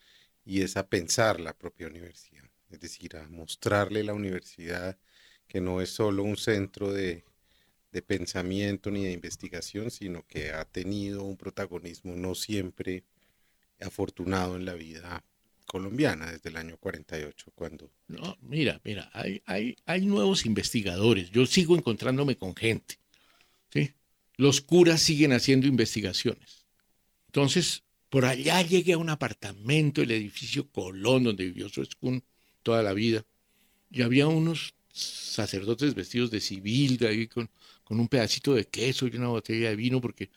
Y 0.45 0.61
es 0.61 0.77
a 0.77 0.87
pensar 0.87 1.39
la 1.39 1.57
propia 1.57 1.87
universidad. 1.87 2.49
Es 2.69 2.79
decir, 2.79 3.15
a 3.15 3.27
mostrarle 3.29 4.03
la 4.03 4.13
universidad 4.13 4.97
que 5.47 5.61
no 5.61 5.81
es 5.81 5.89
solo 5.89 6.23
un 6.23 6.37
centro 6.37 6.91
de, 6.91 7.23
de 7.91 8.01
pensamiento 8.01 8.89
ni 8.89 9.05
de 9.05 9.11
investigación, 9.11 9.91
sino 9.91 10.25
que 10.25 10.51
ha 10.51 10.65
tenido 10.65 11.23
un 11.23 11.37
protagonismo 11.37 12.15
no 12.15 12.33
siempre 12.33 13.03
afortunado 13.79 14.55
en 14.55 14.65
la 14.65 14.73
vida 14.73 15.23
colombiana 15.65 16.31
desde 16.31 16.49
el 16.49 16.57
año 16.57 16.77
48, 16.77 17.51
cuando... 17.55 17.91
No, 18.07 18.37
mira, 18.41 18.81
mira, 18.83 19.09
hay, 19.13 19.41
hay, 19.45 19.75
hay 19.85 20.05
nuevos 20.05 20.45
investigadores. 20.45 21.29
Yo 21.31 21.45
sigo 21.45 21.75
encontrándome 21.75 22.35
con 22.35 22.55
gente. 22.55 22.99
¿sí? 23.69 23.93
Los 24.37 24.61
curas 24.61 25.01
siguen 25.01 25.31
haciendo 25.31 25.67
investigaciones. 25.67 26.65
Entonces, 27.27 27.83
por 28.13 28.25
allá 28.25 28.61
llegué 28.61 28.93
a 28.93 28.99
un 28.99 29.09
apartamento, 29.09 30.03
el 30.03 30.11
edificio 30.11 30.69
Colón, 30.69 31.23
donde 31.23 31.45
vivió 31.45 31.67
Suezcún 31.67 32.23
toda 32.61 32.83
la 32.83 32.93
vida, 32.93 33.25
y 33.89 34.03
había 34.03 34.27
unos 34.27 34.75
sacerdotes 34.91 35.95
vestidos 35.95 36.29
de 36.29 36.39
civil, 36.39 36.97
de 36.97 37.07
ahí 37.07 37.27
con, 37.27 37.49
con 37.83 37.99
un 37.99 38.07
pedacito 38.07 38.53
de 38.53 38.67
queso 38.67 39.07
y 39.07 39.15
una 39.15 39.29
botella 39.29 39.69
de 39.69 39.75
vino, 39.75 39.99
porque 39.99 40.29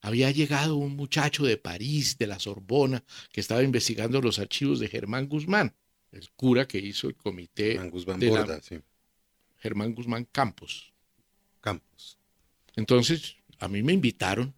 había 0.00 0.32
llegado 0.32 0.74
un 0.74 0.96
muchacho 0.96 1.44
de 1.44 1.56
París, 1.56 2.18
de 2.18 2.26
la 2.26 2.40
Sorbona, 2.40 3.04
que 3.30 3.40
estaba 3.40 3.62
investigando 3.62 4.20
los 4.20 4.40
archivos 4.40 4.80
de 4.80 4.88
Germán 4.88 5.28
Guzmán, 5.28 5.72
el 6.10 6.28
cura 6.32 6.66
que 6.66 6.78
hizo 6.78 7.06
el 7.06 7.14
comité 7.14 7.74
Germán 7.74 7.90
Guzmán 7.90 8.18
de 8.18 8.30
la- 8.32 8.60
sí. 8.60 8.80
Germán 9.58 9.94
Guzmán 9.94 10.26
Campos. 10.32 10.92
Campos. 11.60 12.18
Entonces, 12.74 13.36
a 13.60 13.68
mí 13.68 13.84
me 13.84 13.92
invitaron, 13.92 14.52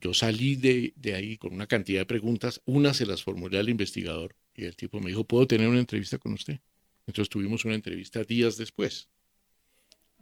yo 0.00 0.14
salí 0.14 0.56
de, 0.56 0.92
de 0.96 1.14
ahí 1.14 1.36
con 1.36 1.52
una 1.52 1.66
cantidad 1.66 2.00
de 2.00 2.06
preguntas, 2.06 2.60
una 2.64 2.94
se 2.94 3.06
las 3.06 3.22
formulé 3.22 3.58
al 3.58 3.68
investigador 3.68 4.36
y 4.54 4.64
el 4.64 4.76
tipo 4.76 5.00
me 5.00 5.10
dijo, 5.10 5.24
¿puedo 5.24 5.46
tener 5.46 5.68
una 5.68 5.80
entrevista 5.80 6.18
con 6.18 6.32
usted? 6.32 6.60
Entonces 7.06 7.28
tuvimos 7.28 7.64
una 7.64 7.74
entrevista 7.74 8.22
días 8.24 8.56
después. 8.56 9.08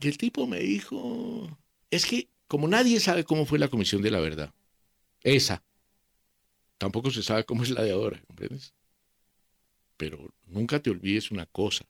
Y 0.01 0.09
el 0.09 0.19
tipo 0.19 0.47
me 0.47 0.61
dijo, 0.61 1.59
es 1.91 2.07
que 2.07 2.29
como 2.47 2.67
nadie 2.67 2.99
sabe 3.01 3.25
cómo 3.25 3.47
fue 3.47 3.59
la 3.59 3.69
Comisión 3.69 4.03
de 4.03 4.11
la 4.11 4.19
Verdad, 4.19 4.53
esa, 5.23 5.63
tampoco 6.79 7.11
se 7.11 7.23
sabe 7.23 7.45
cómo 7.45 7.63
es 7.63 7.71
la 7.71 7.83
de 7.83 7.93
ahora, 7.93 8.21
¿comprendes? 8.27 8.75
Pero 9.97 10.35
nunca 10.47 10.81
te 10.81 10.91
olvides 10.91 11.31
una 11.31 11.47
cosa, 11.47 11.87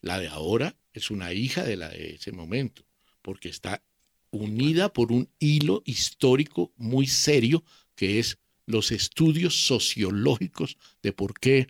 la 0.00 0.18
de 0.18 0.28
ahora 0.28 0.76
es 0.92 1.10
una 1.10 1.32
hija 1.32 1.62
de 1.64 1.76
la 1.76 1.88
de 1.88 2.16
ese 2.16 2.32
momento, 2.32 2.84
porque 3.22 3.48
está 3.48 3.82
unida 4.30 4.92
por 4.92 5.12
un 5.12 5.28
hilo 5.38 5.82
histórico 5.84 6.72
muy 6.76 7.06
serio 7.06 7.64
que 7.94 8.18
es 8.18 8.38
los 8.66 8.92
estudios 8.92 9.66
sociológicos 9.66 10.76
de 11.02 11.12
por 11.12 11.38
qué 11.38 11.68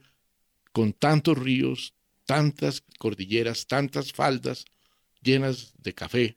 con 0.73 0.93
tantos 0.93 1.39
ríos, 1.39 1.95
tantas 2.27 2.83
cordilleras, 2.99 3.67
tantas 3.67 4.13
faldas 4.13 4.65
llenas 5.23 5.73
de 5.79 5.95
café, 5.95 6.37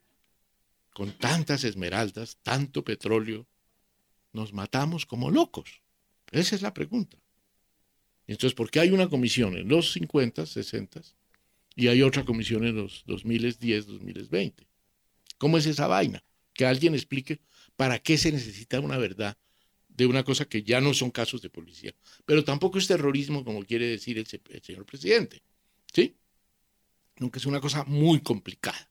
con 0.94 1.12
tantas 1.12 1.64
esmeraldas, 1.64 2.38
tanto 2.42 2.84
petróleo, 2.84 3.46
nos 4.32 4.52
matamos 4.52 5.06
como 5.06 5.30
locos. 5.30 5.82
Esa 6.30 6.54
es 6.54 6.62
la 6.62 6.72
pregunta. 6.72 7.18
Entonces, 8.26 8.54
¿por 8.54 8.70
qué 8.70 8.80
hay 8.80 8.90
una 8.90 9.08
comisión 9.08 9.56
en 9.56 9.68
los 9.68 9.92
50, 9.92 10.46
60 10.46 11.02
y 11.74 11.88
hay 11.88 12.02
otra 12.02 12.24
comisión 12.24 12.64
en 12.64 12.76
los 12.76 13.04
2010, 13.06 13.86
2020? 13.86 14.71
¿Cómo 15.42 15.58
es 15.58 15.66
esa 15.66 15.88
vaina? 15.88 16.22
Que 16.54 16.66
alguien 16.66 16.94
explique 16.94 17.40
para 17.74 17.98
qué 17.98 18.16
se 18.16 18.30
necesita 18.30 18.78
una 18.78 18.96
verdad 18.96 19.36
de 19.88 20.06
una 20.06 20.22
cosa 20.22 20.44
que 20.44 20.62
ya 20.62 20.80
no 20.80 20.94
son 20.94 21.10
casos 21.10 21.42
de 21.42 21.50
policía. 21.50 21.92
Pero 22.24 22.44
tampoco 22.44 22.78
es 22.78 22.86
terrorismo, 22.86 23.44
como 23.44 23.64
quiere 23.64 23.88
decir 23.88 24.18
el, 24.18 24.26
se- 24.28 24.40
el 24.50 24.62
señor 24.62 24.86
presidente. 24.86 25.42
¿Sí? 25.92 26.16
Nunca 27.16 27.38
es 27.40 27.46
una 27.46 27.60
cosa 27.60 27.82
muy 27.84 28.20
complicada. 28.20 28.88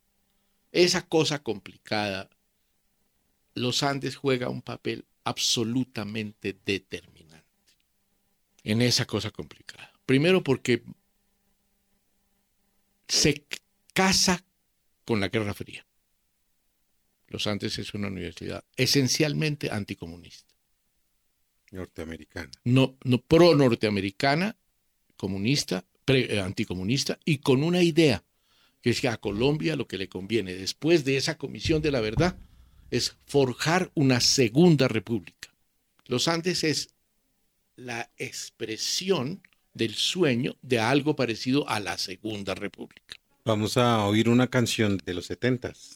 Esa 0.72 1.08
cosa 1.08 1.44
complicada, 1.44 2.30
los 3.54 3.82
Andes 3.84 4.18
juega 4.18 4.50
un 4.50 4.62
papel 4.62 5.06
absolutamente 5.24 6.60
determinante 6.66 7.48
en 8.64 8.82
esa 8.82 9.06
cosa 9.06 9.32
complicada. 9.32 9.92
Primero 10.06 10.44
porque 10.44 10.84
se 13.08 13.46
casa 13.94 14.44
con 15.06 15.20
la 15.20 15.30
Guerra 15.30 15.54
Fría. 15.54 15.86
Los 17.32 17.48
Andes 17.48 17.80
es 17.80 17.94
una 17.94 18.08
universidad 18.10 18.64
esencialmente 18.76 19.70
anticomunista, 19.72 20.54
Norteamericana. 21.72 22.52
no, 22.66 22.98
no 23.04 23.18
pro 23.22 23.56
norteamericana, 23.56 24.58
comunista, 25.16 25.86
pre- 26.06 26.36
eh, 26.36 26.40
anticomunista 26.42 27.18
y 27.26 27.38
con 27.38 27.64
una 27.64 27.82
idea 27.82 28.24
que 28.82 28.90
es 28.90 29.00
que 29.00 29.08
a 29.08 29.18
Colombia 29.18 29.76
lo 29.76 29.88
que 29.88 29.98
le 29.98 30.10
conviene 30.10 30.54
después 30.56 31.06
de 31.06 31.16
esa 31.18 31.38
comisión 31.38 31.82
de 31.82 31.92
la 31.92 32.02
verdad 32.02 32.36
es 32.90 33.16
forjar 33.26 33.92
una 33.94 34.20
segunda 34.20 34.88
república. 34.88 35.54
Los 36.08 36.28
Andes 36.28 36.64
es 36.64 36.90
la 37.76 38.12
expresión 38.18 39.42
del 39.74 39.94
sueño 39.96 40.58
de 40.62 40.80
algo 40.80 41.16
parecido 41.16 41.70
a 41.70 41.80
la 41.80 41.98
segunda 41.98 42.54
república. 42.56 43.16
Vamos 43.46 43.78
a 43.78 44.06
oír 44.06 44.28
una 44.30 44.48
canción 44.48 44.98
de 45.06 45.14
los 45.14 45.28
setentas. 45.28 45.96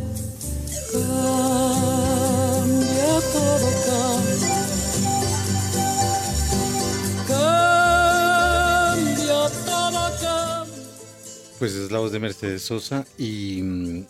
Pues 11.61 11.75
es 11.75 11.91
la 11.91 11.99
voz 11.99 12.11
de 12.11 12.19
Mercedes 12.19 12.63
Sosa 12.63 13.05
y, 13.19 13.61
mm, 13.61 14.05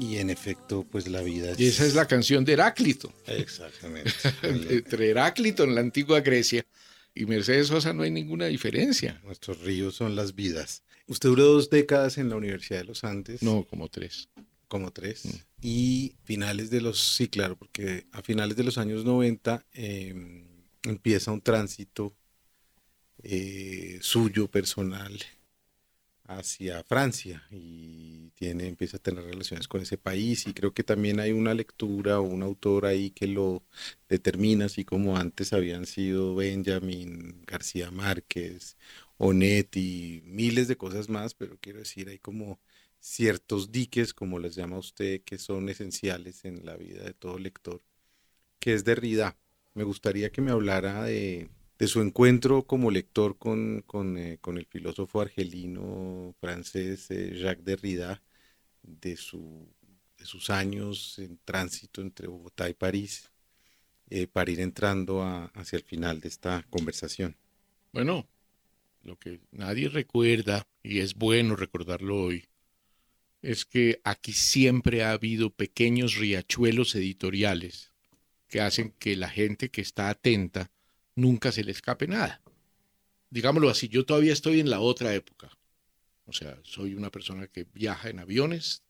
y 0.00 0.18
en 0.18 0.28
efecto, 0.28 0.86
pues 0.92 1.08
la 1.08 1.22
vida 1.22 1.52
es... 1.52 1.58
Y 1.58 1.64
esa 1.68 1.86
es 1.86 1.94
la 1.94 2.06
canción 2.06 2.44
de 2.44 2.52
Heráclito. 2.52 3.10
Exactamente. 3.26 4.12
Entre 4.42 5.08
Heráclito 5.08 5.64
en 5.64 5.74
la 5.74 5.80
antigua 5.80 6.20
Grecia 6.20 6.66
y 7.14 7.24
Mercedes 7.24 7.68
Sosa 7.68 7.94
no 7.94 8.02
hay 8.02 8.10
ninguna 8.10 8.48
diferencia. 8.48 9.18
Nuestros 9.24 9.62
ríos 9.62 9.94
son 9.94 10.14
las 10.14 10.34
vidas. 10.34 10.82
Usted 11.06 11.30
duró 11.30 11.44
dos 11.44 11.70
décadas 11.70 12.18
en 12.18 12.28
la 12.28 12.36
Universidad 12.36 12.80
de 12.80 12.84
los 12.84 13.02
Andes. 13.02 13.42
No, 13.42 13.64
como 13.64 13.88
tres. 13.88 14.28
Como 14.68 14.92
tres. 14.92 15.22
Y 15.62 16.16
finales 16.22 16.68
de 16.68 16.82
los, 16.82 17.00
sí, 17.00 17.28
claro, 17.28 17.56
porque 17.56 18.04
a 18.12 18.20
finales 18.20 18.58
de 18.58 18.64
los 18.64 18.76
años 18.76 19.06
90 19.06 19.64
eh, 19.72 20.44
empieza 20.82 21.32
un 21.32 21.40
tránsito 21.40 22.14
eh, 23.22 23.96
suyo 24.02 24.50
personal 24.50 25.18
hacia 26.26 26.82
Francia 26.84 27.46
y 27.50 28.30
tiene, 28.34 28.66
empieza 28.68 28.96
a 28.96 29.00
tener 29.00 29.24
relaciones 29.24 29.68
con 29.68 29.82
ese 29.82 29.98
país 29.98 30.46
y 30.46 30.54
creo 30.54 30.72
que 30.72 30.82
también 30.82 31.20
hay 31.20 31.32
una 31.32 31.54
lectura 31.54 32.20
o 32.20 32.22
un 32.22 32.42
autor 32.42 32.86
ahí 32.86 33.10
que 33.10 33.26
lo 33.26 33.62
determina, 34.08 34.66
así 34.66 34.84
como 34.84 35.16
antes 35.16 35.52
habían 35.52 35.86
sido 35.86 36.34
Benjamin, 36.34 37.42
García 37.46 37.90
Márquez, 37.90 38.76
Onet 39.18 39.76
y 39.76 40.22
miles 40.24 40.68
de 40.68 40.76
cosas 40.76 41.08
más, 41.08 41.34
pero 41.34 41.58
quiero 41.60 41.80
decir, 41.80 42.08
hay 42.08 42.18
como 42.18 42.60
ciertos 43.00 43.70
diques, 43.70 44.14
como 44.14 44.38
les 44.38 44.54
llama 44.54 44.78
usted, 44.78 45.22
que 45.24 45.38
son 45.38 45.68
esenciales 45.68 46.44
en 46.44 46.64
la 46.64 46.76
vida 46.76 47.04
de 47.04 47.14
todo 47.14 47.38
lector, 47.38 47.82
que 48.60 48.74
es 48.74 48.84
Derrida. 48.84 49.36
Me 49.74 49.84
gustaría 49.84 50.30
que 50.30 50.42
me 50.42 50.52
hablara 50.52 51.04
de, 51.04 51.50
de 51.78 51.88
su 51.88 52.00
encuentro 52.00 52.66
como 52.66 52.90
lector 52.90 53.36
con, 53.36 53.82
con, 53.86 54.16
eh, 54.16 54.38
el 54.44 54.66
filósofo 54.66 55.20
argelino 55.20 56.34
francés 56.40 57.10
eh, 57.10 57.34
Jacques 57.36 57.64
Derrida, 57.64 58.22
de, 58.82 59.16
su, 59.16 59.66
de 60.18 60.24
sus 60.24 60.50
años 60.50 61.18
en 61.18 61.38
tránsito 61.44 62.00
entre 62.00 62.28
Bogotá 62.28 62.68
y 62.68 62.74
París, 62.74 63.30
eh, 64.10 64.26
para 64.26 64.50
ir 64.50 64.60
entrando 64.60 65.22
hacia 65.54 65.78
el 65.78 65.82
final 65.82 66.20
de 66.20 66.28
esta 66.28 66.64
conversación. 66.70 67.36
Bueno, 67.92 68.28
lo 69.02 69.18
que 69.18 69.40
nadie 69.50 69.88
recuerda, 69.88 70.66
y 70.82 71.00
es 71.00 71.14
bueno 71.14 71.56
recordarlo 71.56 72.22
hoy, 72.22 72.44
es 73.42 73.64
que 73.64 74.00
aquí 74.04 74.32
siempre 74.32 75.02
ha 75.02 75.12
habido 75.12 75.50
pequeños 75.50 76.16
riachuelos 76.16 76.94
editoriales 76.94 77.92
que 78.48 78.60
hacen 78.60 78.94
que 78.98 79.16
la 79.16 79.28
gente 79.28 79.70
que 79.70 79.80
está 79.80 80.08
atenta 80.08 80.70
nunca 81.14 81.52
se 81.52 81.64
le 81.64 81.72
escape 81.72 82.06
nada. 82.06 82.40
Digámoslo 83.30 83.68
así, 83.68 83.88
yo 83.88 84.04
todavía 84.04 84.32
estoy 84.32 84.60
en 84.60 84.70
la 84.70 84.80
otra 84.80 85.14
época. 85.14 85.50
O 86.26 86.32
sea, 86.32 86.58
soy 86.62 86.94
una 86.94 87.10
persona 87.10 87.46
que 87.46 87.64
viaja 87.64 88.08
en 88.08 88.18
aviones, 88.18 88.82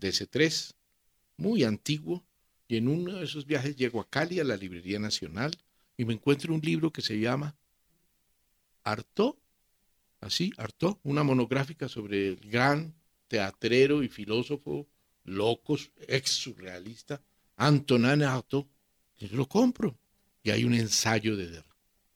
DC-3, 0.00 0.74
muy 1.36 1.64
antiguo, 1.64 2.24
y 2.66 2.76
en 2.76 2.88
uno 2.88 3.14
de 3.16 3.24
esos 3.24 3.46
viajes 3.46 3.76
llego 3.76 4.00
a 4.00 4.08
Cali, 4.08 4.40
a 4.40 4.44
la 4.44 4.56
Librería 4.56 4.98
Nacional, 4.98 5.52
y 5.96 6.04
me 6.04 6.14
encuentro 6.14 6.54
un 6.54 6.60
libro 6.60 6.92
que 6.92 7.00
se 7.00 7.18
llama 7.18 7.56
Artaud, 8.84 9.36
así, 10.20 10.52
Artaud, 10.56 10.98
una 11.02 11.22
monográfica 11.22 11.88
sobre 11.88 12.28
el 12.28 12.36
gran 12.36 12.94
teatrero 13.28 14.02
y 14.02 14.08
filósofo 14.08 14.88
locos, 15.24 15.92
ex 15.96 16.30
surrealista, 16.30 17.22
Antonin 17.56 18.22
Artaud. 18.22 18.66
Y 19.18 19.28
lo 19.28 19.46
compro. 19.48 19.98
Hay 20.50 20.64
un 20.64 20.74
ensayo 20.74 21.36
de 21.36 21.48
Derrida. 21.48 21.64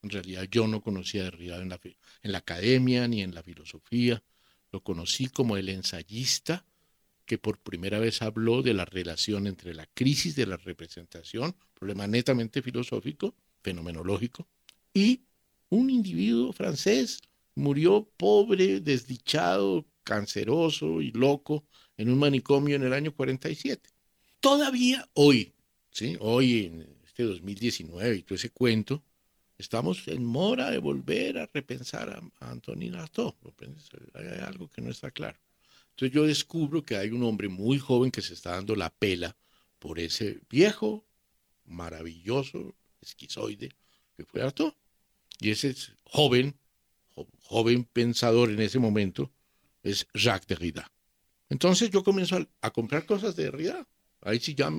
En 0.03 0.11
realidad 0.11 0.49
yo 0.51 0.67
no 0.67 0.81
conocía 0.83 1.23
a 1.23 1.25
Derrida 1.27 1.63
en 1.63 1.69
la, 1.69 1.81
en 2.23 2.33
la 2.33 2.39
academia 2.39 3.07
ni 3.09 3.23
en 3.23 3.35
la 3.35 3.43
filosofía. 3.43 4.23
Lo 4.73 4.83
conocí 4.83 5.29
como 5.29 5.57
el 5.57 5.69
ensayista 5.69 6.65
que 7.27 7.39
por 7.39 7.59
primera 7.59 7.99
vez 7.99 8.21
habló 8.23 8.63
de 8.63 8.75
la 8.75 8.85
relación 8.85 9.47
entre 9.47 9.75
la 9.75 9.87
crisis 9.87 10.35
de 10.35 10.47
la 10.47 10.57
representación, 10.57 11.55
problema 11.75 12.07
netamente 12.07 12.63
filosófico, 12.63 13.35
fenomenológico, 13.63 14.49
y 14.93 15.23
un 15.69 15.89
individuo 15.89 16.53
francés 16.53 17.21
murió 17.55 18.09
pobre, 18.17 18.81
desdichado, 18.81 19.87
canceroso 20.05 21.01
y 21.01 21.13
loco 21.13 21.65
en 21.97 22.11
un 22.11 22.19
manicomio 22.19 22.77
en 22.77 22.83
el 22.83 22.93
año 22.93 23.15
47. 23.15 23.89
Todavía 24.41 25.09
hoy, 25.15 25.53
¿sí? 25.91 26.17
hoy 26.21 26.67
en 26.67 27.02
este 27.13 27.25
2019 27.25 28.17
y 28.17 28.23
todo 28.23 28.37
ese 28.37 28.51
cuento, 28.51 29.03
estamos 29.59 30.09
en 30.09 30.25
mora 30.25 30.71
de 30.71 30.79
volver 30.79 31.39
a 31.39 31.51
repensar 31.53 32.09
a, 32.09 32.23
a 32.45 32.51
Antonin 32.51 32.95
Artaud. 32.95 33.35
Hay 34.15 34.27
algo 34.41 34.69
que 34.71 34.81
no 34.81 34.91
está 34.91 35.11
claro. 35.11 35.39
Entonces 35.91 36.15
yo 36.15 36.25
descubro 36.27 36.83
que 36.83 36.97
hay 36.97 37.11
un 37.11 37.23
hombre 37.23 37.49
muy 37.49 37.79
joven 37.79 38.11
que 38.11 38.23
se 38.23 38.33
está 38.33 38.53
dando 38.53 38.75
la 38.75 38.89
pela 38.89 39.37
por 39.79 39.99
ese 39.99 40.41
viejo, 40.49 41.05
maravilloso, 41.67 42.75
esquizoide 43.03 43.71
que 44.17 44.25
fue 44.25 44.41
Artaud. 44.43 44.73
Y 45.39 45.51
ese 45.51 45.69
es 45.71 45.93
joven, 46.05 46.57
jo- 47.15 47.29
joven 47.41 47.85
pensador 47.85 48.51
en 48.51 48.61
ese 48.61 48.79
momento, 48.79 49.31
es 49.83 50.07
Jacques 50.15 50.47
Derrida. 50.49 50.91
Entonces 51.51 51.91
yo 51.91 52.03
comienzo 52.03 52.37
a, 52.37 52.49
a 52.63 52.71
comprar 52.71 53.05
cosas 53.05 53.37
de 53.37 53.45
Derrida. 53.45 53.87
Ahí 54.23 54.41
sí 54.41 54.55
ya, 54.55 54.71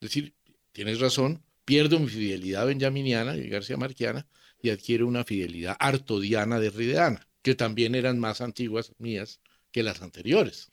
decir, 0.00 0.34
tienes 0.72 1.00
razón, 1.00 1.42
pierdo 1.64 1.98
mi 1.98 2.08
fidelidad 2.08 2.66
benjaminiana 2.66 3.36
y 3.36 3.48
García 3.48 3.76
Marquiana 3.76 4.26
y 4.60 4.70
adquiero 4.70 5.06
una 5.06 5.24
fidelidad 5.24 5.76
artodiana 5.78 6.60
derrideana, 6.60 7.26
que 7.42 7.54
también 7.54 7.94
eran 7.94 8.18
más 8.18 8.40
antiguas 8.40 8.92
mías 8.98 9.40
que 9.70 9.82
las 9.82 10.02
anteriores. 10.02 10.70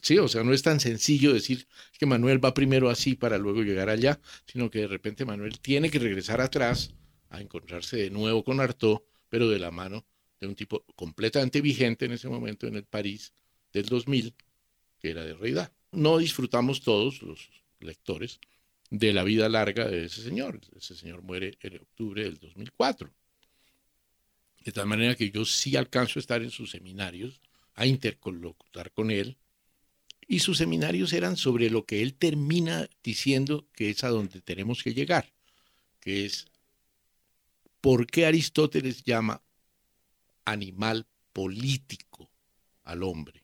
Sí, 0.00 0.18
o 0.18 0.28
sea, 0.28 0.44
no 0.44 0.52
es 0.52 0.62
tan 0.62 0.78
sencillo 0.80 1.32
decir 1.32 1.66
que 1.98 2.06
Manuel 2.06 2.44
va 2.44 2.54
primero 2.54 2.88
así 2.88 3.14
para 3.14 3.36
luego 3.36 3.62
llegar 3.62 3.88
allá, 3.88 4.20
sino 4.46 4.70
que 4.70 4.80
de 4.80 4.86
repente 4.86 5.24
Manuel 5.24 5.58
tiene 5.60 5.90
que 5.90 5.98
regresar 5.98 6.40
atrás 6.40 6.94
a 7.30 7.40
encontrarse 7.40 7.96
de 7.96 8.10
nuevo 8.10 8.44
con 8.44 8.60
Artaud, 8.60 9.00
pero 9.28 9.48
de 9.48 9.58
la 9.58 9.70
mano 9.70 10.06
de 10.40 10.46
un 10.46 10.54
tipo 10.54 10.84
completamente 10.94 11.60
vigente 11.60 12.04
en 12.04 12.12
ese 12.12 12.28
momento 12.28 12.66
en 12.66 12.76
el 12.76 12.84
París 12.84 13.34
del 13.72 13.86
2000, 13.86 14.34
que 15.00 15.10
era 15.10 15.24
Derrida. 15.24 15.72
No 15.90 16.18
disfrutamos 16.18 16.82
todos 16.82 17.22
los 17.22 17.50
lectores 17.80 18.40
de 18.90 19.12
la 19.12 19.24
vida 19.24 19.48
larga 19.48 19.86
de 19.86 20.04
ese 20.04 20.22
señor. 20.22 20.60
Ese 20.76 20.94
señor 20.94 21.22
muere 21.22 21.58
en 21.60 21.76
octubre 21.76 22.24
del 22.24 22.38
2004. 22.38 23.10
De 24.64 24.72
tal 24.72 24.86
manera 24.86 25.14
que 25.14 25.30
yo 25.30 25.44
sí 25.44 25.76
alcanzo 25.76 26.18
a 26.18 26.20
estar 26.20 26.42
en 26.42 26.50
sus 26.50 26.70
seminarios, 26.70 27.40
a 27.74 27.86
interlocutar 27.86 28.90
con 28.92 29.10
él, 29.10 29.36
y 30.26 30.40
sus 30.40 30.58
seminarios 30.58 31.12
eran 31.14 31.36
sobre 31.36 31.70
lo 31.70 31.86
que 31.86 32.02
él 32.02 32.14
termina 32.14 32.88
diciendo 33.02 33.66
que 33.72 33.88
es 33.90 34.04
a 34.04 34.08
donde 34.08 34.42
tenemos 34.42 34.82
que 34.82 34.92
llegar, 34.92 35.32
que 36.00 36.26
es 36.26 36.46
por 37.80 38.06
qué 38.06 38.26
Aristóteles 38.26 39.04
llama 39.04 39.40
animal 40.44 41.06
político 41.32 42.30
al 42.84 43.02
hombre. 43.02 43.40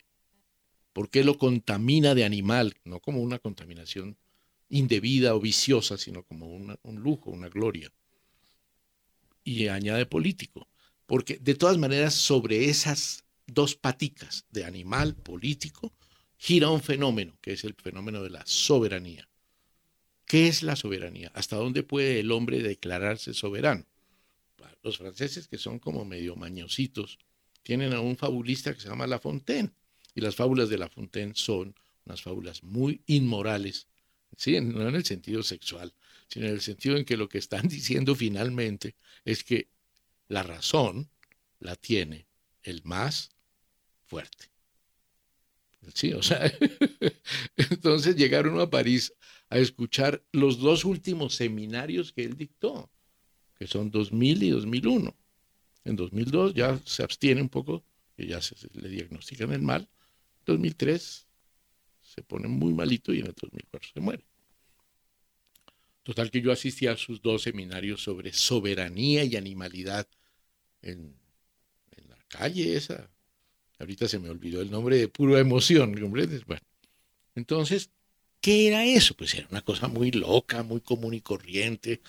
¿Por 0.92 1.10
qué 1.10 1.24
lo 1.24 1.38
contamina 1.38 2.14
de 2.14 2.24
animal? 2.24 2.74
No 2.84 3.00
como 3.00 3.22
una 3.22 3.38
contaminación 3.38 4.16
indebida 4.68 5.34
o 5.34 5.40
viciosa, 5.40 5.96
sino 5.96 6.22
como 6.22 6.46
un 6.46 7.00
lujo, 7.00 7.30
una 7.30 7.48
gloria. 7.48 7.92
Y 9.44 9.68
añade 9.68 10.06
político, 10.06 10.68
porque 11.06 11.38
de 11.38 11.54
todas 11.54 11.78
maneras 11.78 12.14
sobre 12.14 12.70
esas 12.70 13.24
dos 13.46 13.76
paticas 13.76 14.46
de 14.50 14.64
animal 14.64 15.14
político 15.14 15.92
gira 16.36 16.70
un 16.70 16.80
fenómeno, 16.80 17.36
que 17.40 17.52
es 17.52 17.64
el 17.64 17.74
fenómeno 17.74 18.22
de 18.22 18.30
la 18.30 18.42
soberanía. 18.46 19.28
¿Qué 20.26 20.48
es 20.48 20.62
la 20.62 20.76
soberanía? 20.76 21.30
¿Hasta 21.34 21.56
dónde 21.56 21.82
puede 21.82 22.20
el 22.20 22.32
hombre 22.32 22.62
declararse 22.62 23.34
soberano? 23.34 23.84
Los 24.82 24.98
franceses, 24.98 25.48
que 25.48 25.58
son 25.58 25.78
como 25.78 26.04
medio 26.04 26.36
mañositos, 26.36 27.18
tienen 27.62 27.92
a 27.94 28.00
un 28.00 28.16
fabulista 28.16 28.74
que 28.74 28.80
se 28.80 28.88
llama 28.88 29.06
La 29.06 29.18
Fontaine, 29.18 29.70
y 30.14 30.20
las 30.20 30.36
fábulas 30.36 30.68
de 30.68 30.78
La 30.78 30.88
Fontaine 30.88 31.34
son 31.34 31.74
unas 32.04 32.22
fábulas 32.22 32.62
muy 32.62 33.02
inmorales, 33.06 33.88
¿sí? 34.36 34.60
no 34.60 34.88
en 34.88 34.94
el 34.94 35.04
sentido 35.04 35.42
sexual, 35.42 35.92
sino 36.28 36.46
en 36.46 36.52
el 36.52 36.60
sentido 36.60 36.96
en 36.96 37.04
que 37.04 37.16
lo 37.16 37.28
que 37.28 37.38
están 37.38 37.68
diciendo 37.68 38.14
finalmente 38.14 38.96
es 39.24 39.44
que 39.44 39.68
la 40.28 40.42
razón 40.42 41.10
la 41.60 41.76
tiene 41.76 42.26
el 42.62 42.82
más 42.84 43.30
fuerte. 44.04 44.50
Sí, 45.92 46.12
o 46.12 46.22
sea, 46.22 46.50
entonces 47.56 48.16
llegaron 48.16 48.58
a 48.58 48.70
París 48.70 49.12
a 49.50 49.58
escuchar 49.58 50.24
los 50.32 50.58
dos 50.58 50.84
últimos 50.84 51.34
seminarios 51.34 52.12
que 52.12 52.24
él 52.24 52.36
dictó, 52.36 52.90
que 53.58 53.66
son 53.66 53.90
2000 53.90 54.42
y 54.42 54.50
2001. 54.50 55.16
En 55.84 55.96
2002 55.96 56.54
ya 56.54 56.80
se 56.84 57.02
abstiene 57.02 57.42
un 57.42 57.50
poco, 57.50 57.84
que 58.16 58.26
ya 58.26 58.40
se, 58.40 58.56
le 58.72 58.88
diagnostican 58.88 59.52
el 59.52 59.60
mal, 59.60 59.88
2003 60.46 61.23
se 62.14 62.22
pone 62.22 62.48
muy 62.48 62.72
malito 62.72 63.12
y 63.12 63.20
en 63.20 63.26
el 63.26 63.34
2004 63.34 63.90
se 63.92 64.00
muere. 64.00 64.24
Total 66.02 66.30
que 66.30 66.42
yo 66.42 66.52
asistí 66.52 66.86
a 66.86 66.96
sus 66.96 67.22
dos 67.22 67.42
seminarios 67.42 68.02
sobre 68.02 68.32
soberanía 68.32 69.24
y 69.24 69.36
animalidad 69.36 70.06
en, 70.82 71.16
la 72.08 72.18
calle 72.28 72.76
esa. 72.76 73.10
Ahorita 73.78 74.06
se 74.06 74.18
me 74.18 74.28
olvidó 74.28 74.60
el 74.60 74.70
nombre 74.70 74.96
de 74.98 75.08
pura 75.08 75.40
emoción. 75.40 75.92
Bueno, 75.92 76.62
entonces, 77.34 77.90
¿qué 78.40 78.68
era 78.68 78.84
eso? 78.84 79.14
Pues 79.16 79.34
era 79.34 79.48
una 79.50 79.62
cosa 79.62 79.88
muy 79.88 80.10
loca, 80.10 80.62
muy 80.62 80.80
común 80.80 81.14
y 81.14 81.20
corriente. 81.20 82.02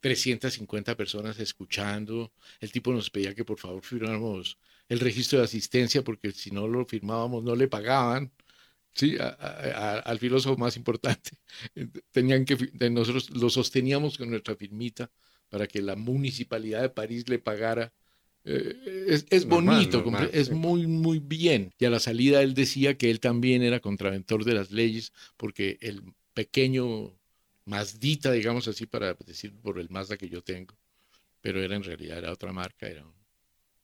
350 0.00 0.94
personas 0.96 1.38
escuchando. 1.40 2.32
El 2.60 2.70
tipo 2.70 2.92
nos 2.92 3.10
pedía 3.10 3.34
que 3.34 3.44
por 3.44 3.58
favor 3.58 3.82
firmáramos 3.82 4.58
el 4.88 5.00
registro 5.00 5.38
de 5.38 5.46
asistencia 5.46 6.02
porque 6.04 6.32
si 6.32 6.50
no 6.50 6.68
lo 6.68 6.84
firmábamos 6.84 7.42
no 7.42 7.56
le 7.56 7.66
pagaban. 7.66 8.30
Sí, 8.98 9.16
al 9.16 10.18
filósofo 10.18 10.56
más 10.56 10.76
importante. 10.76 11.30
Tenían 12.10 12.44
que, 12.44 12.56
nosotros 12.90 13.30
lo 13.30 13.48
sosteníamos 13.48 14.18
con 14.18 14.28
nuestra 14.28 14.56
firmita 14.56 15.08
para 15.48 15.68
que 15.68 15.80
la 15.80 15.94
municipalidad 15.94 16.82
de 16.82 16.88
París 16.88 17.28
le 17.28 17.38
pagara. 17.38 17.92
Eh, 18.44 19.22
es, 19.30 19.44
bonito, 19.44 20.04
es 20.32 20.50
muy, 20.50 20.88
muy 20.88 21.20
bien. 21.20 21.72
Y 21.78 21.84
a 21.84 21.90
la 21.90 22.00
salida 22.00 22.42
él 22.42 22.54
decía 22.54 22.98
que 22.98 23.08
él 23.08 23.20
también 23.20 23.62
era 23.62 23.78
contraventor 23.78 24.44
de 24.44 24.54
las 24.54 24.72
leyes 24.72 25.12
porque 25.36 25.78
el 25.80 26.02
pequeño 26.34 27.16
Mazdita, 27.66 28.32
digamos 28.32 28.66
así, 28.66 28.86
para 28.86 29.14
decir 29.14 29.54
por 29.60 29.78
el 29.78 29.90
Mazda 29.90 30.16
que 30.16 30.28
yo 30.28 30.42
tengo, 30.42 30.76
pero 31.40 31.62
era 31.62 31.76
en 31.76 31.84
realidad 31.84 32.18
era 32.18 32.32
otra 32.32 32.52
marca, 32.52 32.88
era 32.88 33.06
un 33.06 33.14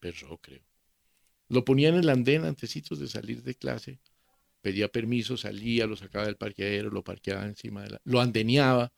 perro, 0.01 0.37
creo. 0.39 0.63
Lo 1.47 1.63
ponía 1.63 1.87
en 1.87 1.95
el 1.95 2.09
andén 2.09 2.43
antecitos 2.43 2.99
de 2.99 3.07
salir 3.07 3.43
de 3.43 3.55
clase, 3.55 3.99
pedía 4.65 4.87
permiso, 4.87 5.37
salía, 5.37 5.85
lo 5.85 5.95
sacaba 5.95 6.25
del 6.25 6.37
parqueadero, 6.37 6.89
lo 6.89 7.03
parqueaba 7.03 7.45
encima 7.45 7.83
de 7.83 7.91
la... 7.91 8.01
lo 8.03 8.19
andeneaba, 8.19 8.91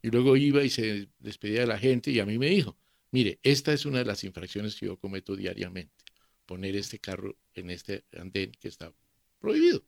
y 0.00 0.08
luego 0.08 0.38
iba 0.38 0.64
y 0.64 0.70
se 0.70 1.10
despedía 1.18 1.60
de 1.60 1.66
la 1.66 1.78
gente 1.78 2.10
y 2.10 2.18
a 2.18 2.24
mí 2.24 2.38
me 2.38 2.48
dijo, 2.48 2.78
mire, 3.10 3.38
esta 3.42 3.74
es 3.74 3.84
una 3.84 3.98
de 3.98 4.06
las 4.06 4.24
infracciones 4.24 4.74
que 4.74 4.86
yo 4.86 4.96
cometo 4.96 5.36
diariamente, 5.36 6.02
poner 6.46 6.76
este 6.76 6.98
carro 6.98 7.36
en 7.52 7.68
este 7.68 8.06
andén 8.16 8.52
que 8.58 8.68
está 8.68 8.90
prohibido. 9.38 9.84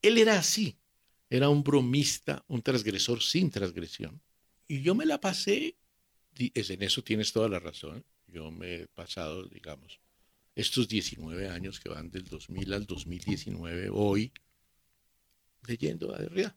Él 0.00 0.16
era 0.16 0.38
así, 0.38 0.78
era 1.28 1.50
un 1.50 1.62
bromista, 1.62 2.42
un 2.48 2.62
transgresor 2.62 3.22
sin 3.22 3.50
transgresión. 3.50 4.22
Y 4.66 4.80
yo 4.80 4.94
me 4.94 5.04
la 5.04 5.20
pasé, 5.20 5.76
en 6.34 6.82
eso 6.82 7.04
tienes 7.04 7.30
toda 7.30 7.50
la 7.50 7.58
razón, 7.58 8.06
yo 8.26 8.50
me 8.50 8.74
he 8.74 8.86
pasado, 8.86 9.46
digamos, 9.48 10.00
estos 10.58 10.88
19 10.88 11.48
años 11.48 11.78
que 11.78 11.88
van 11.88 12.10
del 12.10 12.24
2000 12.24 12.72
al 12.74 12.84
2019, 12.84 13.90
hoy, 13.92 14.32
leyendo 15.66 16.12
a 16.14 16.18
Derrida. 16.18 16.56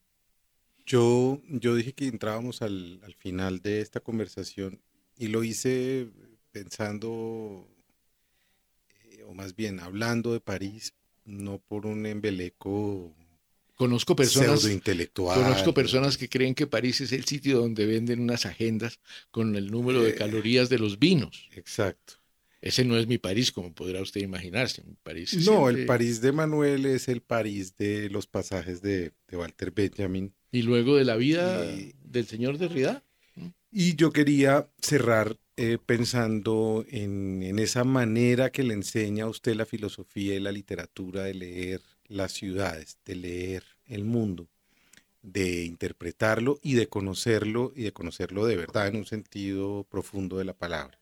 Yo, 0.88 1.40
yo 1.48 1.76
dije 1.76 1.94
que 1.94 2.08
entrábamos 2.08 2.64
al, 2.64 3.00
al 3.04 3.14
final 3.14 3.62
de 3.62 3.82
esta 3.82 4.00
conversación 4.00 4.82
y 5.18 5.28
lo 5.28 5.44
hice 5.44 6.10
pensando, 6.52 7.68
eh, 9.04 9.24
o 9.28 9.36
más 9.36 9.56
bien 9.56 9.80
hablando 9.80 10.34
de 10.34 10.40
París, 10.40 10.96
no 11.24 11.60
por 11.60 11.86
un 11.86 12.08
embeleco 12.08 13.16
Conozco 13.76 14.16
personas, 14.16 14.62
conozco 15.16 15.74
personas 15.74 16.16
que 16.16 16.30
creen 16.30 16.54
que 16.54 16.68
París 16.68 17.02
es 17.02 17.12
el 17.14 17.26
sitio 17.26 17.58
donde 17.58 17.88
venden 17.88 18.20
unas 18.20 18.46
agendas 18.46 19.00
con 19.32 19.56
el 19.56 19.72
número 19.72 20.04
de 20.04 20.12
eh, 20.12 20.16
calorías 20.16 20.70
de 20.70 20.78
los 20.78 21.00
vinos. 21.00 21.50
Exacto. 21.54 22.21
Ese 22.62 22.86
no 22.86 22.96
es 22.98 23.08
mi 23.08 23.18
París, 23.18 23.52
como 23.52 23.74
podrá 23.74 24.02
usted 24.02 24.22
imaginarse. 24.22 24.84
París 25.02 25.36
no, 25.48 25.68
el 25.68 25.88
París 25.88 26.22
de 26.22 26.32
Manuel 26.32 26.86
es 26.86 27.08
el 27.08 27.22
París 27.22 27.76
de 27.76 28.10
los 28.10 28.28
pasajes 28.28 28.82
de, 28.84 29.14
Walter 29.32 29.72
Benjamin. 29.72 30.34
Y 30.52 30.62
luego 30.62 30.96
de 30.96 31.06
la 31.06 31.16
vida 31.16 31.66
del 32.04 32.28
señor 32.28 32.60
Derrida. 32.60 33.04
Y 33.72 33.96
yo 33.96 34.12
quería 34.12 34.70
cerrar 34.80 35.38
eh, 35.58 35.80
pensando 35.84 36.86
en, 36.90 37.42
en, 37.42 37.58
esa 37.58 37.84
manera 37.84 38.52
que 38.52 38.64
le 38.64 38.74
enseña 38.74 39.24
a 39.24 39.30
usted 39.30 39.56
la 39.56 39.66
filosofía 39.66 40.36
y 40.36 40.40
la 40.40 40.52
literatura 40.52 41.24
de 41.24 41.34
leer 41.34 41.82
las 42.08 42.34
ciudades, 42.34 42.98
de 43.06 43.16
leer 43.16 43.64
el 43.88 44.04
mundo, 44.04 44.50
de 45.24 45.64
interpretarlo 45.64 46.60
y 46.62 46.74
de 46.74 46.88
conocerlo 46.88 47.72
y 47.76 47.84
de 47.84 47.94
conocerlo 47.94 48.46
de 48.46 48.58
verdad 48.58 48.88
en 48.88 48.98
un 48.98 49.06
sentido 49.06 49.88
profundo 49.90 50.38
de 50.38 50.46
la 50.46 50.54
palabra. 50.54 51.01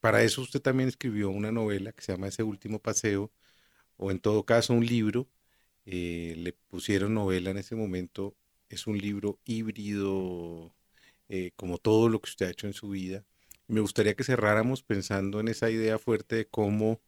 Para 0.00 0.22
eso 0.22 0.42
usted 0.42 0.60
también 0.62 0.88
escribió 0.88 1.30
una 1.30 1.52
novela 1.52 1.92
que 1.92 2.02
se 2.02 2.12
llama 2.12 2.28
Ese 2.28 2.42
último 2.42 2.80
paseo, 2.80 3.30
o 3.98 4.10
en 4.10 4.20
todo 4.20 4.44
caso 4.46 4.74
un 4.74 4.86
libro, 4.86 5.28
eh, 5.86 6.34
le 6.38 6.54
pusieron 6.54 7.14
novela 7.14 7.50
en 7.50 7.58
ese 7.58 7.76
momento, 7.76 8.36
es 8.70 8.86
un 8.86 8.98
libro 8.98 9.40
híbrido, 9.44 10.74
eh, 11.28 11.52
como 11.56 11.78
todo 11.78 12.08
lo 12.08 12.20
que 12.20 12.30
usted 12.30 12.46
ha 12.46 12.50
hecho 12.50 12.66
en 12.68 12.74
su 12.74 12.90
vida. 12.90 13.24
Me 13.68 13.80
gustaría 13.80 14.14
que 14.14 14.24
cerráramos 14.24 14.82
pensando 14.82 15.40
en 15.40 15.48
esa 15.48 15.70
idea 15.70 15.98
fuerte 15.98 16.36
de 16.36 16.46
cómo 16.48 17.02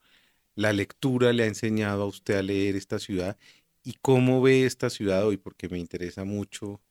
la 0.56 0.72
lectura 0.74 1.32
le 1.32 1.44
ha 1.44 1.46
enseñado 1.46 2.04
a 2.04 2.06
usted 2.06 2.36
a 2.36 2.42
leer 2.42 2.76
esta 2.76 2.98
ciudad 3.00 3.38
y 3.84 3.94
cómo 4.02 4.42
ve 4.42 4.66
esta 4.66 4.90
ciudad 4.90 5.26
hoy, 5.26 5.38
porque 5.38 5.68
me 5.70 5.78
interesa 5.80 6.24
mucho 6.24 6.82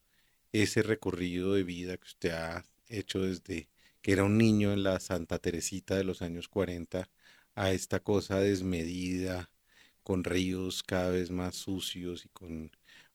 ese 0.53 0.83
recorrido 0.83 1.53
de 1.55 1.63
vida 1.63 1.97
que 1.97 2.05
usted 2.05 2.31
ha 2.31 2.65
hecho 2.89 3.21
desde 3.23 3.69
que 4.01 4.13
era 4.13 4.23
un 4.23 4.37
niño 4.37 4.73
en 4.73 4.83
la 4.83 4.99
Santa 4.99 5.39
Teresita 5.39 5.95
de 5.95 6.03
los 6.03 6.21
años 6.21 6.47
40 6.47 7.09
a 7.55 7.71
esta 7.71 7.99
cosa 7.99 8.39
desmedida, 8.39 9.51
con 10.03 10.23
ríos 10.23 10.83
cada 10.83 11.11
vez 11.11 11.31
más 11.31 11.55
sucios 11.55 12.25
y 12.25 12.29
con 12.29 12.71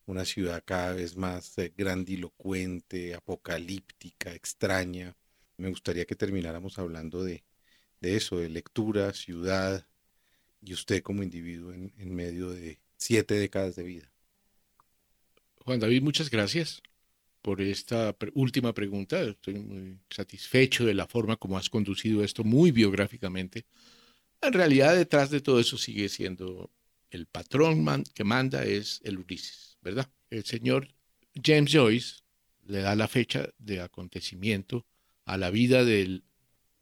una 0.07 0.25
ciudad 0.25 0.63
cada 0.65 0.93
vez 0.93 1.17
más 1.17 1.59
eh, 1.59 1.73
grandilocuente, 1.77 3.15
apocalíptica, 3.15 4.35
extraña. 4.35 5.17
Me 5.57 5.69
gustaría 5.69 6.05
que 6.07 6.17
termináramos 6.17 6.79
hablando 6.79 7.25
de, 7.25 7.45
de 8.01 8.17
eso, 8.17 8.39
de 8.39 8.49
lectura, 8.49 9.13
ciudad, 9.13 9.87
y 10.63 10.75
usted 10.75 11.03
como 11.03 11.23
individuo 11.23 11.73
en, 11.73 11.93
medio 12.15 12.51
de 12.51 12.81
siete 12.97 13.35
décadas 13.35 13.77
de 13.77 13.85
vida. 13.85 14.11
Juan 15.65 15.81
David, 15.81 16.03
muchas 16.03 16.31
gracias 16.31 16.83
por 17.47 17.61
esta 17.61 18.13
última 18.35 18.75
pregunta. 18.75 19.23
Estoy 19.23 19.55
muy 19.55 20.01
satisfecho 20.11 20.85
de 20.85 20.95
la 20.95 21.07
forma 21.07 21.37
como 21.37 21.57
has 21.57 21.71
conducido 21.71 22.25
esto 22.25 22.43
muy 22.43 22.73
biográficamente. 22.73 23.67
En 24.43 24.53
realidad, 24.53 24.97
detrás 24.97 25.31
de 25.31 25.41
todo 25.41 25.61
eso 25.61 25.79
sigue 25.79 26.09
siendo 26.09 26.73
el 27.09 27.27
patrón 27.27 28.03
que 28.13 28.25
manda 28.25 28.65
es 28.65 29.01
el 29.05 29.19
Ulises, 29.19 29.79
¿verdad? 29.81 30.11
El 30.29 30.45
señor 30.45 30.89
James 31.41 31.71
Joyce 31.73 32.17
le 32.65 32.81
da 32.81 32.97
la 32.97 33.07
fecha 33.07 33.49
de 33.59 33.81
acontecimiento 33.81 34.85
a 35.25 35.37
la 35.37 35.51
vida 35.51 35.85
del, 35.85 36.25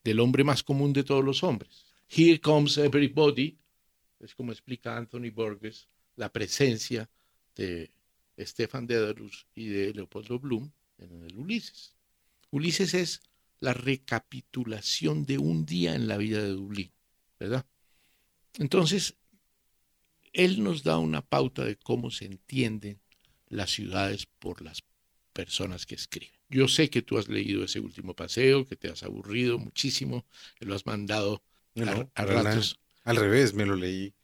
del 0.03 0.19
hombre 0.19 0.45
más 0.45 0.63
común 0.63 0.95
de 0.95 1.05
todos 1.05 1.23
los 1.23 1.43
hombres. 1.43 1.93
Here 2.09 2.41
comes 2.41 2.79
everybody 2.79 3.59
es 4.19 4.35
como 4.35 4.51
explica 4.51 4.97
Anthony 4.97 5.31
Borges 5.31 5.91
la 6.17 6.33
presencia 6.33 7.11
de 7.55 7.94
Stefan 8.39 8.87
Dedalus 8.87 9.47
y 9.55 9.69
de 9.69 9.93
Leopoldo 9.95 10.39
Bloom 10.39 10.73
en 10.99 11.25
el 11.25 11.37
Ulises. 11.37 11.95
Ulises 12.51 12.95
es 12.95 13.21
la 13.61 13.75
recapitulación 13.75 15.25
de 15.25 15.39
un 15.39 15.65
día 15.65 15.95
en 15.95 16.09
la 16.09 16.17
vida 16.17 16.43
de 16.43 16.49
Dublín, 16.49 16.93
¿verdad? 17.39 17.67
Entonces, 18.59 19.17
él 20.33 20.63
nos 20.63 20.83
da 20.83 20.99
una 20.99 21.23
pauta 21.23 21.65
de 21.65 21.77
cómo 21.77 22.11
se 22.11 22.27
entienden 22.27 23.01
las 23.49 23.71
ciudades 23.71 24.27
por 24.27 24.63
las 24.63 24.83
personas 25.33 25.87
que 25.87 25.95
escriben. 25.95 26.39
Yo 26.49 26.69
sé 26.69 26.91
que 26.91 27.03
tú 27.03 27.19
has 27.19 27.29
leído 27.29 27.65
ese 27.65 27.81
último 27.81 28.15
paseo, 28.15 28.67
que 28.67 28.77
te 28.77 28.89
has 28.89 29.03
aburrido 29.03 29.59
muchísimo, 29.59 30.27
que 30.57 30.67
lo 30.67 30.75
has 30.75 30.87
mandado 30.87 31.43
a 32.15 32.25
ratos 32.25 32.79
al 33.05 33.17
revés, 33.17 33.53
me 33.53 33.67
lo 33.67 33.77
leí 33.77 34.15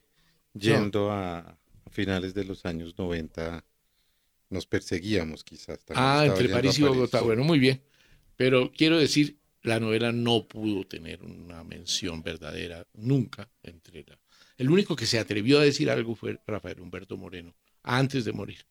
yendo 0.55 1.13
a 1.13 1.59
finales 1.91 2.35
de 2.35 2.45
los 2.45 2.65
años 2.65 2.97
90. 2.97 3.65
Nos 4.51 4.67
perseguíamos 4.67 5.45
quizás. 5.45 5.79
Ah, 5.95 6.25
entre 6.27 6.49
París 6.49 6.79
y 6.79 6.83
Bogotá. 6.83 7.21
Bueno, 7.21 7.45
muy 7.45 7.59
bien. 7.59 7.83
Pero 8.37 8.73
quiero 8.73 8.99
decir, 8.99 9.39
la 9.63 9.79
novela 9.79 10.13
no 10.13 10.47
pudo 10.47 10.85
tener 10.87 11.23
una 11.23 11.63
mención 11.63 12.23
verdadera 12.23 12.87
nunca 12.95 13.49
entre 13.63 14.05
la... 14.07 14.19
El 14.59 14.71
único 14.71 14.97
que 14.97 15.07
se 15.07 15.19
atrevió 15.19 15.59
a 15.59 15.65
decir 15.65 15.89
algo 15.89 16.15
fue 16.15 16.41
Rafael 16.47 16.81
Humberto 16.81 17.17
Moreno, 17.17 17.55
antes 17.83 18.25
de 18.25 18.33
morir. 18.33 18.67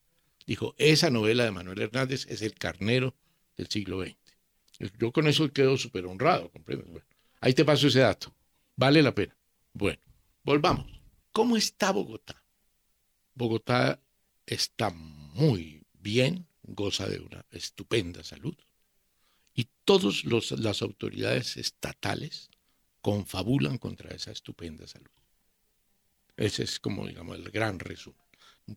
Dijo, 0.46 0.74
esa 0.78 1.10
novela 1.10 1.44
de 1.44 1.50
Manuel 1.50 1.80
Hernández 1.80 2.26
es 2.28 2.42
el 2.42 2.54
carnero 2.54 3.14
del 3.56 3.68
siglo 3.68 4.02
XX. 4.02 4.16
Yo 4.98 5.12
con 5.12 5.26
eso 5.26 5.52
quedo 5.52 5.76
súper 5.76 6.06
honrado, 6.06 6.50
¿comprendes? 6.50 7.02
ahí 7.40 7.54
te 7.54 7.64
paso 7.64 7.88
ese 7.88 8.00
dato. 8.00 8.34
Vale 8.76 9.02
la 9.02 9.14
pena. 9.14 9.36
Bueno, 9.72 10.00
volvamos. 10.42 10.86
¿Cómo 11.32 11.56
está 11.56 11.92
Bogotá? 11.92 12.42
Bogotá 13.34 14.00
está 14.46 14.90
muy 15.40 15.86
bien, 15.94 16.46
goza 16.62 17.08
de 17.08 17.18
una 17.18 17.46
estupenda 17.50 18.22
salud 18.22 18.54
y 19.54 19.68
todas 19.86 20.24
las 20.58 20.82
autoridades 20.82 21.56
estatales 21.56 22.50
confabulan 23.00 23.78
contra 23.78 24.14
esa 24.14 24.32
estupenda 24.32 24.86
salud. 24.86 25.10
Ese 26.36 26.62
es 26.64 26.78
como, 26.78 27.06
digamos, 27.06 27.38
el 27.38 27.50
gran 27.50 27.78
resumen. 27.78 28.20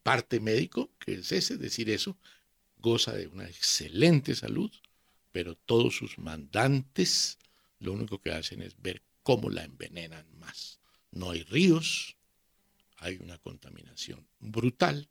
parte 0.04 0.40
médico, 0.40 0.90
que 1.00 1.16
es 1.16 1.34
ese, 1.34 1.58
decir 1.58 1.90
eso, 1.90 2.18
goza 2.78 3.12
de 3.12 3.28
una 3.28 3.46
excelente 3.46 4.34
salud, 4.34 4.72
pero 5.34 5.56
todos 5.56 5.98
sus 5.98 6.18
mandantes 6.18 7.40
lo 7.80 7.92
único 7.92 8.22
que 8.22 8.32
hacen 8.32 8.62
es 8.62 8.82
ver 8.82 9.02
cómo 9.22 9.50
la 9.50 9.66
envenenan 9.66 10.26
más. 10.40 10.80
No 11.12 11.32
hay 11.32 11.44
ríos, 11.44 12.16
hay 12.96 13.18
una 13.18 13.38
contaminación 13.38 14.26
brutal. 14.40 15.10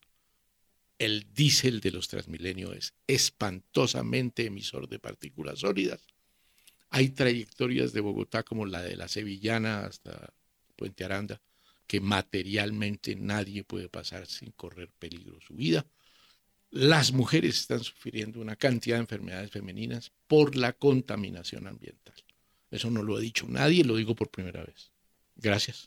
El 1.03 1.27
diésel 1.35 1.81
de 1.81 1.91
los 1.91 2.07
Transmilenio 2.07 2.73
es 2.73 2.95
espantosamente 3.09 4.47
emisor 4.47 4.89
de 4.89 5.01
partículas 5.01 5.59
sólidas. 5.59 6.07
Hay 6.91 7.09
trayectorias 7.09 7.93
de 7.93 8.01
Bogotá 8.01 8.45
como 8.45 8.67
la 8.67 8.83
de 8.83 8.95
la 8.95 9.09
Sevillana 9.09 9.85
hasta 9.85 10.33
Puente 10.77 11.03
Aranda, 11.03 11.43
que 11.89 12.01
materialmente 12.01 13.17
nadie 13.17 13.65
puede 13.65 13.89
pasar 13.89 14.29
sin 14.29 14.53
correr 14.53 14.93
peligro 15.01 15.41
su 15.41 15.55
vida. 15.55 15.85
Las 16.71 17.11
mujeres 17.11 17.59
están 17.59 17.83
sufriendo 17.83 18.41
una 18.41 18.55
cantidad 18.55 18.95
de 18.95 19.01
enfermedades 19.01 19.51
femeninas 19.51 20.13
por 20.29 20.55
la 20.55 20.73
contaminación 20.73 21.67
ambiental. 21.67 22.15
Eso 22.71 22.93
no 22.93 23.03
lo 23.03 23.17
ha 23.17 23.21
dicho 23.21 23.49
nadie, 23.49 23.83
lo 23.83 23.97
digo 23.97 24.15
por 24.15 24.31
primera 24.31 24.63
vez. 24.63 24.93
Gracias. 25.35 25.87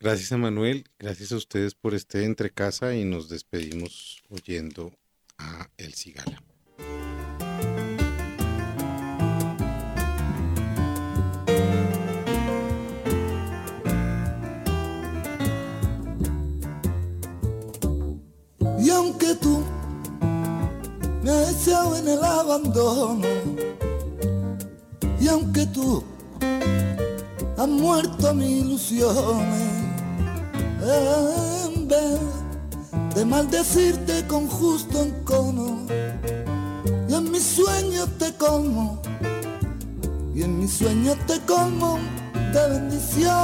Gracias 0.00 0.32
a 0.32 0.36
Manuel, 0.36 0.84
gracias 0.98 1.32
a 1.32 1.36
ustedes 1.36 1.74
por 1.74 1.94
este 1.94 2.24
entre 2.24 2.50
casa 2.50 2.94
y 2.94 3.04
nos 3.04 3.28
despedimos 3.28 4.22
oyendo 4.28 4.92
a 5.38 5.70
El 5.78 5.94
Cigala. 5.94 6.42
Y 18.78 18.90
aunque 18.90 19.34
tú 19.36 19.64
me 21.22 21.30
has 21.30 21.54
deseado 21.54 21.96
en 21.96 22.08
el 22.08 22.22
abandono, 22.22 23.26
y 25.18 25.28
aunque 25.28 25.64
tú 25.66 26.04
has 27.56 27.68
muerto 27.68 28.34
mis 28.34 28.64
ilusiones, 28.64 29.83
en 30.86 31.88
vez 31.88 32.20
de 33.14 33.24
maldecirte 33.24 34.26
con 34.26 34.46
justo 34.48 35.02
encono, 35.02 35.86
y 37.08 37.14
en 37.14 37.30
mis 37.30 37.42
sueños 37.42 38.08
te 38.18 38.34
como, 38.34 39.00
y 40.34 40.42
en 40.42 40.58
mis 40.58 40.72
sueños 40.72 41.16
te 41.26 41.40
como 41.40 41.98
de 42.52 42.68
bendiciones. 42.68 43.34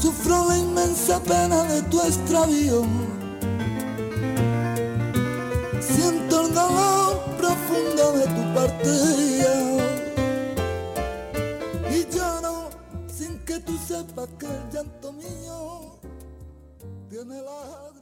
Sufro 0.00 0.48
la 0.48 0.56
inmensa 0.56 1.20
pena 1.20 1.64
de 1.64 1.82
tu 1.82 2.00
extravío. 2.00 2.84
Siento 5.80 6.46
el 6.46 6.54
dolor 6.54 7.20
profundo 7.36 8.12
de 8.12 8.24
tu 8.26 8.54
partida. 8.54 9.69
Que 13.50 13.58
tú 13.58 13.76
sepas 13.78 14.28
que 14.38 14.46
el 14.46 14.70
llanto 14.70 15.12
mío 15.12 15.98
tiene 17.08 17.42
lágrimas. 17.42 17.99